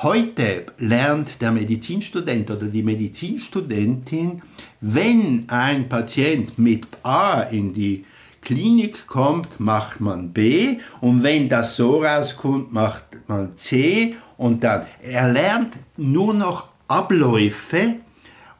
Heute 0.00 0.66
lernt 0.78 1.42
der 1.42 1.50
Medizinstudent 1.50 2.50
oder 2.52 2.66
die 2.66 2.84
Medizinstudentin, 2.84 4.42
wenn 4.80 5.48
ein 5.48 5.88
Patient 5.88 6.56
mit 6.56 6.86
A 7.02 7.40
in 7.40 7.74
die 7.74 8.04
Klinik 8.40 9.08
kommt, 9.08 9.58
macht 9.58 10.00
man 10.00 10.32
B 10.32 10.78
und 11.00 11.24
wenn 11.24 11.48
das 11.48 11.74
so 11.74 12.04
rauskommt, 12.04 12.72
macht 12.72 13.04
man 13.26 13.58
C 13.58 14.14
und 14.36 14.62
dann. 14.62 14.86
Er 15.02 15.32
lernt 15.32 15.74
nur 15.96 16.32
noch 16.32 16.68
Abläufe, 16.86 17.96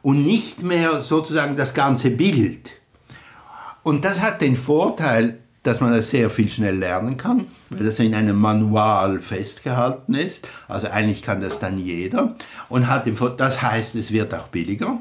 und 0.01 0.25
nicht 0.25 0.63
mehr 0.63 1.03
sozusagen 1.03 1.55
das 1.55 1.73
ganze 1.73 2.09
Bild. 2.09 2.71
Und 3.83 4.05
das 4.05 4.19
hat 4.19 4.41
den 4.41 4.55
Vorteil, 4.55 5.39
dass 5.63 5.81
man 5.81 5.93
das 5.93 6.09
sehr 6.09 6.29
viel 6.29 6.49
schnell 6.49 6.77
lernen 6.77 7.17
kann, 7.17 7.47
weil 7.69 7.85
das 7.85 7.99
in 7.99 8.15
einem 8.15 8.37
Manual 8.37 9.21
festgehalten 9.21 10.13
ist. 10.13 10.47
Also 10.67 10.87
eigentlich 10.87 11.21
kann 11.21 11.41
das 11.41 11.59
dann 11.59 11.77
jeder. 11.77 12.35
Und 12.69 12.87
hat 12.87 13.05
den 13.05 13.17
das 13.37 13.61
heißt, 13.61 13.95
es 13.95 14.11
wird 14.11 14.33
auch 14.33 14.47
billiger, 14.47 14.99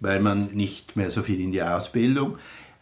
weil 0.00 0.20
man 0.20 0.48
nicht 0.52 0.96
mehr 0.96 1.10
so 1.10 1.22
viel 1.22 1.40
in 1.40 1.52
die 1.52 1.62
Ausbildung 1.62 2.36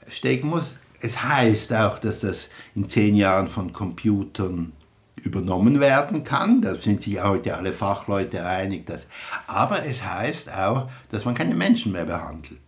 stecken 0.08 0.48
muss. 0.48 0.74
Es 1.00 1.22
heißt 1.22 1.72
auch, 1.74 1.98
dass 1.98 2.20
das 2.20 2.48
in 2.74 2.88
zehn 2.88 3.14
Jahren 3.14 3.48
von 3.48 3.72
Computern 3.72 4.72
übernommen 5.16 5.80
werden 5.80 6.24
kann. 6.24 6.62
Da 6.62 6.74
sind 6.76 7.02
sich 7.02 7.22
heute 7.22 7.56
alle 7.56 7.72
Fachleute 7.72 8.44
einig. 8.44 8.86
Dass, 8.86 9.06
aber 9.46 9.84
es 9.84 10.04
heißt 10.04 10.52
auch, 10.52 10.88
dass 11.10 11.24
man 11.24 11.34
keine 11.34 11.54
Menschen 11.54 11.92
mehr 11.92 12.04
behandelt. 12.04 12.60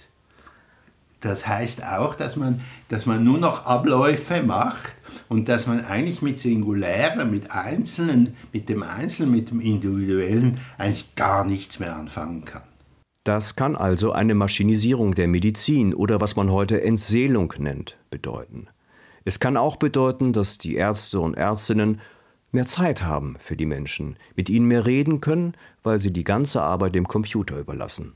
Das 1.20 1.48
heißt 1.48 1.84
auch, 1.84 2.14
dass 2.14 2.36
man, 2.36 2.60
dass 2.88 3.04
man 3.04 3.24
nur 3.24 3.38
noch 3.38 3.66
Abläufe 3.66 4.42
macht 4.42 4.94
und 5.28 5.48
dass 5.48 5.66
man 5.66 5.84
eigentlich 5.84 6.22
mit 6.22 6.38
Singulären, 6.38 7.30
mit 7.30 7.50
Einzelnen, 7.50 8.36
mit 8.52 8.68
dem 8.68 8.84
Einzelnen, 8.84 9.32
mit 9.32 9.50
dem 9.50 9.60
Individuellen 9.60 10.60
eigentlich 10.78 11.16
gar 11.16 11.44
nichts 11.44 11.80
mehr 11.80 11.96
anfangen 11.96 12.44
kann. 12.44 12.62
Das 13.24 13.56
kann 13.56 13.76
also 13.76 14.12
eine 14.12 14.34
Maschinisierung 14.34 15.14
der 15.14 15.28
Medizin 15.28 15.92
oder 15.92 16.20
was 16.20 16.36
man 16.36 16.50
heute 16.50 16.82
Entseelung 16.82 17.52
nennt, 17.58 17.98
bedeuten. 18.10 18.68
Es 19.24 19.40
kann 19.40 19.56
auch 19.56 19.76
bedeuten, 19.76 20.32
dass 20.32 20.56
die 20.56 20.76
Ärzte 20.76 21.20
und 21.20 21.34
Ärztinnen 21.34 22.00
mehr 22.52 22.66
Zeit 22.66 23.02
haben 23.02 23.36
für 23.38 23.56
die 23.56 23.66
Menschen, 23.66 24.16
mit 24.36 24.48
ihnen 24.48 24.66
mehr 24.66 24.86
reden 24.86 25.20
können, 25.20 25.54
weil 25.82 25.98
sie 25.98 26.12
die 26.12 26.24
ganze 26.24 26.62
Arbeit 26.62 26.94
dem 26.94 27.06
Computer 27.06 27.58
überlassen. 27.58 28.14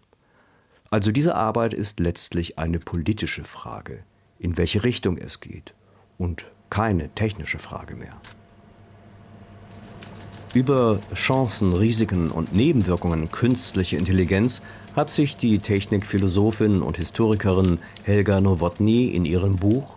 Also 0.90 1.10
diese 1.10 1.34
Arbeit 1.34 1.74
ist 1.74 2.00
letztlich 2.00 2.58
eine 2.58 2.78
politische 2.78 3.44
Frage, 3.44 4.04
in 4.38 4.58
welche 4.58 4.84
Richtung 4.84 5.16
es 5.16 5.40
geht 5.40 5.74
und 6.18 6.46
keine 6.68 7.08
technische 7.14 7.58
Frage 7.58 7.96
mehr. 7.96 8.16
Über 10.54 11.00
Chancen, 11.14 11.72
Risiken 11.72 12.30
und 12.30 12.54
Nebenwirkungen 12.54 13.30
künstlicher 13.30 13.96
Intelligenz 13.96 14.60
hat 14.94 15.08
sich 15.08 15.38
die 15.38 15.60
Technikphilosophin 15.60 16.82
und 16.82 16.98
Historikerin 16.98 17.78
Helga 18.02 18.42
Nowotny 18.42 19.06
in 19.06 19.24
ihrem 19.24 19.56
Buch 19.56 19.96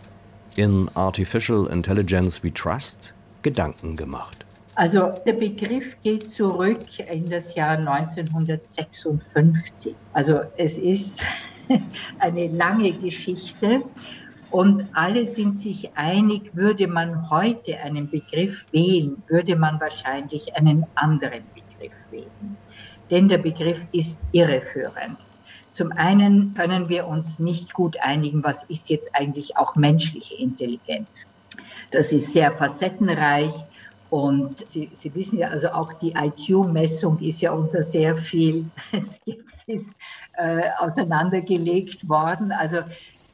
In 0.56 0.88
Artificial 0.94 1.68
Intelligence 1.68 2.42
We 2.42 2.54
Trust 2.54 3.15
Gedanken 3.46 3.96
gemacht. 3.96 4.44
Also 4.74 5.14
der 5.24 5.34
Begriff 5.34 6.02
geht 6.02 6.28
zurück 6.28 6.80
in 7.12 7.30
das 7.30 7.54
Jahr 7.54 7.78
1956. 7.78 9.94
Also 10.14 10.42
es 10.58 10.80
ist 10.80 11.22
eine 12.20 12.48
lange 12.48 12.92
Geschichte 12.92 13.84
und 14.50 14.86
alle 14.94 15.28
sind 15.28 15.60
sich 15.60 15.96
einig, 15.96 16.56
würde 16.56 16.88
man 16.88 17.30
heute 17.30 17.78
einen 17.78 18.10
Begriff 18.10 18.66
wählen, 18.72 19.22
würde 19.28 19.56
man 19.56 19.80
wahrscheinlich 19.80 20.56
einen 20.56 20.88
anderen 20.96 21.44
Begriff 21.54 21.94
wählen. 22.10 22.58
Denn 23.12 23.28
der 23.28 23.38
Begriff 23.38 23.86
ist 23.92 24.22
irreführend. 24.32 25.20
Zum 25.70 25.92
einen 25.92 26.56
können 26.56 26.90
wir 26.90 27.06
uns 27.06 27.38
nicht 27.38 27.74
gut 27.74 27.96
einigen, 28.02 28.44
was 28.44 28.64
ist 28.64 28.90
jetzt 28.90 29.14
eigentlich 29.14 29.56
auch 29.56 29.76
menschliche 29.76 30.34
Intelligenz. 30.34 31.28
Das 31.92 32.12
ist 32.12 32.34
sehr 32.34 32.52
facettenreich. 32.52 33.54
Und 34.10 34.70
Sie, 34.70 34.90
Sie 35.02 35.14
wissen 35.16 35.40
ja, 35.40 35.50
also 35.50 35.70
auch 35.70 35.94
die 35.94 36.14
IQ-Messung 36.14 37.20
ist 37.20 37.42
ja 37.42 37.52
unter 37.52 37.82
sehr 37.82 38.16
viel 38.16 38.66
Skepsis 38.92 39.94
äh, 40.38 40.62
auseinandergelegt 40.80 42.08
worden. 42.08 42.52
Also 42.52 42.78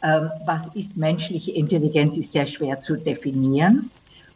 ähm, 0.04 0.32
was 0.46 0.68
ist 0.74 0.98
menschliche 0.98 1.52
Intelligenz, 1.52 2.18
ist 2.18 2.32
sehr 2.32 2.46
schwer 2.46 2.80
zu 2.80 2.96
definieren. 2.96 3.92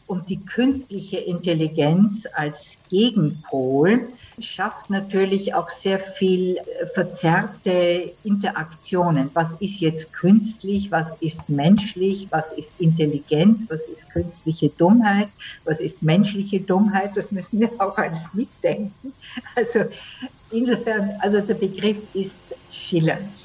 Und 0.07 0.29
die 0.29 0.43
künstliche 0.45 1.17
Intelligenz 1.17 2.27
als 2.31 2.77
Gegenpol 2.89 4.07
schafft 4.39 4.89
natürlich 4.89 5.53
auch 5.55 5.69
sehr 5.69 5.99
viel 5.99 6.57
äh, 6.57 6.85
verzerrte 6.93 8.11
Interaktionen. 8.23 9.31
Was 9.33 9.53
ist 9.53 9.79
jetzt 9.79 10.13
künstlich? 10.13 10.91
Was 10.91 11.15
ist 11.21 11.49
menschlich? 11.49 12.27
Was 12.29 12.51
ist 12.51 12.71
Intelligenz? 12.77 13.65
Was 13.67 13.87
ist 13.87 14.09
künstliche 14.11 14.69
Dummheit? 14.69 15.29
Was 15.63 15.79
ist 15.79 16.03
menschliche 16.03 16.59
Dummheit? 16.59 17.15
Das 17.15 17.31
müssen 17.31 17.59
wir 17.59 17.71
auch 17.79 17.97
alles 17.97 18.25
mitdenken. 18.33 19.13
Also 19.55 19.85
insofern, 20.51 21.15
also 21.19 21.41
der 21.41 21.55
Begriff 21.55 21.97
ist 22.13 22.55
schillernd 22.71 23.44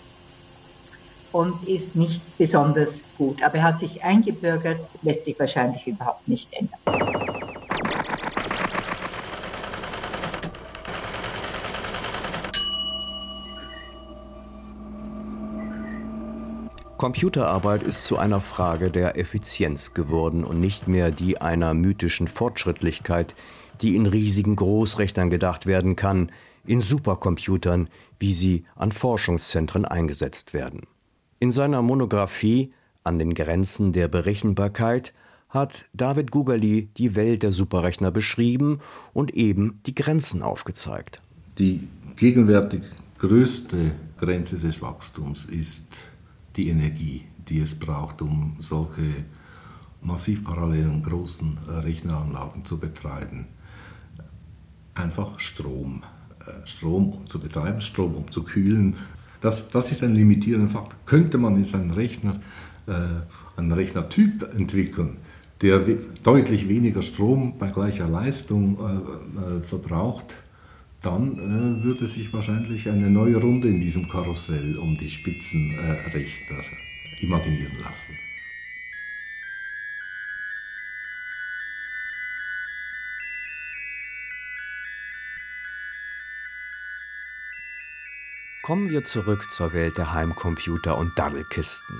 und 1.32 1.62
ist 1.64 1.96
nicht 1.96 2.22
besonders 2.38 3.02
gut. 3.16 3.42
Aber 3.42 3.56
er 3.56 3.64
hat 3.64 3.78
sich 3.78 4.02
eingebürgert, 4.02 4.80
lässt 5.02 5.24
sich 5.24 5.38
wahrscheinlich 5.38 5.86
überhaupt 5.86 6.26
nicht 6.26 6.48
ändern. 6.52 6.78
Computerarbeit 17.00 17.82
ist 17.82 18.04
zu 18.04 18.18
einer 18.18 18.42
Frage 18.42 18.90
der 18.90 19.16
Effizienz 19.16 19.94
geworden 19.94 20.44
und 20.44 20.60
nicht 20.60 20.86
mehr 20.86 21.10
die 21.10 21.40
einer 21.40 21.72
mythischen 21.72 22.28
Fortschrittlichkeit, 22.28 23.34
die 23.80 23.96
in 23.96 24.04
riesigen 24.04 24.54
Großrechnern 24.54 25.30
gedacht 25.30 25.64
werden 25.64 25.96
kann, 25.96 26.30
in 26.66 26.82
Supercomputern, 26.82 27.88
wie 28.18 28.34
sie 28.34 28.64
an 28.76 28.92
Forschungszentren 28.92 29.86
eingesetzt 29.86 30.52
werden. 30.52 30.82
In 31.42 31.52
seiner 31.52 31.80
Monographie 31.80 32.70
An 33.02 33.18
den 33.18 33.32
Grenzen 33.32 33.94
der 33.94 34.08
Berechenbarkeit 34.08 35.14
hat 35.48 35.86
David 35.94 36.30
Gugali 36.30 36.90
die 36.98 37.14
Welt 37.14 37.42
der 37.42 37.50
Superrechner 37.50 38.10
beschrieben 38.10 38.80
und 39.14 39.32
eben 39.32 39.80
die 39.86 39.94
Grenzen 39.94 40.42
aufgezeigt. 40.42 41.22
Die 41.56 41.88
gegenwärtig 42.16 42.82
größte 43.16 43.92
Grenze 44.18 44.58
des 44.58 44.82
Wachstums 44.82 45.46
ist 45.46 45.96
die 46.56 46.68
Energie, 46.68 47.24
die 47.48 47.60
es 47.60 47.74
braucht, 47.74 48.20
um 48.20 48.56
solche 48.58 49.24
massiv 50.02 50.44
parallelen 50.44 51.02
großen 51.02 51.56
Rechneranlagen 51.66 52.66
zu 52.66 52.78
betreiben. 52.78 53.46
Einfach 54.94 55.40
Strom. 55.40 56.02
Äh, 56.40 56.66
Strom 56.66 57.12
um 57.12 57.26
zu 57.26 57.40
betreiben, 57.40 57.80
Strom 57.80 58.14
um 58.14 58.30
zu 58.30 58.42
kühlen, 58.42 58.96
das, 59.40 59.70
das 59.70 59.90
ist 59.90 60.02
ein 60.02 60.14
limitierender 60.14 60.70
Faktor. 60.70 60.98
Könnte 61.06 61.38
man 61.38 61.58
jetzt 61.58 61.74
einen 61.74 61.90
Rechner, 61.90 62.40
äh, 62.86 62.92
einen 63.56 63.72
Rechnertyp 63.72 64.54
entwickeln, 64.54 65.16
der 65.62 65.80
deutlich 66.22 66.68
weniger 66.68 67.02
Strom 67.02 67.58
bei 67.58 67.68
gleicher 67.70 68.08
Leistung 68.08 68.78
äh, 68.78 69.58
äh, 69.58 69.60
verbraucht, 69.62 70.36
dann 71.02 71.80
äh, 71.80 71.84
würde 71.84 72.06
sich 72.06 72.32
wahrscheinlich 72.32 72.88
eine 72.88 73.10
neue 73.10 73.36
Runde 73.36 73.68
in 73.68 73.80
diesem 73.80 74.08
Karussell 74.08 74.76
um 74.76 74.96
die 74.96 75.10
Spitzenrechner 75.10 76.62
imaginieren 77.20 77.78
lassen. 77.82 78.29
Kommen 88.62 88.90
wir 88.90 89.04
zurück 89.06 89.50
zur 89.50 89.72
Welt 89.72 89.96
der 89.96 90.12
Heimcomputer 90.12 90.98
und 90.98 91.18
Daddelkisten. 91.18 91.96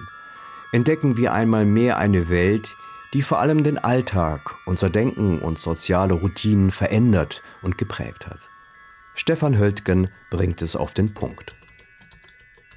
Entdecken 0.73 1.17
wir 1.17 1.33
einmal 1.33 1.65
mehr 1.65 1.97
eine 1.97 2.29
Welt, 2.29 2.77
die 3.15 3.23
vor 3.23 3.39
allem 3.39 3.65
den 3.65 3.79
Alltag, 3.79 4.57
unser 4.67 4.91
Denken 4.91 5.39
und 5.39 5.59
soziale 5.59 6.13
Routinen 6.13 6.71
verändert 6.71 7.43
und 7.63 7.79
geprägt 7.79 8.27
hat. 8.27 8.41
Stefan 9.15 9.59
Höltgen 9.59 10.11
bringt 10.31 10.61
es 10.61 10.77
auf 10.77 10.93
den 10.93 11.15
Punkt. 11.15 11.55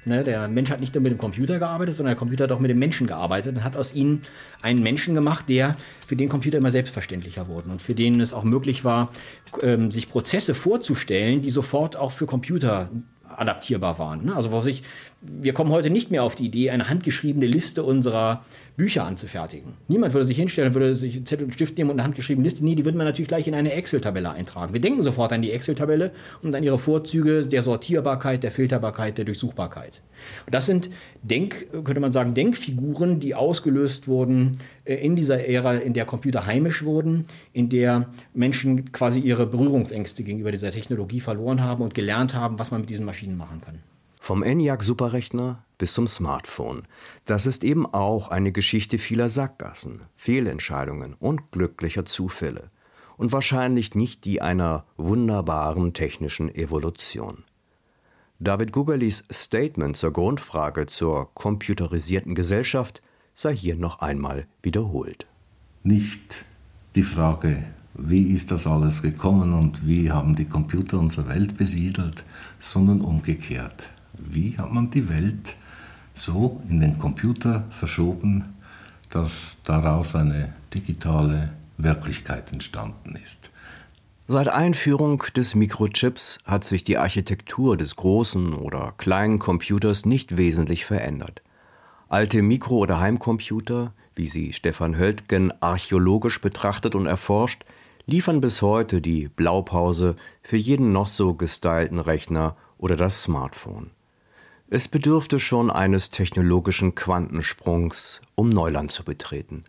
Ne, 0.06 0.24
der 0.24 0.48
Mensch 0.48 0.70
hat 0.70 0.80
nicht 0.80 0.94
nur 0.94 1.02
mit 1.02 1.12
dem 1.12 1.18
Computer 1.18 1.58
gearbeitet, 1.58 1.94
sondern 1.94 2.12
der 2.12 2.18
Computer 2.18 2.44
hat 2.44 2.52
auch 2.52 2.60
mit 2.60 2.70
dem 2.70 2.78
Menschen 2.78 3.06
gearbeitet 3.06 3.56
und 3.56 3.64
hat 3.64 3.76
aus 3.76 3.94
ihnen 3.94 4.22
einen 4.62 4.82
Menschen 4.82 5.14
gemacht, 5.14 5.48
der 5.48 5.76
für 6.06 6.16
den 6.16 6.28
Computer 6.30 6.58
immer 6.58 6.70
selbstverständlicher 6.70 7.48
wurden 7.48 7.70
und 7.70 7.80
für 7.80 7.94
den 7.94 8.20
es 8.20 8.32
auch 8.32 8.44
möglich 8.44 8.84
war, 8.84 9.10
ähm, 9.62 9.90
sich 9.90 10.10
Prozesse 10.10 10.54
vorzustellen, 10.54 11.42
die 11.42 11.50
sofort 11.50 11.96
auch 11.96 12.12
für 12.12 12.26
Computer 12.26 12.90
adaptierbar 13.38 13.98
waren. 13.98 14.24
Ne? 14.24 14.36
Also 14.36 14.52
was 14.52 14.66
ich, 14.66 14.82
wir 15.20 15.52
kommen 15.52 15.70
heute 15.70 15.90
nicht 15.90 16.10
mehr 16.10 16.22
auf 16.22 16.34
die 16.34 16.46
Idee, 16.46 16.70
eine 16.70 16.88
handgeschriebene 16.88 17.46
Liste 17.46 17.82
unserer 17.82 18.44
Bücher 18.76 19.04
anzufertigen. 19.04 19.74
Niemand 19.86 20.14
würde 20.14 20.24
sich 20.24 20.36
hinstellen, 20.36 20.74
würde 20.74 20.96
sich 20.96 21.14
einen 21.14 21.26
Zettel 21.26 21.44
und 21.44 21.52
Stift 21.52 21.78
nehmen 21.78 21.90
und 21.90 21.96
eine 21.96 22.04
handgeschriebene 22.04 22.44
Liste. 22.44 22.64
Nee, 22.64 22.74
die 22.74 22.84
würde 22.84 22.98
man 22.98 23.06
natürlich 23.06 23.28
gleich 23.28 23.46
in 23.46 23.54
eine 23.54 23.72
Excel-Tabelle 23.72 24.30
eintragen. 24.30 24.72
Wir 24.72 24.80
denken 24.80 25.04
sofort 25.04 25.32
an 25.32 25.42
die 25.42 25.52
Excel-Tabelle 25.52 26.10
und 26.42 26.54
an 26.54 26.64
ihre 26.64 26.78
Vorzüge 26.78 27.46
der 27.46 27.62
Sortierbarkeit, 27.62 28.42
der 28.42 28.50
Filterbarkeit, 28.50 29.16
der 29.16 29.26
Durchsuchbarkeit. 29.26 30.02
Und 30.46 30.54
das 30.54 30.66
sind 30.66 30.90
Denk, 31.22 31.70
könnte 31.70 32.00
man 32.00 32.12
sagen, 32.12 32.34
Denkfiguren, 32.34 33.20
die 33.20 33.34
ausgelöst 33.34 34.08
wurden 34.08 34.52
äh, 34.84 34.94
in 34.94 35.14
dieser 35.14 35.46
Ära, 35.46 35.76
in 35.76 35.92
der 35.92 36.04
Computer 36.04 36.44
heimisch 36.46 36.82
wurden, 36.82 37.26
in 37.52 37.68
der 37.68 38.08
Menschen 38.34 38.90
quasi 38.90 39.20
ihre 39.20 39.46
Berührungsängste 39.46 40.24
gegenüber 40.24 40.50
dieser 40.50 40.72
Technologie 40.72 41.20
verloren 41.20 41.62
haben 41.62 41.82
und 41.82 41.94
gelernt 41.94 42.34
haben, 42.34 42.58
was 42.58 42.72
man 42.72 42.80
mit 42.80 42.90
diesen 42.90 43.04
Maschinen 43.04 43.36
machen 43.36 43.60
kann. 43.60 43.78
Vom 44.24 44.42
ENIAC-Superrechner 44.42 45.62
bis 45.76 45.92
zum 45.92 46.08
Smartphone. 46.08 46.84
Das 47.26 47.44
ist 47.44 47.62
eben 47.62 47.84
auch 47.84 48.28
eine 48.28 48.52
Geschichte 48.52 48.96
vieler 48.96 49.28
Sackgassen, 49.28 50.00
Fehlentscheidungen 50.16 51.12
und 51.20 51.52
glücklicher 51.52 52.06
Zufälle. 52.06 52.70
Und 53.18 53.32
wahrscheinlich 53.32 53.94
nicht 53.94 54.24
die 54.24 54.40
einer 54.40 54.86
wunderbaren 54.96 55.92
technischen 55.92 56.48
Evolution. 56.54 57.44
David 58.38 58.72
Gugalis 58.72 59.24
Statement 59.30 59.94
zur 59.98 60.14
Grundfrage 60.14 60.86
zur 60.86 61.28
computerisierten 61.34 62.34
Gesellschaft 62.34 63.02
sei 63.34 63.54
hier 63.54 63.76
noch 63.76 63.98
einmal 63.98 64.46
wiederholt. 64.62 65.26
Nicht 65.82 66.46
die 66.94 67.02
Frage, 67.02 67.62
wie 67.92 68.32
ist 68.32 68.50
das 68.50 68.66
alles 68.66 69.02
gekommen 69.02 69.52
und 69.52 69.86
wie 69.86 70.10
haben 70.10 70.34
die 70.34 70.48
Computer 70.48 70.98
unsere 70.98 71.28
Welt 71.28 71.58
besiedelt, 71.58 72.24
sondern 72.58 73.02
umgekehrt 73.02 73.90
wie 74.18 74.56
hat 74.58 74.72
man 74.72 74.90
die 74.90 75.08
Welt 75.08 75.56
so 76.14 76.60
in 76.68 76.80
den 76.80 76.98
Computer 76.98 77.64
verschoben, 77.70 78.54
dass 79.10 79.58
daraus 79.64 80.14
eine 80.14 80.52
digitale 80.72 81.50
Wirklichkeit 81.76 82.52
entstanden 82.52 83.16
ist. 83.22 83.50
Seit 84.26 84.48
Einführung 84.48 85.22
des 85.36 85.54
Mikrochips 85.54 86.38
hat 86.46 86.64
sich 86.64 86.82
die 86.82 86.96
Architektur 86.96 87.76
des 87.76 87.96
großen 87.96 88.54
oder 88.54 88.94
kleinen 88.96 89.38
Computers 89.38 90.06
nicht 90.06 90.38
wesentlich 90.38 90.86
verändert. 90.86 91.42
Alte 92.08 92.40
Mikro- 92.40 92.78
oder 92.78 93.00
Heimcomputer, 93.00 93.92
wie 94.14 94.28
sie 94.28 94.52
Stefan 94.52 94.96
Höltgen 94.96 95.52
archäologisch 95.60 96.40
betrachtet 96.40 96.94
und 96.94 97.06
erforscht, 97.06 97.64
liefern 98.06 98.40
bis 98.40 98.62
heute 98.62 99.02
die 99.02 99.28
Blaupause 99.28 100.16
für 100.42 100.56
jeden 100.56 100.92
noch 100.92 101.08
so 101.08 101.34
gestylten 101.34 101.98
Rechner 101.98 102.56
oder 102.78 102.96
das 102.96 103.22
Smartphone. 103.22 103.90
Es 104.70 104.88
bedürfte 104.88 105.38
schon 105.38 105.70
eines 105.70 106.10
technologischen 106.10 106.94
Quantensprungs, 106.94 108.22
um 108.34 108.48
Neuland 108.48 108.90
zu 108.90 109.04
betreten. 109.04 109.64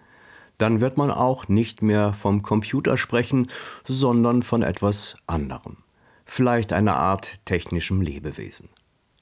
Dann 0.58 0.80
wird 0.80 0.98
man 0.98 1.12
auch 1.12 1.50
nicht 1.50 1.82
mehr 1.82 2.14
vom 2.14 2.42
Computer 2.42 2.98
sprechen, 2.98 3.52
sondern 3.86 4.42
von 4.42 4.64
etwas 4.64 5.18
anderem. 5.28 5.78
Vielleicht 6.26 6.72
einer 6.72 6.96
Art 6.96 7.40
technischem 7.46 8.02
Lebewesen. 8.02 8.70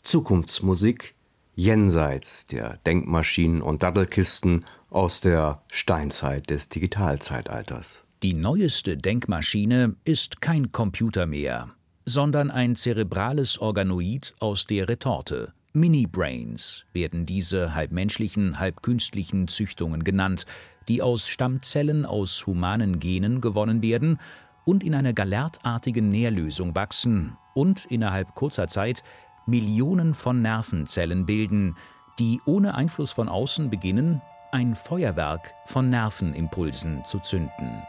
Zukunftsmusik 0.03 1.15
jenseits 1.55 2.47
der 2.47 2.77
Denkmaschinen 2.85 3.61
und 3.61 3.83
Dattelkisten 3.83 4.65
aus 4.89 5.21
der 5.21 5.63
Steinzeit 5.71 6.49
des 6.49 6.69
Digitalzeitalters. 6.69 8.03
Die 8.21 8.33
neueste 8.33 8.95
Denkmaschine 8.95 9.95
ist 10.05 10.39
kein 10.39 10.71
Computer 10.71 11.25
mehr, 11.25 11.71
sondern 12.05 12.51
ein 12.51 12.75
zerebrales 12.75 13.57
Organoid 13.57 14.33
aus 14.39 14.65
der 14.65 14.87
Retorte. 14.87 15.53
Mini-Brains 15.75 16.85
werden 16.93 17.25
diese 17.25 17.73
halb 17.73 17.91
menschlichen, 17.91 18.59
halb 18.59 18.83
künstlichen 18.83 19.47
Züchtungen 19.47 20.03
genannt, 20.03 20.45
die 20.87 21.01
aus 21.01 21.27
Stammzellen 21.27 22.05
aus 22.05 22.45
humanen 22.45 22.99
Genen 22.99 23.41
gewonnen 23.41 23.81
werden 23.81 24.19
und 24.65 24.83
in 24.83 24.93
einer 24.93 25.13
galertartigen 25.13 26.09
Nährlösung 26.09 26.75
wachsen 26.75 27.37
und 27.55 27.85
innerhalb 27.85 28.35
kurzer 28.35 28.67
Zeit 28.67 29.03
Millionen 29.47 30.13
von 30.13 30.43
Nervenzellen 30.43 31.25
bilden, 31.25 31.75
die 32.19 32.39
ohne 32.45 32.75
Einfluss 32.75 33.11
von 33.11 33.27
außen 33.27 33.71
beginnen, 33.71 34.21
ein 34.51 34.75
Feuerwerk 34.75 35.55
von 35.65 35.89
Nervenimpulsen 35.89 37.03
zu 37.03 37.19
zünden. 37.19 37.81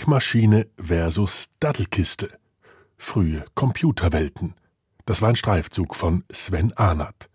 Denkmaschine 0.00 0.66
versus 0.78 1.50
Dattelkiste. 1.60 2.30
Frühe 2.96 3.44
Computerwelten. 3.54 4.54
Das 5.04 5.20
war 5.20 5.28
ein 5.28 5.36
Streifzug 5.36 5.94
von 5.94 6.24
Sven 6.32 6.72
Arnert. 6.72 7.28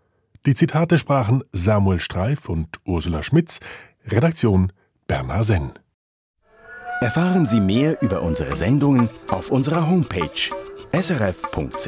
Die 0.46 0.54
Zitate 0.54 0.98
sprachen 0.98 1.44
Samuel 1.52 2.00
Streif 2.00 2.48
und 2.48 2.80
Ursula 2.84 3.22
Schmitz, 3.22 3.60
Redaktion 4.06 4.72
Bernhard 5.06 5.44
Senn. 5.44 5.74
Erfahren 7.00 7.46
Sie 7.46 7.60
mehr 7.60 8.02
über 8.02 8.22
unsere 8.22 8.56
Sendungen 8.56 9.10
auf 9.28 9.52
unserer 9.52 9.88
Homepage 9.88 10.50
srf.ch-kultur. 10.92 11.86